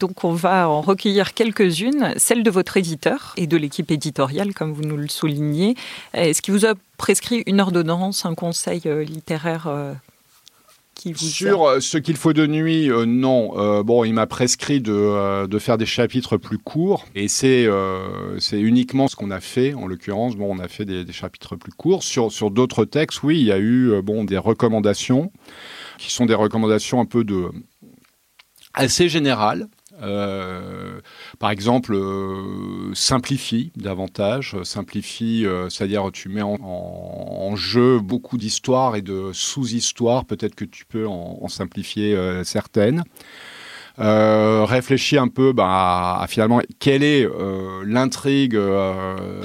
Donc, 0.00 0.24
on 0.24 0.32
va 0.32 0.66
en 0.66 0.80
recueillir 0.80 1.34
quelques-unes, 1.34 2.14
celle 2.16 2.42
de 2.42 2.50
votre 2.50 2.78
éditeur 2.78 3.34
et 3.36 3.46
de 3.46 3.58
l'équipe 3.58 3.90
éditoriale, 3.90 4.54
comme 4.54 4.72
vous 4.72 4.84
nous 4.84 4.96
le 4.96 5.08
soulignez. 5.08 5.74
Est-ce 6.14 6.40
qu'il 6.40 6.54
vous 6.54 6.64
a 6.64 6.72
prescrit 6.96 7.42
une 7.44 7.60
ordonnance, 7.60 8.24
un 8.24 8.34
conseil 8.34 8.80
euh, 8.86 9.04
sur 11.14 11.64
euh, 11.64 11.80
ce 11.80 11.98
qu'il 11.98 12.16
faut 12.16 12.32
de 12.32 12.46
nuit, 12.46 12.90
euh, 12.90 13.04
non. 13.04 13.52
Euh, 13.56 13.82
bon, 13.82 14.04
il 14.04 14.12
m'a 14.12 14.26
prescrit 14.26 14.80
de, 14.80 15.46
de, 15.46 15.58
faire 15.58 15.78
des 15.78 15.86
chapitres 15.86 16.36
plus 16.36 16.58
courts, 16.58 17.06
et 17.14 17.28
c'est 17.28 17.68
c'est 18.38 18.60
uniquement 18.60 19.08
ce 19.08 19.16
qu'on 19.16 19.30
a 19.30 19.40
fait. 19.40 19.74
En 19.74 19.86
l'occurrence, 19.86 20.36
bon, 20.36 20.54
on 20.54 20.58
a 20.58 20.68
fait 20.68 20.84
des, 20.84 21.04
des 21.04 21.12
chapitres 21.12 21.56
plus 21.56 21.72
courts. 21.72 22.02
Sur, 22.02 22.32
sur 22.32 22.50
d'autres 22.50 22.84
textes, 22.84 23.22
oui, 23.22 23.38
il 23.38 23.46
y 23.46 23.52
a 23.52 23.58
eu 23.58 24.00
bon 24.02 24.24
des 24.24 24.38
recommandations 24.38 25.32
qui 25.98 26.12
sont 26.12 26.26
des 26.26 26.34
recommandations 26.34 27.00
un 27.00 27.06
peu 27.06 27.24
de 27.24 27.50
assez 28.74 29.08
générales. 29.08 29.68
Euh, 30.02 31.00
par 31.38 31.50
exemple, 31.50 31.94
euh, 31.94 32.92
simplifie 32.94 33.72
davantage, 33.76 34.56
simplifie, 34.62 35.46
euh, 35.46 35.68
c'est-à-dire 35.70 36.10
tu 36.12 36.28
mets 36.28 36.42
en, 36.42 37.54
jeu 37.56 38.00
beaucoup 38.00 38.36
d'histoires 38.36 38.96
et 38.96 39.02
de 39.02 39.30
sous-histoires, 39.32 40.26
peut-être 40.26 40.54
que 40.54 40.64
tu 40.64 40.84
peux 40.84 41.06
en, 41.06 41.48
simplifier 41.48 42.18
certaines. 42.44 43.02
réfléchis 43.96 45.16
un 45.16 45.28
peu 45.28 45.54
bah, 45.54 46.18
à, 46.20 46.26
finalement 46.28 46.60
quelle 46.78 47.02
est 47.02 47.26
l'intrigue 47.84 48.60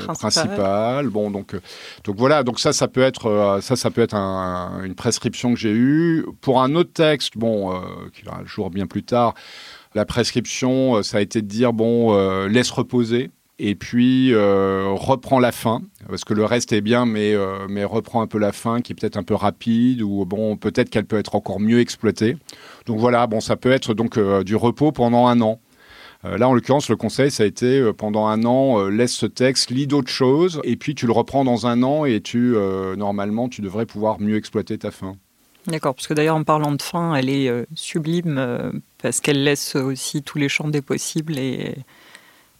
principale. 0.07 1.07
Bon, 1.07 1.31
donc, 1.31 1.55
donc 2.03 2.17
voilà, 2.17 2.43
donc 2.43 2.59
ça, 2.59 2.73
ça 2.73 2.89
peut 2.89 3.01
être, 3.01 3.59
ça, 3.61 3.77
ça 3.77 3.91
peut 3.91 4.01
être 4.01 4.15
une 4.15 4.95
prescription 4.95 5.53
que 5.53 5.59
j'ai 5.59 5.71
eue. 5.71 6.25
Pour 6.41 6.61
un 6.61 6.75
autre 6.75 6.91
texte, 6.91 7.37
bon, 7.37 7.81
qui 8.13 8.23
va 8.23 8.39
un 8.41 8.45
jour 8.45 8.71
bien 8.71 8.87
plus 8.87 9.03
tard, 9.03 9.35
la 9.93 10.05
prescription, 10.05 10.97
euh, 10.97 11.03
ça 11.03 11.17
a 11.17 11.21
été 11.21 11.41
de 11.41 11.47
dire, 11.47 11.73
bon, 11.73 12.13
euh, 12.13 12.47
laisse 12.47 12.71
reposer 12.71 13.31
et 13.59 13.75
puis 13.75 14.33
euh, 14.33 14.87
reprends 14.89 15.39
la 15.39 15.51
fin 15.51 15.81
parce 16.09 16.25
que 16.25 16.33
le 16.33 16.45
reste 16.45 16.73
est 16.73 16.81
bien 16.81 17.05
mais 17.05 17.35
mais 17.69 17.83
reprends 17.83 18.23
un 18.23 18.25
peu 18.25 18.39
la 18.39 18.53
fin 18.53 18.81
qui 18.81 18.91
est 18.91 18.95
peut-être 18.95 19.17
un 19.17 19.23
peu 19.23 19.35
rapide 19.35 20.01
ou 20.01 20.25
bon 20.25 20.57
peut-être 20.57 20.89
qu'elle 20.89 21.05
peut 21.05 21.19
être 21.19 21.35
encore 21.35 21.59
mieux 21.59 21.79
exploitée. 21.79 22.37
Donc 22.87 22.97
voilà 22.97 23.27
bon 23.27 23.39
ça 23.39 23.57
peut 23.57 23.69
être 23.69 23.93
donc 23.93 24.17
du 24.43 24.55
repos 24.55 24.91
pendant 24.91 25.27
un 25.27 25.41
an. 25.41 25.59
Là 26.23 26.49
en 26.49 26.55
l'occurrence 26.55 26.89
le 26.89 26.95
conseil 26.95 27.29
ça 27.29 27.43
a 27.43 27.45
été 27.45 27.91
pendant 27.95 28.25
un 28.25 28.45
an 28.45 28.87
laisse 28.87 29.13
ce 29.13 29.27
texte 29.27 29.69
lis 29.69 29.85
d'autres 29.85 30.09
choses 30.09 30.59
et 30.63 30.75
puis 30.75 30.95
tu 30.95 31.05
le 31.05 31.11
reprends 31.11 31.43
dans 31.43 31.67
un 31.67 31.83
an 31.83 32.05
et 32.05 32.19
tu 32.19 32.55
normalement 32.97 33.47
tu 33.47 33.61
devrais 33.61 33.85
pouvoir 33.85 34.19
mieux 34.19 34.37
exploiter 34.37 34.79
ta 34.79 34.89
fin 34.89 35.17
D'accord, 35.67 35.93
parce 35.93 36.07
que 36.07 36.13
d'ailleurs 36.13 36.35
en 36.35 36.43
parlant 36.43 36.71
de 36.71 36.81
fin, 36.81 37.13
elle 37.15 37.29
est 37.29 37.47
euh, 37.47 37.65
sublime 37.75 38.37
euh, 38.37 38.71
parce 38.97 39.21
qu'elle 39.21 39.43
laisse 39.43 39.75
aussi 39.75 40.23
tous 40.23 40.39
les 40.39 40.49
champs 40.49 40.67
des 40.67 40.81
possibles 40.81 41.37
et 41.37 41.75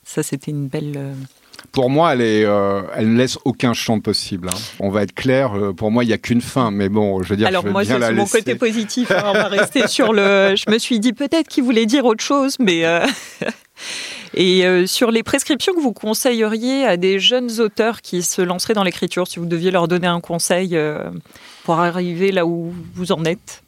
ça 0.04 0.24
c'était 0.24 0.52
une 0.52 0.68
belle... 0.68 1.16
Euh, 1.60 1.64
pour 1.72 1.90
moi, 1.90 2.14
elle, 2.14 2.22
est, 2.22 2.42
elle 2.42 3.14
ne 3.14 3.18
laisse 3.18 3.38
aucun 3.46 3.74
champ 3.74 4.00
possible. 4.00 4.50
Hein. 4.50 4.58
On 4.80 4.90
va 4.90 5.04
être 5.04 5.14
clair, 5.14 5.54
pour 5.76 5.92
moi, 5.92 6.04
il 6.04 6.08
n'y 6.08 6.14
a 6.14 6.18
qu'une 6.18 6.42
fin, 6.42 6.72
mais 6.72 6.90
bon, 6.90 7.24
je 7.24 7.30
veux 7.30 7.38
dire, 7.38 7.48
Alors 7.48 7.64
je 7.66 7.72
moi, 7.72 7.86
c'est 7.86 8.14
mon 8.14 8.26
côté 8.26 8.56
positif, 8.56 9.12
hein, 9.12 9.24
on 9.26 9.34
va 9.34 9.48
rester 9.48 9.88
sur 9.88 10.14
le... 10.14 10.56
Je 10.56 10.70
me 10.70 10.78
suis 10.78 11.00
dit 11.00 11.14
peut-être 11.14 11.48
qu'il 11.48 11.64
voulait 11.64 11.86
dire 11.86 12.06
autre 12.06 12.24
chose, 12.24 12.58
mais... 12.60 12.84
Et 14.34 14.86
sur 14.88 15.12
les 15.12 15.24
prescriptions 15.24 15.74
que 15.74 15.82
vous 15.82 15.92
conseilleriez 15.92 16.86
à 16.86 16.96
des 16.96 17.20
jeunes 17.20 17.60
auteurs 17.60 18.02
qui 18.02 18.22
se 18.24 18.42
lanceraient 18.42 18.74
dans 18.74 18.84
l'écriture, 18.84 19.28
si 19.28 19.40
vous 19.40 19.46
deviez 19.46 19.72
leur 19.72 19.88
donner 19.88 20.08
un 20.08 20.22
conseil 20.22 20.78
pour 21.64 21.80
arriver 21.80 22.32
là 22.32 22.46
où 22.46 22.74
vous 22.96 23.12
en 23.12 23.26
êtes? 23.26 23.64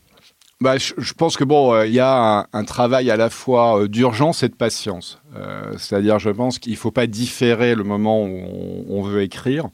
Bah, 0.63 0.77
je, 0.77 1.13
pense 1.13 1.35
que 1.35 1.43
bon, 1.43 1.73
euh, 1.73 1.85
il 1.85 1.93
y 1.93 1.99
a 1.99 2.47
un, 2.53 2.63
travail 2.63 3.11
à 3.11 3.17
la 3.17 3.29
fois 3.29 3.81
euh, 3.81 3.87
d'urgence 3.89 4.43
et 4.43 4.47
de 4.49 4.55
patience. 4.55 5.21
Euh, 5.35 5.73
c'est-à-dire, 5.77 6.19
je 6.19 6.29
pense 6.29 6.57
qu'il 6.57 6.71
ne 6.71 6.77
faut 6.77 6.89
pas 6.89 7.05
différer 7.05 7.75
le 7.75 7.83
moment 7.83 8.23
où 8.23 8.85
on, 8.87 9.01
veut 9.01 9.23
écrire. 9.23 9.67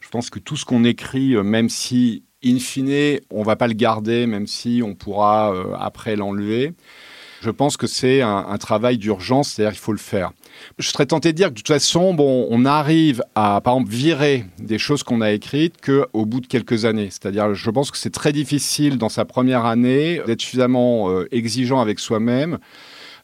Je 0.00 0.08
pense 0.08 0.30
que 0.30 0.40
tout 0.40 0.56
ce 0.56 0.64
qu'on 0.64 0.82
écrit, 0.82 1.36
même 1.36 1.68
si 1.68 2.24
in 2.44 2.58
fine 2.58 3.20
on 3.30 3.44
va 3.44 3.54
pas 3.54 3.68
le 3.68 3.74
garder, 3.74 4.26
même 4.26 4.48
si 4.48 4.82
on 4.84 4.96
pourra 4.96 5.54
après 5.78 6.16
l'enlever, 6.16 6.74
je 7.40 7.50
pense 7.50 7.76
que 7.76 7.86
c'est 7.86 8.20
un, 8.20 8.44
un 8.48 8.58
travail 8.58 8.98
d'urgence, 8.98 9.50
c'est-à-dire 9.50 9.72
qu'il 9.72 9.82
faut 9.82 9.92
le 9.92 9.98
faire. 9.98 10.32
Je 10.78 10.88
serais 10.88 11.06
tenté 11.06 11.32
de 11.32 11.36
dire 11.36 11.48
que 11.48 11.52
de 11.52 11.58
toute 11.58 11.68
façon, 11.68 12.14
bon, 12.14 12.46
on 12.50 12.64
arrive 12.64 13.22
à, 13.34 13.60
par 13.62 13.74
exemple, 13.74 13.90
virer 13.90 14.44
des 14.58 14.78
choses 14.78 15.02
qu'on 15.02 15.20
a 15.20 15.32
écrites 15.32 15.74
qu'au 15.84 16.26
bout 16.26 16.40
de 16.40 16.46
quelques 16.46 16.84
années. 16.84 17.08
C'est-à-dire, 17.10 17.54
je 17.54 17.70
pense 17.70 17.90
que 17.90 17.96
c'est 17.96 18.12
très 18.12 18.32
difficile 18.32 18.98
dans 18.98 19.08
sa 19.08 19.24
première 19.24 19.64
année 19.64 20.20
d'être 20.26 20.40
suffisamment 20.40 21.10
euh, 21.10 21.28
exigeant 21.32 21.80
avec 21.80 21.98
soi-même. 21.98 22.58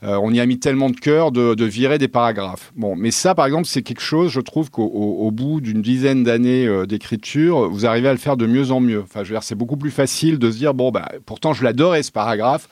Euh, 0.03 0.19
on 0.23 0.33
y 0.33 0.41
a 0.41 0.47
mis 0.47 0.59
tellement 0.59 0.89
de 0.89 0.97
cœur 0.97 1.31
de, 1.31 1.65
virer 1.65 1.99
des 1.99 2.09
paragraphes. 2.09 2.73
Bon, 2.75 2.97
mais 2.97 3.11
ça, 3.11 3.35
par 3.35 3.47
exemple, 3.47 3.67
c'est 3.67 3.83
quelque 3.83 4.01
chose, 4.01 4.31
je 4.31 4.41
trouve 4.41 4.71
qu'au 4.71 5.31
bout 5.31 5.61
d'une 5.61 5.83
dizaine 5.83 6.25
d'années 6.25 6.67
euh, 6.67 6.87
d'écriture, 6.87 7.69
vous 7.69 7.85
arrivez 7.85 8.09
à 8.09 8.13
le 8.13 8.19
faire 8.19 8.37
de 8.37 8.47
mieux 8.47 8.71
en 8.71 8.81
mieux. 8.81 9.03
Enfin, 9.03 9.25
je 9.25 9.29
veux 9.29 9.35
dire, 9.35 9.43
c'est 9.43 9.55
beaucoup 9.55 9.77
plus 9.77 9.91
facile 9.91 10.39
de 10.39 10.51
se 10.51 10.57
dire, 10.57 10.73
bon, 10.73 10.91
bah, 10.91 11.11
pourtant, 11.27 11.53
je 11.53 11.65
l'adorais 11.65 12.03
ce 12.03 12.13
paragraphe. 12.13 12.69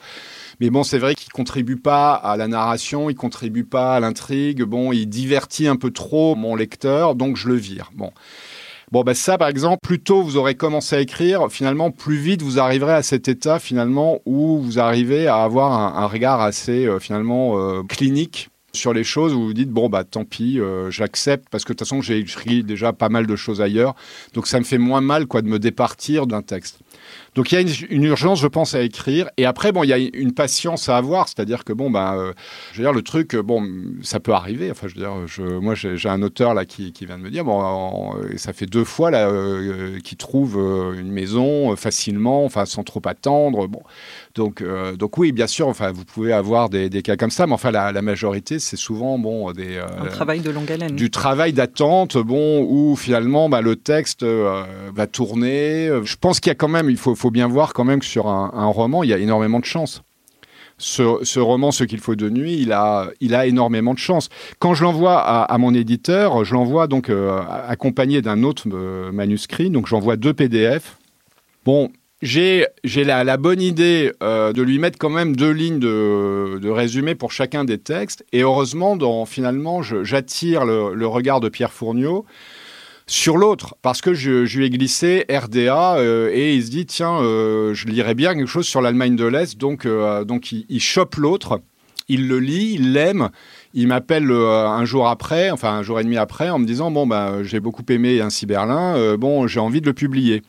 Mais 0.59 0.69
bon, 0.69 0.83
c'est 0.83 0.99
vrai 0.99 1.15
qu'il 1.15 1.31
contribue 1.31 1.77
pas 1.77 2.13
à 2.13 2.35
la 2.35 2.47
narration, 2.47 3.09
il 3.09 3.15
contribue 3.15 3.63
pas 3.63 3.95
à 3.95 3.99
l'intrigue. 3.99 4.63
Bon, 4.63 4.91
il 4.91 5.07
divertit 5.07 5.67
un 5.67 5.77
peu 5.77 5.91
trop 5.91 6.35
mon 6.35 6.55
lecteur, 6.55 7.15
donc 7.15 7.37
je 7.37 7.47
le 7.47 7.55
vire. 7.55 7.91
Bon. 7.95 8.11
Bon, 8.91 9.03
ben 9.03 9.13
ça, 9.13 9.37
par 9.37 9.49
exemple, 9.49 9.77
plus 9.83 9.99
tôt 9.99 10.23
vous 10.23 10.35
aurez 10.35 10.55
commencé 10.55 10.95
à 10.95 10.99
écrire, 10.99 11.47
finalement, 11.51 11.91
plus 11.91 12.17
vite 12.17 12.41
vous 12.41 12.59
arriverez 12.59 12.93
à 12.93 13.03
cet 13.03 13.27
état, 13.27 13.59
finalement, 13.59 14.19
où 14.25 14.59
vous 14.59 14.79
arrivez 14.79 15.27
à 15.27 15.43
avoir 15.43 15.71
un, 15.95 16.07
regard 16.07 16.41
assez, 16.41 16.87
euh, 16.87 16.99
finalement, 16.99 17.59
euh, 17.59 17.83
clinique 17.83 18.49
sur 18.73 18.93
les 18.93 19.03
choses 19.03 19.33
où 19.33 19.41
vous 19.45 19.53
dites 19.53 19.71
bon 19.71 19.89
bah 19.89 20.03
tant 20.03 20.25
pis 20.25 20.59
euh, 20.59 20.91
j'accepte 20.91 21.49
parce 21.49 21.63
que 21.63 21.73
de 21.73 21.77
toute 21.77 21.87
façon 21.87 22.01
j'ai 22.01 22.19
écrit 22.19 22.63
déjà 22.63 22.93
pas 22.93 23.09
mal 23.09 23.25
de 23.25 23.35
choses 23.35 23.61
ailleurs 23.61 23.95
donc 24.35 24.45
ça 24.45 24.59
me 24.59 24.63
fait 24.63 24.77
moins 24.77 25.01
mal 25.01 25.25
quoi 25.25 25.41
de 25.41 25.47
me 25.47 25.57
départir 25.57 26.27
d'un 26.27 26.43
texte 26.43 26.79
donc 27.35 27.51
il 27.51 27.55
y 27.55 27.57
a 27.57 27.87
une, 27.89 28.03
urgence, 28.03 28.41
je 28.41 28.47
pense, 28.47 28.75
à 28.75 28.81
écrire. 28.81 29.29
Et 29.37 29.45
après, 29.45 29.71
bon, 29.71 29.83
il 29.83 29.87
y 29.87 29.93
a 29.93 29.97
une 29.97 30.33
patience 30.33 30.89
à 30.89 30.97
avoir, 30.97 31.27
c'est-à-dire 31.27 31.63
que 31.63 31.73
bon, 31.73 31.89
ben, 31.89 32.15
euh, 32.17 32.33
je 32.73 32.81
le 32.81 33.01
truc, 33.01 33.35
bon, 33.35 33.67
ça 34.01 34.19
peut 34.19 34.33
arriver. 34.33 34.71
Moi, 35.39 35.75
j'ai 35.75 36.09
un 36.09 36.21
auteur 36.21 36.55
qui, 36.67 36.91
vient 37.05 37.17
de 37.17 37.23
me 37.23 37.29
dire, 37.29 37.45
bon, 37.45 38.13
ça 38.37 38.53
fait 38.53 38.65
deux 38.65 38.83
fois 38.83 39.11
là 39.11 39.29
euh, 39.29 39.99
qu'il 39.99 40.17
trouve 40.17 40.57
euh, 40.57 40.99
une 40.99 41.11
maison 41.11 41.75
facilement, 41.75 42.45
enfin, 42.45 42.65
sans 42.65 42.83
trop 42.83 43.01
attendre. 43.05 43.67
Donc, 44.39 44.63
donc 44.97 45.17
oui, 45.17 45.31
bien 45.31 45.47
sûr, 45.47 45.67
enfin, 45.67 45.91
vous 45.91 46.05
pouvez 46.05 46.33
avoir 46.33 46.69
des, 46.69 46.89
des 46.89 47.01
cas 47.01 47.15
comme 47.15 47.29
ça, 47.29 47.45
mais 47.45 47.53
enfin, 47.53 47.71
la, 47.71 47.91
la 47.91 48.01
majorité, 48.01 48.57
c'est 48.57 48.77
souvent 48.77 49.19
bon 49.19 49.51
des 49.51 49.77
un 49.77 50.05
travail 50.07 50.39
de 50.39 50.49
longue 50.49 50.71
haleine, 50.71 50.95
du 50.95 51.11
travail 51.11 51.53
d'attente, 51.53 52.17
bon, 52.17 52.65
où 52.67 52.95
finalement, 52.95 53.49
bah, 53.49 53.61
le 53.61 53.75
texte 53.75 54.23
va 54.23 55.07
tourner. 55.07 55.91
Je 56.03 56.15
pense 56.15 56.39
qu'il 56.39 56.49
y 56.49 56.51
a 56.51 56.55
quand 56.55 56.67
même, 56.67 56.89
il 56.89 56.97
faut 56.97 57.15
faut 57.19 57.31
bien 57.31 57.47
voir 57.47 57.73
quand 57.73 57.83
même 57.83 57.99
que 57.99 58.05
sur 58.05 58.27
un, 58.27 58.65
roman, 58.67 59.03
il 59.03 59.09
y 59.09 59.13
a 59.13 59.17
énormément 59.17 59.59
de 59.59 59.65
chance. 59.65 60.01
Ce, 60.77 61.39
roman, 61.39 61.71
Ce 61.71 61.83
qu'il 61.83 61.99
faut 61.99 62.15
de 62.15 62.29
nuit, 62.29 62.57
il 62.61 62.71
a, 62.71 63.09
il 63.19 63.35
a 63.35 63.45
énormément 63.45 63.93
de 63.93 63.99
chance. 63.99 64.29
Quand 64.59 64.73
je 64.73 64.83
l'envoie 64.83 65.19
à, 65.19 65.57
mon 65.57 65.73
éditeur, 65.73 66.45
je 66.45 66.53
l'envoie 66.53 66.87
donc 66.87 67.09
euh, 67.09 67.41
accompagné 67.67 68.21
d'un 68.21 68.43
autre 68.43 68.63
euh, 68.71 69.11
manuscrit, 69.11 69.69
donc 69.69 69.87
j'envoie 69.87 70.15
deux 70.15 70.33
PDF. 70.33 70.97
Bon, 71.65 71.91
j'ai 72.21 72.67
la, 72.95 73.23
la, 73.23 73.37
bonne 73.37 73.61
idée 73.61 74.11
euh, 74.21 74.51
de 74.51 74.61
lui 74.61 74.77
mettre 74.77 74.97
quand 74.97 75.09
même 75.09 75.35
deux 75.35 75.51
lignes 75.51 75.79
de, 75.79 76.69
résumé 76.69 77.15
pour 77.15 77.31
chacun 77.31 77.63
des 77.63 77.77
textes, 77.77 78.25
et 78.33 78.41
heureusement, 78.41 79.25
finalement, 79.25 79.81
j'attire 79.81 80.65
le, 80.65 81.07
regard 81.07 81.39
de 81.39 81.49
Pierre 81.49 81.71
Fourniot 81.71 82.25
sur 83.07 83.37
l'autre, 83.37 83.75
parce 83.81 84.01
que 84.01 84.13
je, 84.13 84.45
lui 84.55 84.65
ai 84.65 84.69
glissé 84.69 85.25
RDA 85.29 85.95
euh, 85.95 86.29
et 86.31 86.55
il 86.55 86.63
se 86.63 86.69
dit 86.69 86.85
tiens, 86.85 87.21
euh, 87.21 87.73
je 87.73 87.87
lirais 87.87 88.13
bien 88.13 88.35
quelque 88.35 88.47
chose 88.47 88.67
sur 88.67 88.81
l'Allemagne 88.81 89.15
de 89.15 89.25
l'Est, 89.25 89.57
donc, 89.57 89.87
donc 89.87 90.51
il, 90.51 90.79
chope 90.79 91.15
l'autre. 91.15 91.61
il 92.07 92.27
le 92.27 92.39
lit, 92.39 92.73
il 92.75 92.93
l'aime. 92.93 93.29
Il 93.73 93.87
m'appelle 93.87 94.31
un 94.31 94.83
jour 94.85 95.07
après, 95.07 95.51
enfin 95.51 95.71
un 95.71 95.83
jour 95.83 95.99
et 95.99 96.03
demi 96.03 96.17
après, 96.17 96.49
en 96.49 96.59
me 96.59 96.65
disant 96.65 96.91
bon 96.91 97.07
bah 97.07 97.43
j'ai 97.43 97.59
beaucoup 97.59 97.83
aimé 97.89 98.19
Ainsi 98.19 98.47
Berlin, 98.47 99.15
bon 99.15 99.47
j'ai 99.47 99.59
envie 99.59 99.79
de 99.79 99.85
le 99.85 99.93
publier. 99.93 100.41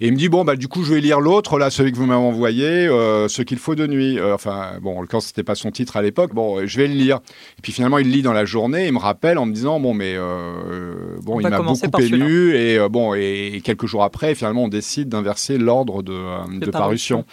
Et 0.00 0.06
il 0.06 0.12
me 0.12 0.16
dit 0.16 0.28
bon 0.28 0.44
bah 0.44 0.54
du 0.54 0.68
coup 0.68 0.84
je 0.84 0.94
vais 0.94 1.00
lire 1.00 1.18
l'autre 1.18 1.58
là 1.58 1.70
celui 1.70 1.90
que 1.90 1.96
vous 1.96 2.06
m'avez 2.06 2.20
envoyé 2.20 2.86
euh, 2.86 3.26
ce 3.26 3.42
qu'il 3.42 3.58
faut 3.58 3.74
de 3.74 3.86
nuit. 3.86 4.18
Euh, 4.18 4.34
enfin 4.34 4.74
bon 4.80 5.04
quand 5.08 5.18
c'était 5.18 5.42
pas 5.42 5.56
son 5.56 5.72
titre 5.72 5.96
à 5.96 6.02
l'époque. 6.02 6.34
Bon 6.34 6.64
je 6.64 6.76
vais 6.76 6.86
le 6.86 6.94
lire. 6.94 7.16
Et 7.58 7.62
puis 7.62 7.72
finalement 7.72 7.98
il 7.98 8.10
lit 8.10 8.22
dans 8.22 8.32
la 8.32 8.44
journée 8.44 8.86
il 8.86 8.92
me 8.92 8.98
rappelle 8.98 9.38
en 9.38 9.46
me 9.46 9.52
disant 9.52 9.80
bon 9.80 9.94
mais 9.94 10.14
euh, 10.16 11.16
bon 11.22 11.36
On 11.36 11.40
il 11.40 11.48
m'a 11.48 11.58
beaucoup 11.60 12.00
ému 12.00 12.54
et 12.54 12.78
euh, 12.78 12.88
bon 12.88 13.14
et, 13.14 13.60
quelques 13.64 13.86
jours 13.86 14.04
après 14.04 14.36
finalement 14.36 14.64
on 14.64 14.68
décide 14.68 15.08
d'inverser 15.08 15.58
l'ordre 15.58 16.02
de, 16.02 16.12
euh, 16.12 16.58
de 16.60 16.70
parution. 16.70 17.24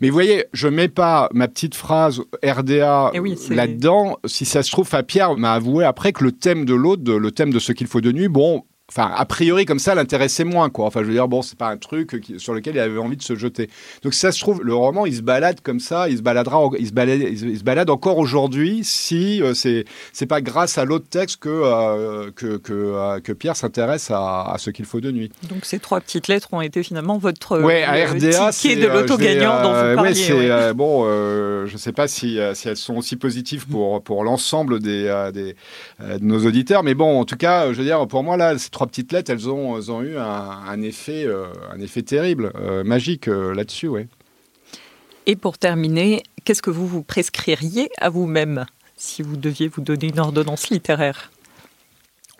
Mais 0.00 0.10
vous 0.10 0.14
voyez, 0.14 0.44
je 0.52 0.68
mets 0.68 0.86
pas 0.86 1.28
ma 1.32 1.48
petite 1.48 1.74
phrase 1.74 2.22
RDA 2.44 3.10
Eh 3.14 3.18
oui, 3.18 3.36
là-dedans. 3.50 4.18
Si 4.26 4.44
ça 4.44 4.62
se 4.62 4.70
trouve, 4.70 4.88
Pierre 5.08 5.36
m'a 5.36 5.54
avoué 5.54 5.84
après 5.84 6.12
que 6.12 6.22
le 6.22 6.30
thème 6.30 6.64
de 6.64 6.74
l'autre, 6.74 7.12
le 7.12 7.32
thème 7.32 7.52
de 7.52 7.58
ce 7.58 7.72
qu'il 7.72 7.88
faut 7.88 8.00
de 8.00 8.12
nuit, 8.12 8.28
bon, 8.28 8.62
enfin, 8.90 9.10
a 9.14 9.24
priori 9.26 9.64
comme 9.66 9.78
ça, 9.78 9.94
l'intéressait 9.94 10.44
moins, 10.44 10.70
quoi. 10.70 10.86
Enfin, 10.86 11.00
je 11.02 11.06
veux 11.06 11.12
dire, 11.12 11.28
bon, 11.28 11.42
c'est 11.42 11.58
pas 11.58 11.68
un 11.68 11.76
truc 11.76 12.20
qui- 12.22 12.40
sur 12.40 12.54
lequel 12.54 12.74
il 12.76 12.80
avait 12.80 12.98
envie 12.98 13.16
de 13.16 13.22
se 13.22 13.34
jeter. 13.36 13.68
Donc, 14.02 14.14
si 14.14 14.20
ça 14.20 14.32
se 14.32 14.40
trouve, 14.40 14.62
le 14.62 14.74
roman, 14.74 15.04
il 15.06 15.14
se 15.14 15.22
balade 15.22 15.60
comme 15.62 15.80
ça, 15.80 16.08
il 16.08 16.16
se 16.16 16.22
baladera, 16.22 16.68
il 16.78 16.86
se 16.86 16.92
balade, 16.92 17.20
il 17.20 17.58
se- 17.58 17.64
balade 17.64 17.90
encore 17.90 18.18
aujourd'hui 18.18 18.80
si 18.84 19.42
euh, 19.42 19.52
c'est 19.54 19.84
c'est 20.12 20.26
pas 20.26 20.40
grâce 20.40 20.78
à 20.78 20.84
l'autre 20.84 21.06
texte 21.08 21.36
que 21.38 21.48
euh, 21.50 22.30
que 22.34 22.56
que, 22.56 22.72
euh, 22.72 23.20
que 23.20 23.32
Pierre 23.32 23.56
s'intéresse 23.56 24.10
à, 24.10 24.52
à 24.52 24.56
ce 24.58 24.70
qu'il 24.70 24.84
faut 24.84 25.00
de 25.00 25.10
nuit. 25.10 25.30
Donc 25.48 25.64
ces 25.64 25.78
trois 25.78 26.00
petites 26.00 26.28
lettres 26.28 26.48
ont 26.52 26.60
été 26.60 26.82
finalement 26.82 27.18
votre 27.18 27.60
Ouais, 27.60 27.82
à 27.82 27.94
euh, 27.94 28.06
RDA, 28.12 28.52
c'est 28.52 28.68
ticket 28.68 28.76
de 28.82 28.86
euh, 28.88 29.00
l'auto 29.02 29.14
je 29.18 29.24
vais, 29.24 29.34
gagnant 29.36 29.62
dont 29.62 29.72
euh, 29.74 29.90
vous 29.90 29.96
parliez. 29.96 30.14
c'est 30.14 30.32
ouais. 30.32 30.50
euh, 30.50 30.72
bon. 30.74 31.04
euh, 31.06 31.66
je 31.66 31.76
sais 31.76 31.92
pas 31.92 32.08
si, 32.08 32.38
euh, 32.38 32.54
si 32.54 32.68
elles 32.68 32.76
sont 32.76 32.96
aussi 32.96 33.16
positives 33.16 33.66
pour 33.68 34.02
pour 34.02 34.24
l'ensemble 34.24 34.80
des, 34.80 35.06
euh, 35.06 35.30
des 35.30 35.54
euh, 36.00 36.18
de 36.18 36.24
nos 36.24 36.46
auditeurs, 36.46 36.82
mais 36.82 36.94
bon, 36.94 37.20
en 37.20 37.24
tout 37.24 37.36
cas, 37.36 37.72
je 37.72 37.78
veux 37.78 37.84
dire, 37.84 38.06
pour 38.06 38.22
moi 38.22 38.36
là, 38.36 38.56
ces 38.58 38.70
trois 38.78 38.86
petites 38.86 39.10
lettres, 39.10 39.32
elles 39.32 39.50
ont 39.50 40.02
eu 40.02 40.16
un, 40.18 40.22
un 40.22 40.82
effet 40.82 41.24
euh, 41.26 41.46
un 41.72 41.80
effet 41.80 42.02
terrible, 42.02 42.52
euh, 42.54 42.84
magique 42.84 43.26
euh, 43.26 43.52
là-dessus, 43.52 43.88
ouais. 43.88 44.06
Et 45.26 45.34
pour 45.34 45.58
terminer, 45.58 46.22
qu'est-ce 46.44 46.62
que 46.62 46.70
vous 46.70 46.86
vous 46.86 47.02
prescririez 47.02 47.90
à 47.98 48.08
vous-même 48.08 48.66
si 48.96 49.22
vous 49.22 49.36
deviez 49.36 49.66
vous 49.66 49.80
donner 49.80 50.06
une 50.06 50.20
ordonnance 50.20 50.70
littéraire? 50.70 51.32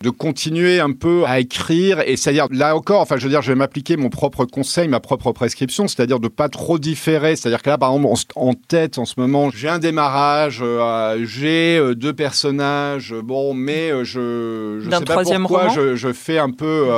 De 0.03 0.11
continuer 0.11 0.79
un 0.79 0.93
peu 0.93 1.25
à 1.27 1.41
écrire 1.41 2.01
et 2.07 2.17
c'est-à-dire 2.17 2.47
là 2.53 2.77
encore 2.77 3.01
enfin 3.01 3.17
je 3.17 3.25
veux 3.25 3.31
dire 3.31 3.43
je 3.43 3.51
vais 3.51 3.57
m'appliquer 3.59 3.97
mon 3.97 4.11
propre 4.11 4.45
conseil 4.45 4.87
ma 4.87 5.01
propre 5.01 5.33
prescription 5.33 5.89
c'est-à-dire 5.89 6.21
de 6.21 6.29
pas 6.29 6.49
trop 6.49 6.79
différer. 6.79 7.35
C'est-à-dire 7.35 7.63
que 7.63 7.71
là 7.71 7.79
par 7.79 7.93
exemple 7.93 8.15
en, 8.37 8.55
tête 8.55 8.99
en 8.99 9.05
ce 9.05 9.15
moment 9.19 9.51
j'ai 9.51 9.69
un 9.69 9.81
démarrage 9.81 10.61
euh, 10.63 11.25
j'ai 11.25 11.79
euh, 11.79 11.97
deux 11.97 12.13
personnages 12.13 13.13
euh, 13.13 13.23
bon 13.23 13.55
mais 13.55 13.91
euh, 13.91 14.05
je 14.05 14.79
je 14.85 14.89
sais 14.89 15.05
pas 15.05 15.25
pourquoi 15.25 15.69
je, 15.71 15.97
je 15.97 16.13
fais 16.13 16.39
un 16.39 16.53
peu 16.53 16.89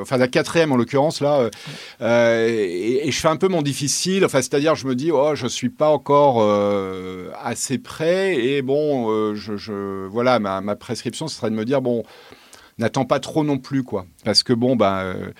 enfin 0.00 0.18
d'un 0.18 0.28
quatrième 0.28 0.70
en 0.70 0.76
l'occurrence 0.76 1.20
là 1.20 1.50
et, 2.00 3.08
et 3.08 3.10
je 3.10 3.18
fais 3.18 3.28
un 3.28 3.36
peu 3.36 3.48
mon 3.48 3.62
difficile. 3.62 4.24
Enfin 4.24 4.40
c'est-à-dire 4.40 4.76
je 4.76 4.86
me 4.86 4.94
dis 4.94 5.10
oh 5.10 5.34
je 5.34 5.48
suis 5.48 5.68
pas 5.68 5.88
encore 5.88 6.48
assez 7.42 7.78
prêt 7.78 8.36
et 8.36 8.62
bon 8.62 9.34
je, 9.34 9.56
je 9.56 10.06
voilà 10.06 10.38
ma, 10.38 10.60
ma 10.60 10.76
prescription 10.76 11.26
ce 11.26 11.36
serait 11.36 11.50
de 11.50 11.56
me 11.56 11.64
dire 11.64 11.82
bon 11.82 12.04
n'attends 12.78 13.04
pas 13.04 13.20
trop 13.20 13.44
non 13.44 13.58
plus, 13.58 13.82
quoi. 13.82 14.06
Parce 14.24 14.42
que 14.42 14.52
bon, 14.52 14.76
bah. 14.76 15.00
euh, 15.02 15.30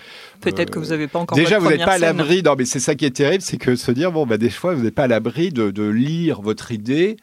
Peut-être 0.40 0.70
euh, 0.70 0.72
que 0.74 0.78
vous 0.78 0.86
n'avez 0.90 1.06
pas 1.08 1.18
encore 1.18 1.36
Déjà, 1.36 1.58
votre 1.58 1.64
vous 1.64 1.76
n'êtes 1.76 1.84
pas 1.86 1.92
à 1.94 1.98
l'abri. 1.98 2.42
Non, 2.42 2.54
mais 2.56 2.64
c'est 2.64 2.80
ça 2.80 2.94
qui 2.94 3.04
est 3.04 3.10
terrible, 3.10 3.42
c'est 3.42 3.58
que 3.58 3.76
se 3.76 3.90
dire, 3.92 4.12
bon, 4.12 4.26
bah, 4.26 4.38
des 4.38 4.50
fois, 4.50 4.74
vous 4.74 4.82
n'êtes 4.84 4.94
pas 4.94 5.04
à 5.04 5.08
l'abri 5.08 5.50
de, 5.50 5.70
de 5.70 5.82
lire 5.88 6.40
votre 6.40 6.72
idée 6.72 7.16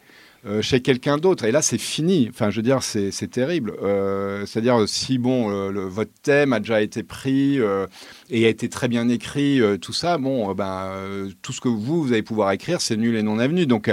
euh, 0.46 0.60
chez 0.60 0.80
quelqu'un 0.80 1.16
d'autre. 1.16 1.44
Et 1.44 1.52
là, 1.52 1.62
c'est 1.62 1.78
fini. 1.78 2.28
Enfin, 2.30 2.50
je 2.50 2.56
veux 2.56 2.62
dire, 2.62 2.82
c'est 2.82 3.10
c'est 3.10 3.28
terrible. 3.28 3.72
Euh, 3.82 4.44
C'est-à-dire, 4.46 4.86
si 4.86 5.16
bon, 5.18 5.50
euh, 5.50 5.70
le- 5.70 5.86
votre 5.86 6.12
thème 6.22 6.52
a 6.52 6.60
déjà 6.60 6.82
été 6.82 7.02
pris 7.02 7.58
euh, 7.58 7.86
et 8.30 8.46
a 8.46 8.48
été 8.48 8.68
très 8.68 8.88
bien 8.88 9.08
écrit, 9.08 9.60
euh, 9.60 9.76
tout 9.76 9.92
ça, 9.92 10.18
bon, 10.18 10.50
euh, 10.50 10.54
ben, 10.54 10.86
euh, 10.94 11.30
tout 11.42 11.52
ce 11.52 11.60
que 11.60 11.68
vous, 11.68 12.02
vous 12.02 12.12
allez 12.12 12.22
pouvoir 12.22 12.52
écrire, 12.52 12.80
c'est 12.80 12.96
nul 12.96 13.16
et 13.16 13.22
non 13.22 13.38
avenu. 13.38 13.66
Donc, 13.66 13.86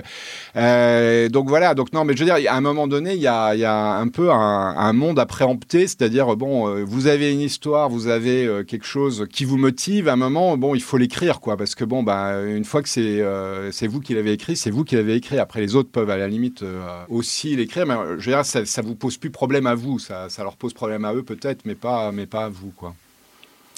donc 0.56 1.50
voilà. 1.50 1.74
Donc 1.74 1.94
non, 1.94 2.06
mais 2.06 2.14
je 2.16 2.24
veux 2.24 2.26
dire, 2.26 2.52
à 2.52 2.56
un 2.56 2.62
moment 2.62 2.88
donné, 2.88 3.14
il 3.14 3.22
y 3.22 3.28
a, 3.28 3.56
y 3.56 3.66
a 3.66 3.96
un 3.98 4.08
peu 4.08 4.32
un, 4.32 4.94
monde 4.94 5.20
à 5.20 5.26
préempter. 5.26 5.88
C'est-à-dire, 5.88 6.36
bon, 6.36 6.84
vous 6.84 7.08
avez 7.08 7.32
une 7.32 7.42
histoire, 7.42 7.90
vous 7.90 8.08
avez 8.08 8.64
quelque 8.68 8.86
chose 8.86 9.28
qui 9.32 9.46
vous 9.46 9.58
motive. 9.58 10.08
À 10.08 10.14
un 10.14 10.18
moment, 10.18 10.58
bon, 10.58 10.76
il 10.76 10.82
faut 10.82 10.98
l'écrire, 10.98 11.40
quoi, 11.40 11.58
parce 11.58 11.76
que 11.76 11.84
bon, 11.84 12.04
ben, 12.04 12.46
une 12.46 12.66
fois 12.66 12.82
que 12.82 12.90
c'est 12.90 13.24
c'est 13.72 13.88
vous 13.88 14.00
qui 14.00 14.14
l'avez 14.14 14.34
écrit, 14.34 14.56
c'est 14.56 14.72
vous 14.72 14.84
qui 14.84 14.96
l'avez 14.96 15.16
écrit. 15.16 15.40
Après, 15.40 15.62
les 15.62 15.76
autres 15.76 15.90
peuvent 15.90 16.10
à 16.10 16.18
la 16.18 16.28
limite 16.28 16.64
aussi 17.10 17.56
l'écrire, 17.56 17.86
mais 17.86 17.96
je 18.18 18.30
veux 18.30 18.36
dire, 18.36 18.46
ça, 18.46 18.66
ça 18.66 18.82
vous 18.82 18.96
pose 18.96 19.18
plus 19.18 19.32
problème 19.32 19.68
à 19.68 19.76
vous. 19.76 20.00
Ça, 20.00 20.30
ça 20.30 20.44
leur 20.44 20.58
pose 20.58 20.74
problème 20.74 21.06
à 21.06 21.14
eux 21.14 21.24
peut-être, 21.24 21.66
mais 21.66 21.76
pas, 21.76 22.12
mais 22.12 22.26
pas 22.26 22.46
à 22.46 22.50
vous, 22.50 22.72
quoi. 22.76 22.94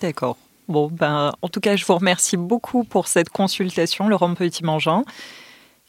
D'accord. 0.01 0.37
Bon, 0.67 0.89
ben, 0.91 1.33
en 1.41 1.49
tout 1.49 1.59
cas, 1.59 1.75
je 1.75 1.85
vous 1.85 1.95
remercie 1.95 2.37
beaucoup 2.37 2.83
pour 2.83 3.07
cette 3.07 3.29
consultation, 3.29 4.07
Laurent 4.07 4.33
Petit-Mangin. 4.33 5.03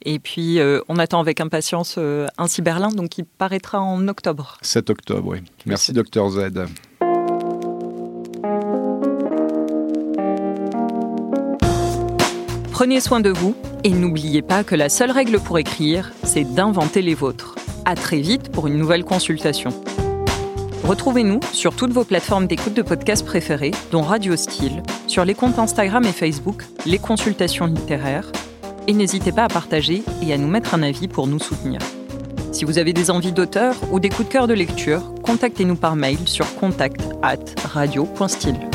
Et 0.05 0.19
puis, 0.19 0.59
euh, 0.59 0.81
on 0.89 0.99
attend 0.99 1.21
avec 1.21 1.41
impatience 1.41 1.95
euh, 1.99 2.27
Ainsi 2.37 2.61
Berlin, 2.61 2.89
donc 2.89 3.11
qui 3.11 3.23
paraîtra 3.23 3.81
en 3.81 4.07
octobre. 4.09 4.59
7 4.63 4.91
octobre, 4.91 5.29
oui. 5.29 5.39
Merci, 5.67 5.93
Docteur 5.93 6.29
Z. 6.31 6.51
Prenez 12.73 13.01
soin 13.01 13.21
de 13.21 13.31
vous 13.31 13.55
et 13.85 13.91
n'oubliez 13.91 14.43
pas 14.43 14.65
que 14.65 14.75
la 14.75 14.89
seule 14.89 15.13
règle 15.13 15.39
pour 15.39 15.59
écrire, 15.59 16.11
c'est 16.25 16.43
d'inventer 16.43 17.03
les 17.03 17.15
vôtres. 17.15 17.55
À 17.85 17.95
très 17.95 18.19
vite 18.19 18.51
pour 18.51 18.67
une 18.67 18.77
nouvelle 18.77 19.05
consultation. 19.05 19.71
Retrouvez-nous 20.85 21.41
sur 21.55 21.75
toutes 21.75 21.93
vos 21.93 22.05
plateformes 22.05 22.47
d'écoute 22.47 22.75
de 22.75 22.83
podcasts 22.83 23.25
préférées, 23.25 23.71
dont 23.91 24.03
Radio 24.03 24.37
Style, 24.37 24.83
sur 25.07 25.25
les 25.25 25.33
comptes 25.33 25.59
Instagram 25.59 26.05
et 26.05 26.13
Facebook, 26.13 26.63
les 26.85 26.99
consultations 26.99 27.65
littéraires, 27.65 28.31
et 28.87 28.93
n'hésitez 28.93 29.33
pas 29.33 29.45
à 29.45 29.49
partager 29.49 30.03
et 30.23 30.35
à 30.35 30.37
nous 30.37 30.47
mettre 30.47 30.75
un 30.75 30.83
avis 30.83 31.09
pour 31.09 31.27
nous 31.27 31.39
soutenir. 31.39 31.81
Si 32.53 32.67
vous 32.67 32.79
avez 32.79 32.93
des 32.93 33.11
envies 33.11 33.33
d'auteur 33.33 33.75
ou 33.93 33.99
des 33.99 34.11
coups 34.11 34.29
de 34.29 34.33
cœur 34.33 34.47
de 34.47 34.53
lecture, 34.53 35.15
contactez-nous 35.23 35.77
par 35.77 35.97
mail 35.97 36.19
sur 36.27 36.55
contact 36.57 37.01
at 37.23 37.39
radio.style. 37.73 38.74